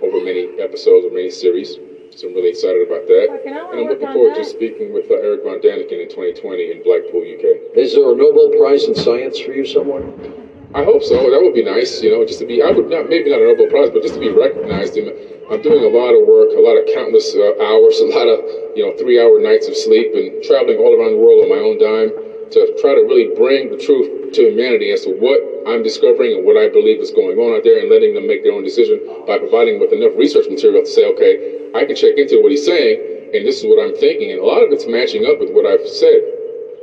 over 0.02 0.20
many 0.20 0.50
episodes 0.60 1.06
or 1.06 1.10
many 1.10 1.30
series. 1.30 1.78
So 2.16 2.32
I'm 2.32 2.34
really 2.34 2.56
excited 2.56 2.80
about 2.80 3.04
that. 3.12 3.28
Okay, 3.28 3.52
and 3.52 3.76
I'm 3.76 3.92
looking 3.92 4.08
forward 4.16 4.40
that. 4.40 4.48
to 4.48 4.48
speaking 4.48 4.96
with 4.96 5.12
uh, 5.12 5.20
Erich 5.20 5.44
von 5.44 5.60
Däniken 5.60 6.00
in 6.00 6.08
2020 6.08 6.72
in 6.72 6.80
Blackpool, 6.80 7.28
UK. 7.28 7.76
Is 7.76 7.92
there 7.92 8.08
a 8.08 8.16
Nobel 8.16 8.56
Prize 8.56 8.88
in 8.88 8.96
Science 8.96 9.36
for 9.44 9.52
you 9.52 9.68
somewhere? 9.68 10.08
I 10.72 10.88
hope 10.88 11.04
so. 11.04 11.28
That 11.28 11.44
would 11.44 11.52
be 11.52 11.64
nice, 11.64 12.00
you 12.00 12.16
know, 12.16 12.24
just 12.24 12.40
to 12.40 12.48
be, 12.48 12.64
I 12.64 12.72
would 12.72 12.88
not, 12.88 13.12
maybe 13.12 13.36
not 13.36 13.44
a 13.44 13.48
Nobel 13.52 13.68
Prize, 13.68 13.92
but 13.92 14.00
just 14.00 14.16
to 14.16 14.24
be 14.24 14.32
recognized. 14.32 14.96
In, 14.96 15.12
I'm 15.52 15.60
doing 15.60 15.84
a 15.84 15.92
lot 15.92 16.16
of 16.16 16.24
work, 16.24 16.56
a 16.56 16.64
lot 16.64 16.80
of 16.80 16.88
countless 16.96 17.36
uh, 17.36 17.52
hours, 17.60 18.00
a 18.06 18.08
lot 18.08 18.32
of, 18.32 18.40
you 18.80 18.88
know, 18.88 18.96
three 18.96 19.20
hour 19.20 19.36
nights 19.36 19.68
of 19.68 19.76
sleep 19.76 20.16
and 20.16 20.40
traveling 20.40 20.80
all 20.80 20.96
around 20.96 21.20
the 21.20 21.20
world 21.20 21.44
on 21.44 21.52
my 21.52 21.60
own 21.60 21.76
dime 21.76 22.16
to 22.56 22.64
try 22.80 22.96
to 22.96 23.04
really 23.04 23.28
bring 23.36 23.76
the 23.76 23.80
truth 23.80 24.32
to 24.32 24.56
humanity 24.56 24.92
as 24.96 25.04
to 25.04 25.12
what 25.20 25.44
I'm 25.68 25.84
discovering 25.84 26.32
and 26.32 26.48
what 26.48 26.56
I 26.56 26.72
believe 26.72 27.04
is 27.04 27.12
going 27.12 27.36
on 27.36 27.60
out 27.60 27.64
there 27.68 27.84
and 27.84 27.92
letting 27.92 28.16
them 28.16 28.28
make 28.28 28.44
their 28.44 28.54
own 28.54 28.64
decision 28.64 29.04
by 29.28 29.36
providing 29.36 29.80
with 29.80 29.92
enough 29.92 30.16
research 30.16 30.48
material 30.48 30.84
to 30.84 30.92
say, 30.92 31.04
okay, 31.12 31.55
I 31.76 31.84
can 31.84 31.96
check 31.96 32.18
into 32.18 32.40
what 32.40 32.52
he's 32.52 32.64
saying 32.64 33.16
and 33.36 33.46
this 33.46 33.60
is 33.60 33.66
what 33.66 33.80
I'm 33.80 33.94
thinking. 33.96 34.32
And 34.32 34.40
a 34.40 34.46
lot 34.46 34.64
of 34.64 34.72
it's 34.72 34.86
matching 34.86 35.26
up 35.26 35.40
with 35.40 35.52
what 35.52 35.66
I've 35.66 35.86
said. 35.88 36.24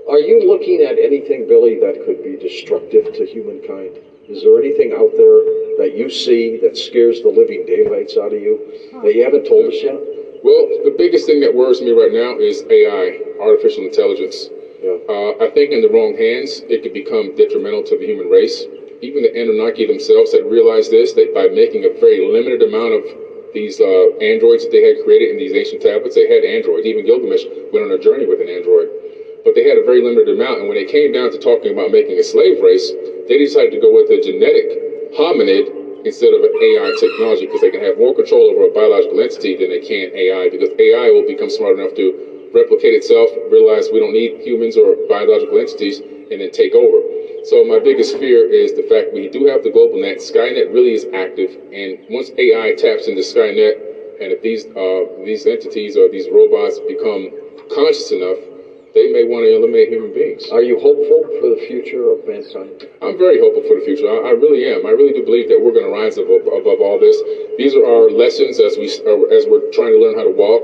Are 0.09 0.18
you 0.18 0.45
looking 0.45 0.82
at 0.82 0.99
anything, 0.99 1.47
Billy, 1.47 1.76
that 1.80 2.05
could 2.05 2.22
be 2.22 2.36
destructive 2.36 3.12
to 3.14 3.24
humankind? 3.24 3.97
Is 4.28 4.43
there 4.43 4.59
anything 4.59 4.93
out 4.93 5.16
there 5.16 5.40
that 5.80 5.97
you 5.97 6.11
see 6.11 6.57
that 6.59 6.76
scares 6.76 7.20
the 7.20 7.28
living 7.28 7.64
daylights 7.64 8.16
out 8.16 8.32
of 8.32 8.38
you 8.38 8.59
that 9.03 9.14
you 9.14 9.22
haven't 9.22 9.47
told 9.47 9.72
us 9.72 9.80
yet? 9.80 9.97
Well, 10.45 10.66
the 10.84 10.93
biggest 10.93 11.24
thing 11.24 11.40
that 11.40 11.55
worries 11.55 11.80
me 11.80 11.93
right 11.93 12.11
now 12.11 12.36
is 12.36 12.62
AI, 12.68 13.16
artificial 13.40 13.84
intelligence. 13.84 14.51
Yeah. 14.82 14.99
Uh, 15.09 15.32
I 15.40 15.47
think 15.47 15.72
in 15.72 15.80
the 15.80 15.88
wrong 15.88 16.14
hands, 16.18 16.61
it 16.68 16.82
could 16.82 16.93
become 16.93 17.34
detrimental 17.36 17.82
to 17.82 17.97
the 17.97 18.05
human 18.05 18.28
race. 18.28 18.66
Even 19.01 19.22
the 19.22 19.32
Anunnaki 19.32 19.84
themselves 19.86 20.32
had 20.32 20.43
realized 20.43 20.90
this, 20.90 21.12
that 21.12 21.32
by 21.32 21.47
making 21.47 21.84
a 21.84 21.88
very 21.88 22.20
limited 22.20 22.61
amount 22.61 22.93
of 22.93 23.03
these 23.55 23.80
uh, 23.80 24.07
androids 24.20 24.64
that 24.64 24.70
they 24.72 24.82
had 24.82 25.00
created 25.03 25.30
in 25.30 25.36
these 25.38 25.53
ancient 25.55 25.82
tablets, 25.82 26.14
they 26.14 26.26
had 26.28 26.44
androids. 26.44 26.86
Even 26.86 27.05
Gilgamesh 27.05 27.44
went 27.72 27.84
on 27.84 27.92
a 27.92 27.98
journey 27.98 28.26
with 28.26 28.40
an 28.40 28.48
android. 28.48 28.88
But 29.44 29.55
they 29.55 29.64
had 29.66 29.76
a 29.76 29.82
very 29.82 30.00
limited 30.00 30.28
amount, 30.28 30.61
and 30.61 30.68
when 30.68 30.76
they 30.76 30.84
came 30.84 31.12
down 31.12 31.30
to 31.32 31.38
talking 31.38 31.72
about 31.72 31.90
making 31.90 32.18
a 32.18 32.22
slave 32.22 32.61
race, 32.61 32.92
they 33.28 33.36
decided 33.36 33.72
to 33.72 33.78
go 33.78 33.90
with 33.92 34.11
a 34.11 34.18
genetic 34.20 34.66
hominid 35.16 35.66
instead 36.07 36.32
of 36.32 36.42
an 36.42 36.50
AI 36.62 36.90
technology 36.98 37.46
because 37.46 37.61
they 37.61 37.70
can 37.70 37.80
have 37.82 37.96
more 37.98 38.14
control 38.14 38.48
over 38.50 38.64
a 38.64 38.68
biological 38.68 39.20
entity 39.20 39.55
than 39.55 39.68
they 39.70 39.78
can 39.80 40.11
AI 40.14 40.48
because 40.48 40.68
AI 40.78 41.11
will 41.11 41.22
become 41.26 41.50
smart 41.50 41.76
enough 41.78 41.94
to 41.94 42.12
replicate 42.53 42.94
itself, 42.94 43.30
realize 43.50 43.90
we 43.90 43.98
don't 44.00 44.12
need 44.12 44.32
humans 44.42 44.76
or 44.76 44.96
biological 45.09 45.59
entities, 45.59 46.00
and 46.30 46.40
then 46.40 46.50
take 46.50 46.74
over. 46.74 47.00
So 47.45 47.64
my 47.64 47.78
biggest 47.78 48.16
fear 48.18 48.47
is 48.47 48.72
the 48.72 48.82
fact 48.82 49.12
we 49.12 49.26
do 49.28 49.45
have 49.47 49.62
the 49.62 49.70
global 49.70 49.99
net. 49.99 50.18
Skynet 50.18 50.72
really 50.72 50.95
is 50.95 51.07
active, 51.12 51.51
and 51.72 51.99
once 52.09 52.30
AI 52.38 52.72
taps 52.72 53.09
into 53.09 53.22
Skynet, 53.22 53.74
and 54.22 54.30
if 54.30 54.43
these 54.43 54.64
uh, 54.76 55.03
these 55.24 55.47
entities 55.47 55.97
or 55.97 56.09
these 56.09 56.28
robots 56.28 56.78
become 56.86 57.30
conscious 57.68 58.12
enough, 58.12 58.36
they 58.95 59.11
may 59.11 59.24
want 59.24 59.45
to 59.45 59.55
eliminate 59.55 59.88
human 59.88 60.12
beings. 60.12 60.51
Are 60.51 60.62
you 60.62 60.78
hopeful 60.78 61.26
for 61.40 61.51
the 61.51 61.59
future 61.66 62.11
of 62.11 62.24
mankind? 62.26 62.86
I'm 63.03 63.18
very 63.18 63.38
hopeful 63.38 63.62
for 63.62 63.74
the 63.74 63.84
future. 63.84 64.07
I, 64.07 64.28
I 64.28 64.30
really 64.30 64.68
am. 64.68 64.86
I 64.86 64.90
really 64.90 65.12
do 65.12 65.22
believe 65.22 65.49
that 65.49 65.61
we're 65.61 65.72
going 65.72 65.86
to 65.86 65.90
rise 65.90 66.18
above, 66.18 66.47
above 66.47 66.80
all 66.80 66.99
this. 66.99 67.18
These 67.59 67.74
are 67.74 67.84
our 67.84 68.09
lessons 68.11 68.61
as 68.61 68.76
we 68.76 68.86
as 69.34 69.47
we're 69.47 69.66
trying 69.72 69.93
to 69.93 69.99
learn 69.99 70.14
how 70.14 70.22
to 70.22 70.30
walk. 70.30 70.62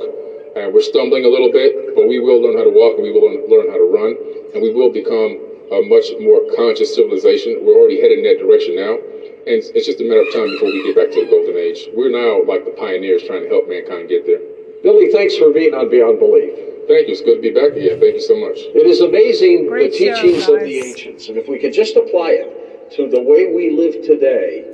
And 0.54 0.72
we're 0.72 0.80
stumbling 0.80 1.24
a 1.24 1.28
little 1.28 1.50
bit, 1.50 1.72
but 1.94 2.06
we 2.06 2.18
will 2.18 2.40
learn 2.40 2.54
how 2.56 2.64
to 2.64 2.70
walk 2.70 2.94
and 2.94 3.02
we 3.02 3.10
will 3.10 3.34
learn 3.48 3.66
how 3.66 3.76
to 3.76 3.84
run, 3.84 4.14
and 4.54 4.62
we 4.62 4.70
will 4.70 4.88
become 4.90 5.38
a 5.70 5.82
much 5.84 6.08
more 6.20 6.40
conscious 6.56 6.94
civilization. 6.94 7.60
We're 7.60 7.76
already 7.76 8.00
headed 8.00 8.18
in 8.20 8.24
that 8.24 8.40
direction 8.40 8.76
now, 8.76 8.96
and 8.96 9.60
it's 9.60 9.86
just 9.86 10.00
a 10.00 10.06
matter 10.08 10.24
of 10.24 10.32
time 10.32 10.48
before 10.56 10.72
we 10.72 10.80
get 10.84 10.96
back 10.96 11.12
to 11.12 11.24
the 11.24 11.30
golden 11.30 11.56
age. 11.56 11.88
We're 11.92 12.12
now 12.12 12.40
like 12.44 12.64
the 12.64 12.72
pioneers 12.72 13.22
trying 13.28 13.44
to 13.44 13.48
help 13.48 13.68
mankind 13.68 14.08
get 14.08 14.24
there. 14.24 14.40
Billy, 14.82 15.12
thanks 15.12 15.36
for 15.36 15.52
being 15.52 15.74
on 15.74 15.90
Beyond 15.90 16.18
Belief. 16.18 16.54
Thank 16.88 17.08
you. 17.08 17.12
It's 17.12 17.20
good 17.20 17.36
to 17.36 17.44
be 17.44 17.52
back 17.52 17.76
again. 17.76 18.00
Thank 18.00 18.16
you 18.16 18.24
so 18.24 18.38
much. 18.40 18.56
It 18.72 18.86
is 18.88 19.04
amazing 19.04 19.68
Great 19.68 19.92
the 19.92 20.08
teachings 20.08 20.44
show, 20.44 20.56
of 20.56 20.64
the 20.64 20.78
ancients. 20.80 21.28
And 21.28 21.36
if 21.36 21.48
we 21.48 21.58
could 21.58 21.72
just 21.72 21.96
apply 21.96 22.40
it 22.40 22.92
to 22.96 23.10
the 23.10 23.20
way 23.20 23.52
we 23.52 23.76
live 23.76 24.00
today, 24.06 24.64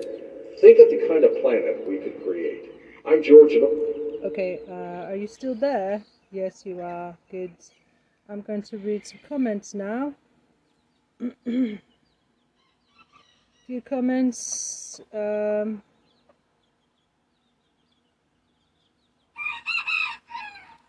think 0.61 0.78
of 0.78 0.95
the 0.95 1.09
kind 1.11 1.24
of 1.24 1.34
planet 1.42 1.82
we 1.88 1.99
could 1.99 2.22
create. 2.22 2.70
I'm 3.03 3.22
George. 3.22 3.59
Okay, 4.22 4.61
uh, 4.70 5.11
are 5.11 5.16
you 5.16 5.26
still 5.26 5.57
there? 5.57 6.03
Yes, 6.30 6.64
you 6.64 6.80
are. 6.80 7.16
Good. 7.30 7.53
I'm 8.28 8.42
going 8.42 8.62
to 8.62 8.78
read 8.78 9.07
some 9.07 9.18
comments 9.28 9.74
now 9.74 10.14
few 11.18 11.80
comments. 13.84 15.00
Um, 15.12 15.82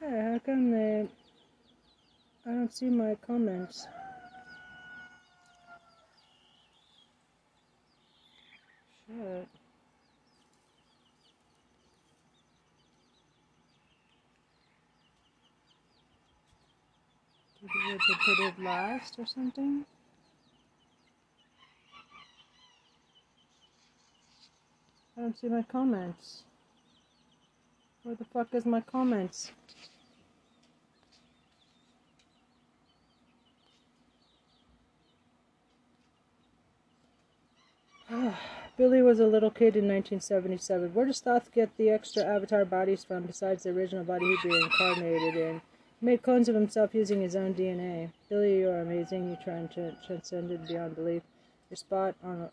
yeah, 0.02 0.32
how 0.34 0.40
come 0.46 0.72
they? 0.72 1.08
I 2.46 2.50
don't 2.50 2.74
see 2.74 2.90
my 2.90 3.16
comments. 3.26 3.88
Shit. 9.08 9.48
Did 17.62 18.02
you 18.10 18.16
put 18.26 18.40
it 18.40 18.60
last 18.60 19.16
or 19.18 19.26
something? 19.26 19.86
I 25.18 25.22
don't 25.22 25.40
see 25.40 25.48
my 25.48 25.62
comments. 25.62 26.44
Where 28.04 28.16
the 28.16 28.26
fuck 28.26 28.54
is 28.54 28.66
my 28.66 28.82
comments? 28.82 29.52
Billy 38.78 39.02
was 39.02 39.22
a 39.22 39.26
little 39.26 39.50
kid 39.50 39.78
in 39.78 39.88
1977. 39.88 40.94
Where 40.94 41.06
does 41.06 41.22
Thoth 41.22 41.52
get 41.54 41.76
the 41.78 41.90
extra 41.90 42.24
avatar 42.24 42.66
bodies 42.66 43.06
from 43.06 43.24
besides 43.24 43.64
the 43.64 43.70
original 43.70 44.04
body 44.04 44.26
he'd 44.26 44.50
be 44.50 44.56
incarnated 44.56 45.36
in? 45.36 45.62
He 46.02 46.06
made 46.06 46.22
clones 46.24 46.50
of 46.50 46.56
himself 46.56 46.94
using 46.94 47.22
his 47.22 47.38
own 47.38 47.54
DNA. 47.54 48.12
Billy, 48.30 48.60
you're 48.60 48.82
amazing. 48.82 49.30
You 49.30 49.38
transcended 50.06 50.68
beyond 50.68 50.96
belief. 50.98 51.24
You're 51.70 51.78
spot 51.78 52.16
on. 52.22 52.50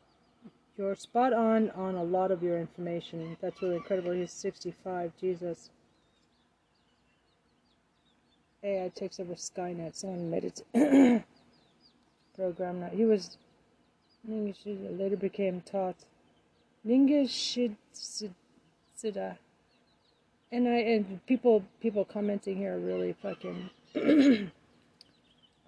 You're 0.82 0.96
spot 0.96 1.32
on 1.32 1.70
on 1.70 1.94
a 1.94 2.02
lot 2.02 2.32
of 2.32 2.42
your 2.42 2.58
information. 2.58 3.36
That's 3.40 3.62
really 3.62 3.76
incredible. 3.76 4.10
He's 4.10 4.32
65. 4.32 5.12
Jesus. 5.20 5.70
AI 8.64 8.90
takes 8.92 9.20
over 9.20 9.34
Skynet. 9.34 9.94
Someone 9.94 10.28
made 10.28 10.44
it 10.44 10.62
program. 12.34 12.80
Now 12.80 12.88
he 12.88 13.04
was. 13.04 13.36
Later 14.26 15.16
became 15.16 15.60
taught. 15.60 15.96
Ninga 16.86 17.28
Sida. 17.94 19.36
And 20.50 20.68
I 20.68 20.76
and 20.78 21.24
people 21.26 21.64
people 21.80 22.04
commenting 22.04 22.56
here 22.56 22.74
are 22.74 22.80
really 22.80 23.14
fucking 23.22 23.70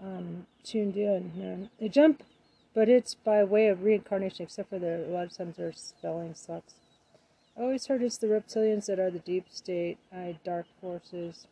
um, 0.02 0.46
tuned 0.64 0.96
in. 0.96 1.32
Man. 1.36 1.70
They 1.80 1.88
jump, 1.88 2.24
but 2.74 2.88
it's 2.88 3.14
by 3.14 3.44
way 3.44 3.68
of 3.68 3.82
reincarnation, 3.82 4.44
except 4.44 4.70
for 4.70 4.78
the 4.78 5.06
a 5.06 5.10
lot 5.10 5.26
of 5.26 5.36
times 5.36 5.56
their 5.56 5.72
spelling 5.72 6.34
sucks. 6.34 6.74
I 7.56 7.62
always 7.62 7.86
heard 7.86 8.02
it's 8.02 8.18
the 8.18 8.26
reptilians 8.26 8.86
that 8.86 8.98
are 8.98 9.10
the 9.10 9.20
deep 9.20 9.46
state, 9.50 9.98
I 10.12 10.38
dark 10.44 10.66
forces. 10.80 11.46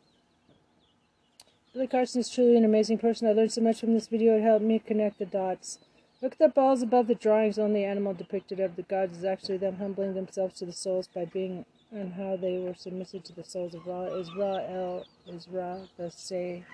Billy 1.73 1.87
Carson 1.87 2.21
is 2.21 2.29
truly 2.29 2.57
an 2.57 2.65
amazing 2.65 2.99
person. 2.99 3.29
I 3.29 3.33
learned 3.33 3.53
so 3.53 3.63
much 3.63 3.81
from 3.81 3.95
this 3.95 4.09
video. 4.09 4.37
It 4.37 4.43
helped 4.43 4.65
me 4.65 4.79
connect 4.79 5.19
the 5.19 5.25
dots. 5.25 5.79
Look 6.21 6.33
at 6.33 6.39
the 6.39 6.49
balls 6.49 6.83
above 6.83 7.07
the 7.07 7.15
drawings. 7.15 7.59
Only 7.59 7.85
animal 7.85 8.15
depicted 8.15 8.61
of 8.61 8.77
the 8.77 8.83
gods 8.83 9.17
is 9.17 9.25
actually 9.25 9.57
them 9.57 9.77
humbling 9.77 10.15
themselves 10.15 10.59
to 10.59 10.67
the 10.67 10.73
souls 10.73 11.09
by 11.15 11.25
being 11.25 11.65
and 11.91 12.15
how 12.15 12.37
they 12.37 12.59
were 12.59 12.75
submissive 12.75 13.23
to 13.25 13.33
the 13.33 13.45
souls 13.45 13.75
of 13.75 13.87
Ra. 13.87 14.05
Is 14.05 14.35
Ra 14.35 14.57
El 14.57 15.05
is 15.27 15.47
Ra 15.49 15.79
the 15.97 16.11
say 16.11 16.65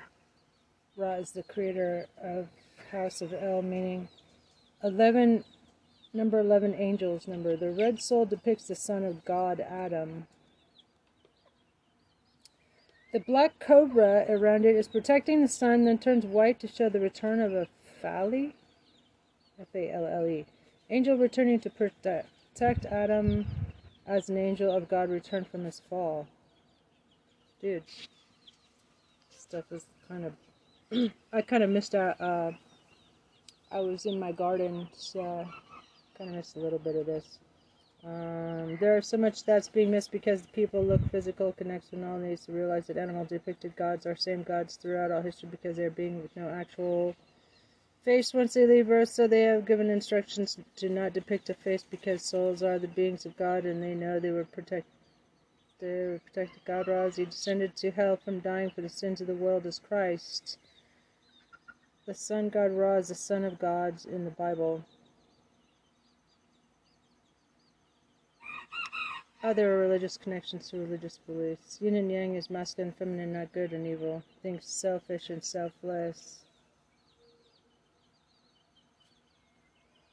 Ra 0.96 1.14
is 1.14 1.32
the 1.32 1.42
creator 1.42 2.06
of 2.22 2.48
House 2.90 3.20
of 3.20 3.32
El, 3.32 3.62
meaning 3.62 4.08
eleven 4.82 5.44
number 6.12 6.38
eleven 6.38 6.74
angels 6.74 7.28
number. 7.28 7.56
The 7.56 7.70
red 7.70 8.00
soul 8.00 8.26
depicts 8.26 8.68
the 8.68 8.74
son 8.74 9.04
of 9.04 9.24
God 9.24 9.60
Adam. 9.60 10.26
The 13.12 13.20
black 13.20 13.58
cobra 13.58 14.26
around 14.28 14.66
it 14.66 14.76
is 14.76 14.86
protecting 14.86 15.40
the 15.40 15.48
sun, 15.48 15.84
then 15.84 15.98
turns 15.98 16.26
white 16.26 16.60
to 16.60 16.68
show 16.68 16.88
the 16.88 17.00
return 17.00 17.40
of 17.40 17.54
a 17.54 17.66
Fali. 18.02 18.52
F 19.60 19.68
A 19.74 19.90
L 19.90 20.06
L 20.06 20.26
E. 20.26 20.46
Angel 20.90 21.16
returning 21.16 21.58
to 21.60 21.70
protect 21.70 22.86
Adam 22.86 23.46
as 24.06 24.28
an 24.28 24.36
angel 24.36 24.74
of 24.74 24.88
God 24.88 25.10
returned 25.10 25.48
from 25.48 25.64
his 25.64 25.82
fall. 25.90 26.26
Dude, 27.60 27.82
stuff 29.30 29.64
is 29.70 29.86
kind 30.06 30.24
of. 30.26 31.10
I 31.32 31.42
kind 31.42 31.62
of 31.62 31.70
missed 31.70 31.94
out. 31.94 32.20
Uh, 32.20 32.52
I 33.70 33.80
was 33.80 34.06
in 34.06 34.18
my 34.18 34.32
garden, 34.32 34.88
so 34.94 35.46
kind 36.16 36.30
of 36.30 36.36
missed 36.36 36.56
a 36.56 36.60
little 36.60 36.78
bit 36.78 36.96
of 36.96 37.06
this. 37.06 37.38
Um, 38.04 38.78
there's 38.80 39.08
so 39.08 39.16
much 39.16 39.44
that's 39.44 39.68
being 39.68 39.90
missed 39.90 40.10
because 40.10 40.46
people 40.54 40.82
look 40.82 41.00
physical 41.10 41.52
connection 41.52 42.04
all 42.04 42.18
needs 42.18 42.46
to 42.46 42.52
realize 42.52 42.86
that 42.86 42.96
animal 42.96 43.24
depicted 43.24 43.76
gods 43.76 44.06
are 44.06 44.16
same 44.16 44.42
gods 44.42 44.76
throughout 44.76 45.10
all 45.10 45.20
history 45.20 45.48
because 45.50 45.76
they're 45.76 45.90
being 45.90 46.22
with 46.22 46.34
no 46.36 46.48
actual 46.48 47.14
face 48.04 48.32
once 48.32 48.54
they 48.54 48.66
leave 48.66 48.90
Earth, 48.90 49.10
so 49.10 49.26
they 49.26 49.42
have 49.42 49.66
given 49.66 49.90
instructions 49.90 50.56
to 50.76 50.88
not 50.88 51.12
depict 51.12 51.50
a 51.50 51.54
face 51.54 51.84
because 51.90 52.22
souls 52.22 52.62
are 52.62 52.78
the 52.78 52.88
beings 52.88 53.26
of 53.26 53.36
God 53.36 53.66
and 53.66 53.82
they 53.82 53.94
know 53.94 54.18
they 54.18 54.30
were 54.30 54.44
protected. 54.44 54.92
They 55.80 56.06
were 56.06 56.20
protected. 56.24 56.64
God 56.64 56.88
Ra, 56.88 57.10
he 57.10 57.26
descended 57.26 57.76
to 57.76 57.90
hell 57.90 58.16
from 58.16 58.40
dying 58.40 58.70
for 58.70 58.80
the 58.80 58.88
sins 58.88 59.20
of 59.20 59.26
the 59.26 59.34
world 59.34 59.66
as 59.66 59.78
Christ. 59.78 60.56
The 62.08 62.14
Sun 62.14 62.48
God 62.48 62.72
Ra 62.72 62.94
is 62.94 63.08
the 63.08 63.14
Son 63.14 63.44
of 63.44 63.58
gods 63.58 64.06
in 64.06 64.24
the 64.24 64.30
Bible. 64.30 64.82
Other 69.42 69.76
religious 69.76 70.16
connections 70.16 70.70
to 70.70 70.78
religious 70.78 71.18
beliefs. 71.26 71.78
Yin 71.82 71.96
and 71.96 72.10
Yang 72.10 72.36
is 72.36 72.48
masculine, 72.48 72.88
and 72.88 72.96
feminine, 72.96 73.34
not 73.34 73.52
good 73.52 73.74
and 73.74 73.86
evil. 73.86 74.22
Things 74.42 74.64
selfish 74.64 75.28
and 75.28 75.44
selfless. 75.44 76.38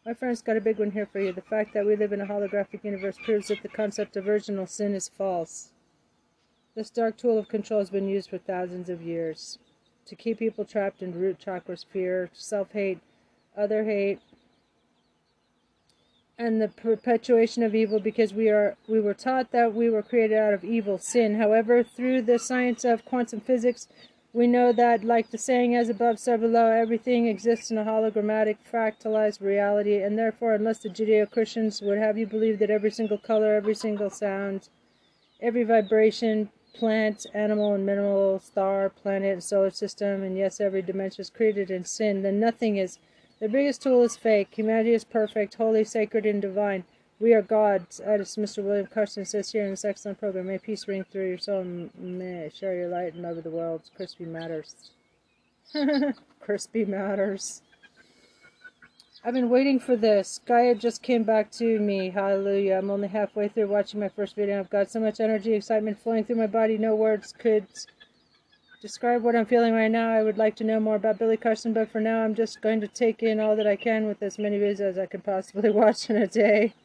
My 0.06 0.14
friend's 0.14 0.42
got 0.42 0.58
a 0.58 0.62
big 0.62 0.80
one 0.80 0.92
here 0.92 1.06
for 1.06 1.22
you. 1.22 1.32
The 1.32 1.42
fact 1.44 1.74
that 1.76 1.86
we 1.86 1.96
live 1.96 2.12
in 2.12 2.20
a 2.20 2.26
holographic 2.26 2.84
universe 2.84 3.18
proves 3.24 3.48
that 3.48 3.64
the 3.64 3.70
concept 3.70 4.18
of 4.18 4.28
original 4.28 4.68
sin 4.68 4.96
is 4.96 5.08
false. 5.08 5.70
This 6.76 6.90
dark 6.90 7.16
tool 7.16 7.38
of 7.38 7.48
control 7.48 7.80
has 7.80 7.90
been 7.90 8.10
used 8.10 8.32
for 8.32 8.38
thousands 8.38 8.90
of 8.90 9.02
years 9.02 9.60
to 10.06 10.16
keep 10.16 10.40
people 10.40 10.66
trapped 10.66 11.02
in 11.02 11.20
root 11.20 11.38
chakras, 11.44 11.86
fear, 11.86 12.30
self 12.34 12.72
hate, 12.72 13.00
other 13.58 13.84
hate, 13.84 14.20
and 16.38 16.62
the 16.62 16.68
perpetuation 16.68 17.64
of 17.64 17.74
evil 17.74 18.00
because 18.00 18.34
we 18.34 18.50
are 18.50 18.76
we 18.88 19.00
were 19.00 19.14
taught 19.14 19.52
that 19.52 19.74
we 19.74 19.90
were 19.90 20.04
created 20.04 20.38
out 20.38 20.54
of 20.54 20.64
evil 20.64 20.98
sin. 20.98 21.36
However, 21.36 21.84
through 21.84 22.24
the 22.24 22.40
science 22.40 22.84
of 22.84 23.06
quantum 23.06 23.40
physics, 23.40 23.88
we 24.36 24.48
know 24.48 24.74
that, 24.74 25.06
like 25.06 25.32
the 25.32 25.38
saying 25.38 25.78
as 25.78 25.88
above, 25.88 26.20
so 26.20 26.38
below, 26.38 26.70
everything 26.70 27.26
exists 27.26 27.72
in 27.72 27.78
a 27.78 27.86
hologrammatic, 27.86 28.58
fractalized 28.70 29.40
reality, 29.40 30.02
and 30.02 30.20
therefore, 30.20 30.54
unless 30.54 30.80
the 30.80 30.90
Judeo 30.90 31.32
Christians 31.32 31.82
would 31.82 31.98
have 31.98 32.18
you 32.18 32.28
believe 32.28 32.60
that 32.60 32.70
every 32.70 32.92
single 32.92 33.18
color, 33.18 33.56
every 33.56 33.74
single 33.74 34.10
sound, 34.10 34.68
every 35.42 35.64
vibration, 35.64 36.50
plant, 36.76 37.26
animal, 37.34 37.74
and 37.74 37.86
mineral, 37.86 38.40
star, 38.40 38.90
planet, 38.90 39.34
and 39.34 39.44
solar 39.44 39.72
system, 39.72 40.24
and 40.24 40.38
yes, 40.38 40.60
every 40.60 40.82
dimension 40.82 41.22
is 41.22 41.30
created 41.30 41.72
in 41.72 41.84
sin, 41.86 42.22
then 42.22 42.40
nothing 42.40 42.78
is. 42.78 43.00
The 43.40 43.50
biggest 43.50 43.82
tool 43.82 44.04
is 44.04 44.16
fake. 44.16 44.50
Humanity 44.54 44.94
is 44.94 45.04
perfect, 45.04 45.56
holy, 45.56 45.84
sacred, 45.84 46.26
and 46.26 46.42
divine. 46.42 46.84
We 47.20 47.34
are 47.34 47.42
gods, 47.42 48.00
as 48.00 48.36
Mr. 48.36 48.64
William 48.64 48.88
Carson 48.88 49.26
says 49.26 49.52
here 49.52 49.64
in 49.64 49.72
this 49.72 49.86
excellent 49.86 50.20
program. 50.20 50.48
May 50.48 50.58
peace 50.58 50.88
ring 50.88 51.06
through 51.06 51.30
your 51.30 51.38
soul 51.38 51.62
and 51.62 51.92
may 51.96 52.52
share 52.54 52.76
your 52.76 52.90
light 52.90 53.14
and 53.14 53.24
love 53.24 53.42
the 53.44 53.50
world. 53.50 53.82
Crispy 53.96 54.26
matters. 54.26 54.92
Crispy 56.42 56.86
matters. 56.86 57.62
I've 59.28 59.34
been 59.34 59.50
waiting 59.50 59.80
for 59.80 59.96
this. 59.96 60.40
Gaia 60.46 60.76
just 60.76 61.02
came 61.02 61.24
back 61.24 61.50
to 61.54 61.80
me. 61.80 62.12
Hallelujah. 62.12 62.76
I'm 62.76 62.92
only 62.92 63.08
halfway 63.08 63.48
through 63.48 63.70
watching 63.70 64.00
my 64.00 64.08
first 64.08 64.36
video. 64.36 64.60
I've 64.60 64.70
got 64.70 64.92
so 64.92 65.00
much 65.00 65.20
energy, 65.20 65.54
excitement 65.54 66.00
flowing 66.00 66.24
through 66.24 66.36
my 66.36 66.46
body. 66.46 66.78
No 66.78 66.94
words 66.94 67.34
could 67.36 67.66
describe 68.84 69.24
what 69.24 69.36
I'm 69.36 69.48
feeling 69.48 69.74
right 69.74 69.90
now. 69.90 70.14
I 70.14 70.22
would 70.22 70.38
like 70.38 70.56
to 70.58 70.64
know 70.64 70.80
more 70.80 70.96
about 70.96 71.18
Billy 71.18 71.38
Carson, 71.38 71.74
but 71.74 71.90
for 71.90 72.00
now, 72.00 72.24
I'm 72.24 72.36
just 72.36 72.62
going 72.62 72.80
to 72.82 72.88
take 72.88 73.24
in 73.24 73.40
all 73.40 73.56
that 73.56 73.66
I 73.66 73.76
can 73.76 74.06
with 74.06 74.22
as 74.22 74.38
many 74.38 74.60
videos 74.60 74.80
as 74.80 75.00
I 75.00 75.08
can 75.08 75.22
possibly 75.22 75.70
watch 75.72 76.08
in 76.08 76.18
a 76.18 76.28
day. 76.28 76.76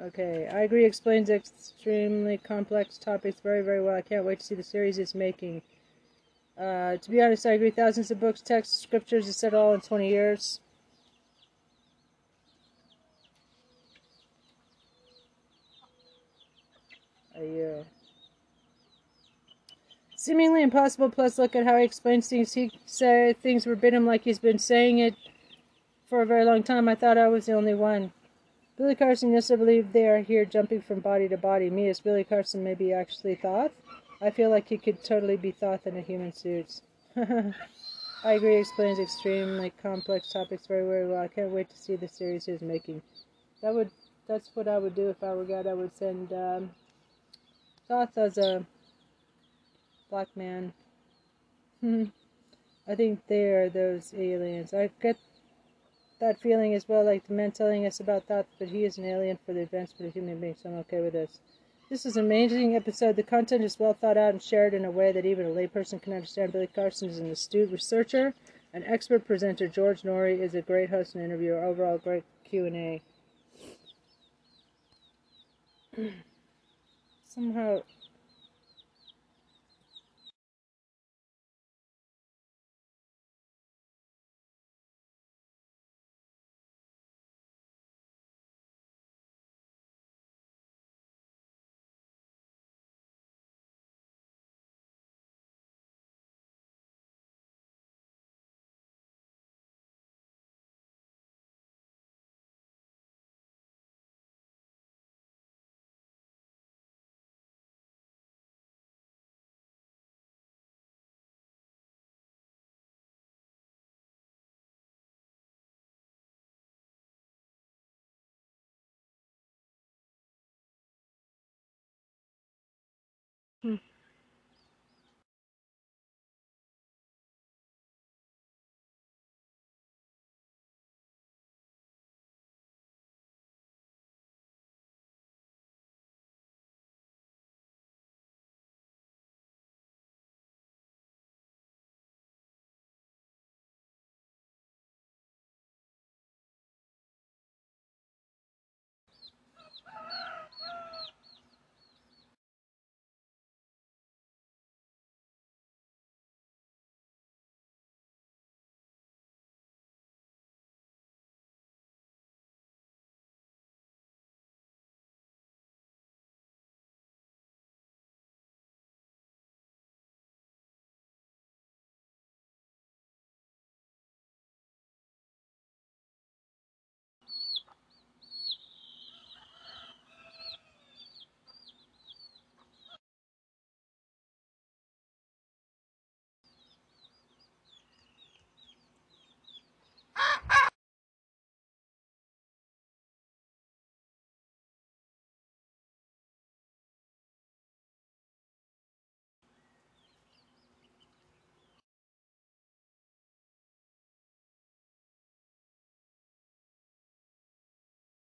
Okay, 0.00 0.48
I 0.50 0.60
agree 0.60 0.84
explains 0.84 1.28
extremely 1.28 2.38
complex 2.38 2.96
topics 2.96 3.40
very, 3.40 3.62
very 3.62 3.82
well. 3.82 3.94
I 3.96 4.02
can't 4.02 4.24
wait 4.24 4.40
to 4.40 4.46
see 4.46 4.54
the 4.54 4.62
series 4.62 4.98
it's 4.98 5.14
making. 5.14 5.62
Uh, 6.58 6.96
to 6.96 7.10
be 7.10 7.20
honest, 7.20 7.44
I 7.46 7.52
agree. 7.52 7.70
Thousands 7.70 8.10
of 8.10 8.18
books, 8.20 8.40
texts, 8.40 8.80
scriptures, 8.80 9.28
it's 9.28 9.38
said 9.38 9.54
all 9.54 9.74
in 9.74 9.80
20 9.80 10.08
years. 10.08 10.60
a 17.34 17.44
year. 17.44 17.84
Seemingly 20.16 20.62
impossible, 20.62 21.08
plus 21.08 21.38
look 21.38 21.56
at 21.56 21.66
how 21.66 21.76
he 21.78 21.84
explains 21.84 22.28
things. 22.28 22.52
He 22.52 22.70
said 22.84 23.38
things 23.38 23.66
were 23.66 23.74
verbatim 23.74 24.04
like 24.04 24.24
he's 24.24 24.38
been 24.38 24.58
saying 24.58 24.98
it 24.98 25.14
for 26.08 26.20
a 26.20 26.26
very 26.26 26.44
long 26.44 26.62
time. 26.62 26.88
I 26.88 26.94
thought 26.94 27.16
I 27.16 27.28
was 27.28 27.46
the 27.46 27.52
only 27.52 27.74
one. 27.74 28.12
Billy 28.80 28.94
Carson, 28.94 29.32
yes, 29.32 29.50
I 29.50 29.56
believe 29.56 29.92
they 29.92 30.08
are 30.08 30.22
here 30.22 30.46
jumping 30.46 30.80
from 30.80 31.00
body 31.00 31.28
to 31.28 31.36
body. 31.36 31.68
Me 31.68 31.88
as 31.88 32.00
Billy 32.00 32.24
Carson, 32.24 32.64
maybe 32.64 32.94
actually 32.94 33.34
Thoth. 33.34 33.72
I 34.22 34.30
feel 34.30 34.48
like 34.48 34.70
he 34.70 34.78
could 34.78 35.04
totally 35.04 35.36
be 35.36 35.50
Thoth 35.50 35.86
in 35.86 35.98
a 35.98 36.00
human 36.00 36.32
suit. 36.32 36.80
I 38.24 38.32
agree, 38.32 38.56
explains 38.56 38.98
extremely 38.98 39.70
complex 39.82 40.32
topics 40.32 40.66
very, 40.66 40.86
very 40.86 41.06
well. 41.06 41.20
I 41.20 41.28
can't 41.28 41.50
wait 41.50 41.68
to 41.68 41.76
see 41.76 41.96
the 41.96 42.08
series 42.08 42.46
he's 42.46 42.62
making. 42.62 43.02
That 43.60 43.74
would, 43.74 43.90
that's 44.26 44.48
what 44.54 44.66
I 44.66 44.78
would 44.78 44.94
do 44.94 45.10
if 45.10 45.22
I 45.22 45.34
were 45.34 45.44
God. 45.44 45.66
I 45.66 45.74
would 45.74 45.94
send 45.94 46.32
um, 46.32 46.70
Thoth 47.86 48.16
as 48.16 48.38
a 48.38 48.64
black 50.08 50.28
man. 50.34 50.72
I 51.82 52.94
think 52.94 53.20
they 53.26 53.44
are 53.44 53.68
those 53.68 54.14
aliens. 54.16 54.72
I 54.72 54.88
get 55.02 55.18
that 56.20 56.40
feeling 56.40 56.74
as 56.74 56.88
well, 56.88 57.04
like 57.04 57.26
the 57.26 57.34
man 57.34 57.50
telling 57.50 57.86
us 57.86 57.98
about 57.98 58.28
that, 58.28 58.46
but 58.58 58.68
he 58.68 58.84
is 58.84 58.98
an 58.98 59.04
alien 59.04 59.38
for 59.44 59.52
the 59.52 59.62
advancement 59.62 60.08
of 60.08 60.14
human 60.14 60.38
beings, 60.38 60.58
so 60.62 60.68
I'm 60.68 60.76
okay 60.76 61.00
with 61.00 61.14
this. 61.14 61.38
This 61.88 62.06
is 62.06 62.16
an 62.16 62.24
amazing 62.26 62.76
episode. 62.76 63.16
The 63.16 63.24
content 63.24 63.64
is 63.64 63.78
well 63.78 63.94
thought 63.94 64.16
out 64.16 64.30
and 64.30 64.40
shared 64.42 64.74
in 64.74 64.84
a 64.84 64.90
way 64.90 65.10
that 65.10 65.26
even 65.26 65.46
a 65.46 65.48
layperson 65.48 66.00
can 66.00 66.12
understand. 66.12 66.52
Billy 66.52 66.68
Carson 66.68 67.08
is 67.08 67.18
an 67.18 67.30
astute 67.30 67.72
researcher, 67.72 68.32
an 68.72 68.84
expert 68.84 69.26
presenter. 69.26 69.66
George 69.66 70.02
Noory 70.02 70.38
is 70.38 70.54
a 70.54 70.62
great 70.62 70.90
host 70.90 71.16
and 71.16 71.24
interviewer. 71.24 71.64
Overall, 71.64 71.98
great 71.98 72.22
Q&A. 72.44 73.02
Somehow, 77.26 77.80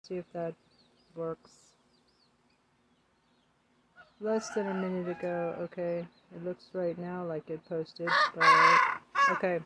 see 0.08 0.16
if 0.16 0.24
that 0.32 0.54
works. 1.14 1.50
Less 4.20 4.48
than 4.50 4.66
a 4.66 4.74
minute 4.74 5.08
ago, 5.08 5.54
okay. 5.60 6.06
It 6.34 6.44
looks 6.44 6.64
right 6.72 6.98
now 6.98 7.24
like 7.24 7.48
it 7.50 7.60
posted, 7.68 8.08
but 8.34 8.44
okay. 9.30 9.60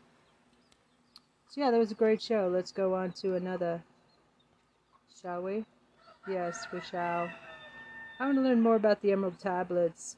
So 1.49 1.61
yeah, 1.61 1.71
that 1.71 1.79
was 1.79 1.91
a 1.91 1.95
great 1.95 2.21
show. 2.21 2.51
Let's 2.53 2.73
go 2.73 2.95
on 2.95 3.13
to 3.13 3.35
another. 3.35 3.83
Shall 5.21 5.43
we? 5.43 5.65
Yes, 6.29 6.67
we 6.73 6.81
shall. 6.81 7.29
I 8.21 8.27
want 8.27 8.37
to 8.37 8.43
learn 8.43 8.61
more 8.61 8.77
about 8.77 9.01
the 9.01 9.13
Emerald 9.13 9.39
Tablets. 9.39 10.17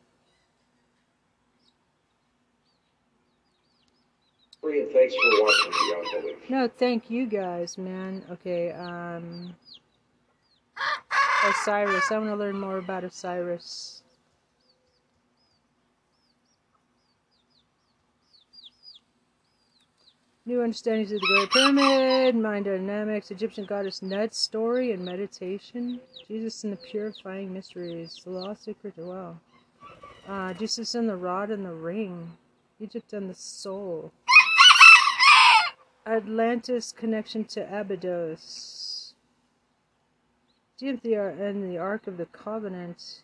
Thanks 4.63 5.15
for 5.15 5.43
watching. 5.43 6.37
No, 6.49 6.69
thank 6.69 7.11
you 7.11 7.27
guys, 7.27 7.77
man. 7.77 8.25
Okay, 8.31 8.73
um. 8.73 9.55
Osiris. 11.45 12.11
I 12.11 12.19
want 12.19 12.31
to 12.31 12.37
learn 12.37 12.59
more 12.59 12.79
about 12.79 13.05
Osiris. 13.05 14.03
New 20.47 20.63
understandings 20.63 21.11
of 21.11 21.21
the 21.21 21.27
Great 21.27 21.51
Pyramid, 21.51 22.35
mind 22.37 22.67
dynamics, 22.67 23.31
Egyptian 23.31 23.65
goddess 23.65 24.03
Nut 24.03 24.35
story 24.35 24.93
and 24.93 25.05
meditation, 25.05 26.01
Jesus 26.29 26.65
and 26.65 26.73
the 26.73 26.77
purifying 26.77 27.53
mysteries, 27.53 28.21
the 28.25 28.31
lost 28.31 28.65
secret. 28.65 28.95
Wow. 28.97 29.39
Uh, 30.29 30.53
Jesus 30.55 30.95
and 30.95 31.09
the 31.09 31.17
rod 31.17 31.51
and 31.51 31.65
the 31.65 31.73
ring, 31.73 32.33
Egypt 32.79 33.13
and 33.13 33.29
the 33.29 33.35
soul, 33.35 34.13
Atlantis 36.07 36.93
connection 36.93 37.45
to 37.47 37.63
Abydos, 37.81 38.84
DMTR 40.81 41.41
and 41.41 41.71
the 41.71 41.79
Ark 41.79 42.07
of 42.07 42.17
the 42.17 42.27
Covenant. 42.27 43.23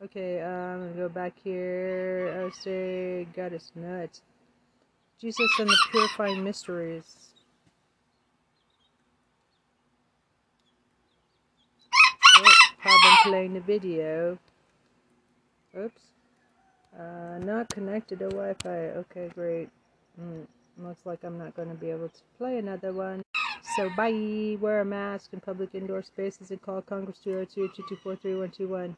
Okay, 0.00 0.40
um, 0.40 0.50
I'm 0.52 0.80
gonna 0.80 0.92
go 0.94 1.08
back 1.08 1.32
here. 1.42 2.46
I 2.46 2.50
say 2.62 3.26
Goddess 3.34 3.72
nuts. 3.74 4.22
Jesus 5.20 5.48
and 5.58 5.68
the 5.68 5.76
Purifying 5.90 6.44
Mysteries. 6.44 7.30
Oh, 12.36 12.52
problem 12.80 13.16
playing 13.24 13.54
the 13.54 13.60
video. 13.60 14.38
Oops. 15.76 16.02
Uh, 16.96 17.38
not 17.40 17.68
connected 17.68 18.20
to 18.20 18.28
Wi-Fi. 18.28 18.68
Okay, 18.68 19.30
great. 19.34 19.68
Mm, 20.20 20.46
looks 20.82 21.04
like 21.04 21.24
I'm 21.24 21.38
not 21.38 21.56
going 21.56 21.68
to 21.68 21.74
be 21.74 21.90
able 21.90 22.08
to 22.08 22.20
play 22.36 22.58
another 22.58 22.92
one. 22.92 23.22
So 23.76 23.90
bye. 23.96 24.56
Wear 24.60 24.80
a 24.80 24.84
mask 24.84 25.32
in 25.32 25.40
public 25.40 25.74
indoor 25.74 26.02
spaces 26.02 26.50
and 26.50 26.60
call 26.62 26.82
Congress 26.82 27.18
202-224-3121. 27.24 28.96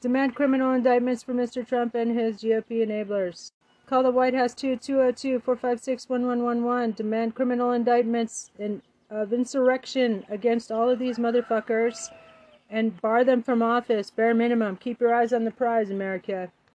Demand 0.00 0.34
criminal 0.34 0.72
indictments 0.72 1.22
for 1.22 1.32
Mr. 1.32 1.66
Trump 1.66 1.94
and 1.94 2.18
his 2.18 2.42
GOP 2.42 2.86
enablers. 2.86 3.52
Call 3.86 4.02
the 4.02 4.10
White 4.10 4.34
House 4.34 4.54
2 4.54 4.76
202 4.76 5.40
456 5.40 6.08
1111. 6.08 6.92
Demand 6.92 7.34
criminal 7.34 7.72
indictments 7.72 8.50
in, 8.58 8.82
of 9.10 9.32
insurrection 9.32 10.24
against 10.28 10.72
all 10.72 10.90
of 10.90 10.98
these 10.98 11.18
motherfuckers 11.18 12.10
and 12.70 13.00
bar 13.00 13.24
them 13.24 13.42
from 13.42 13.62
office. 13.62 14.10
Bare 14.10 14.34
minimum. 14.34 14.76
Keep 14.76 15.00
your 15.00 15.14
eyes 15.14 15.32
on 15.32 15.44
the 15.44 15.50
prize, 15.50 15.90
America. 15.90 16.50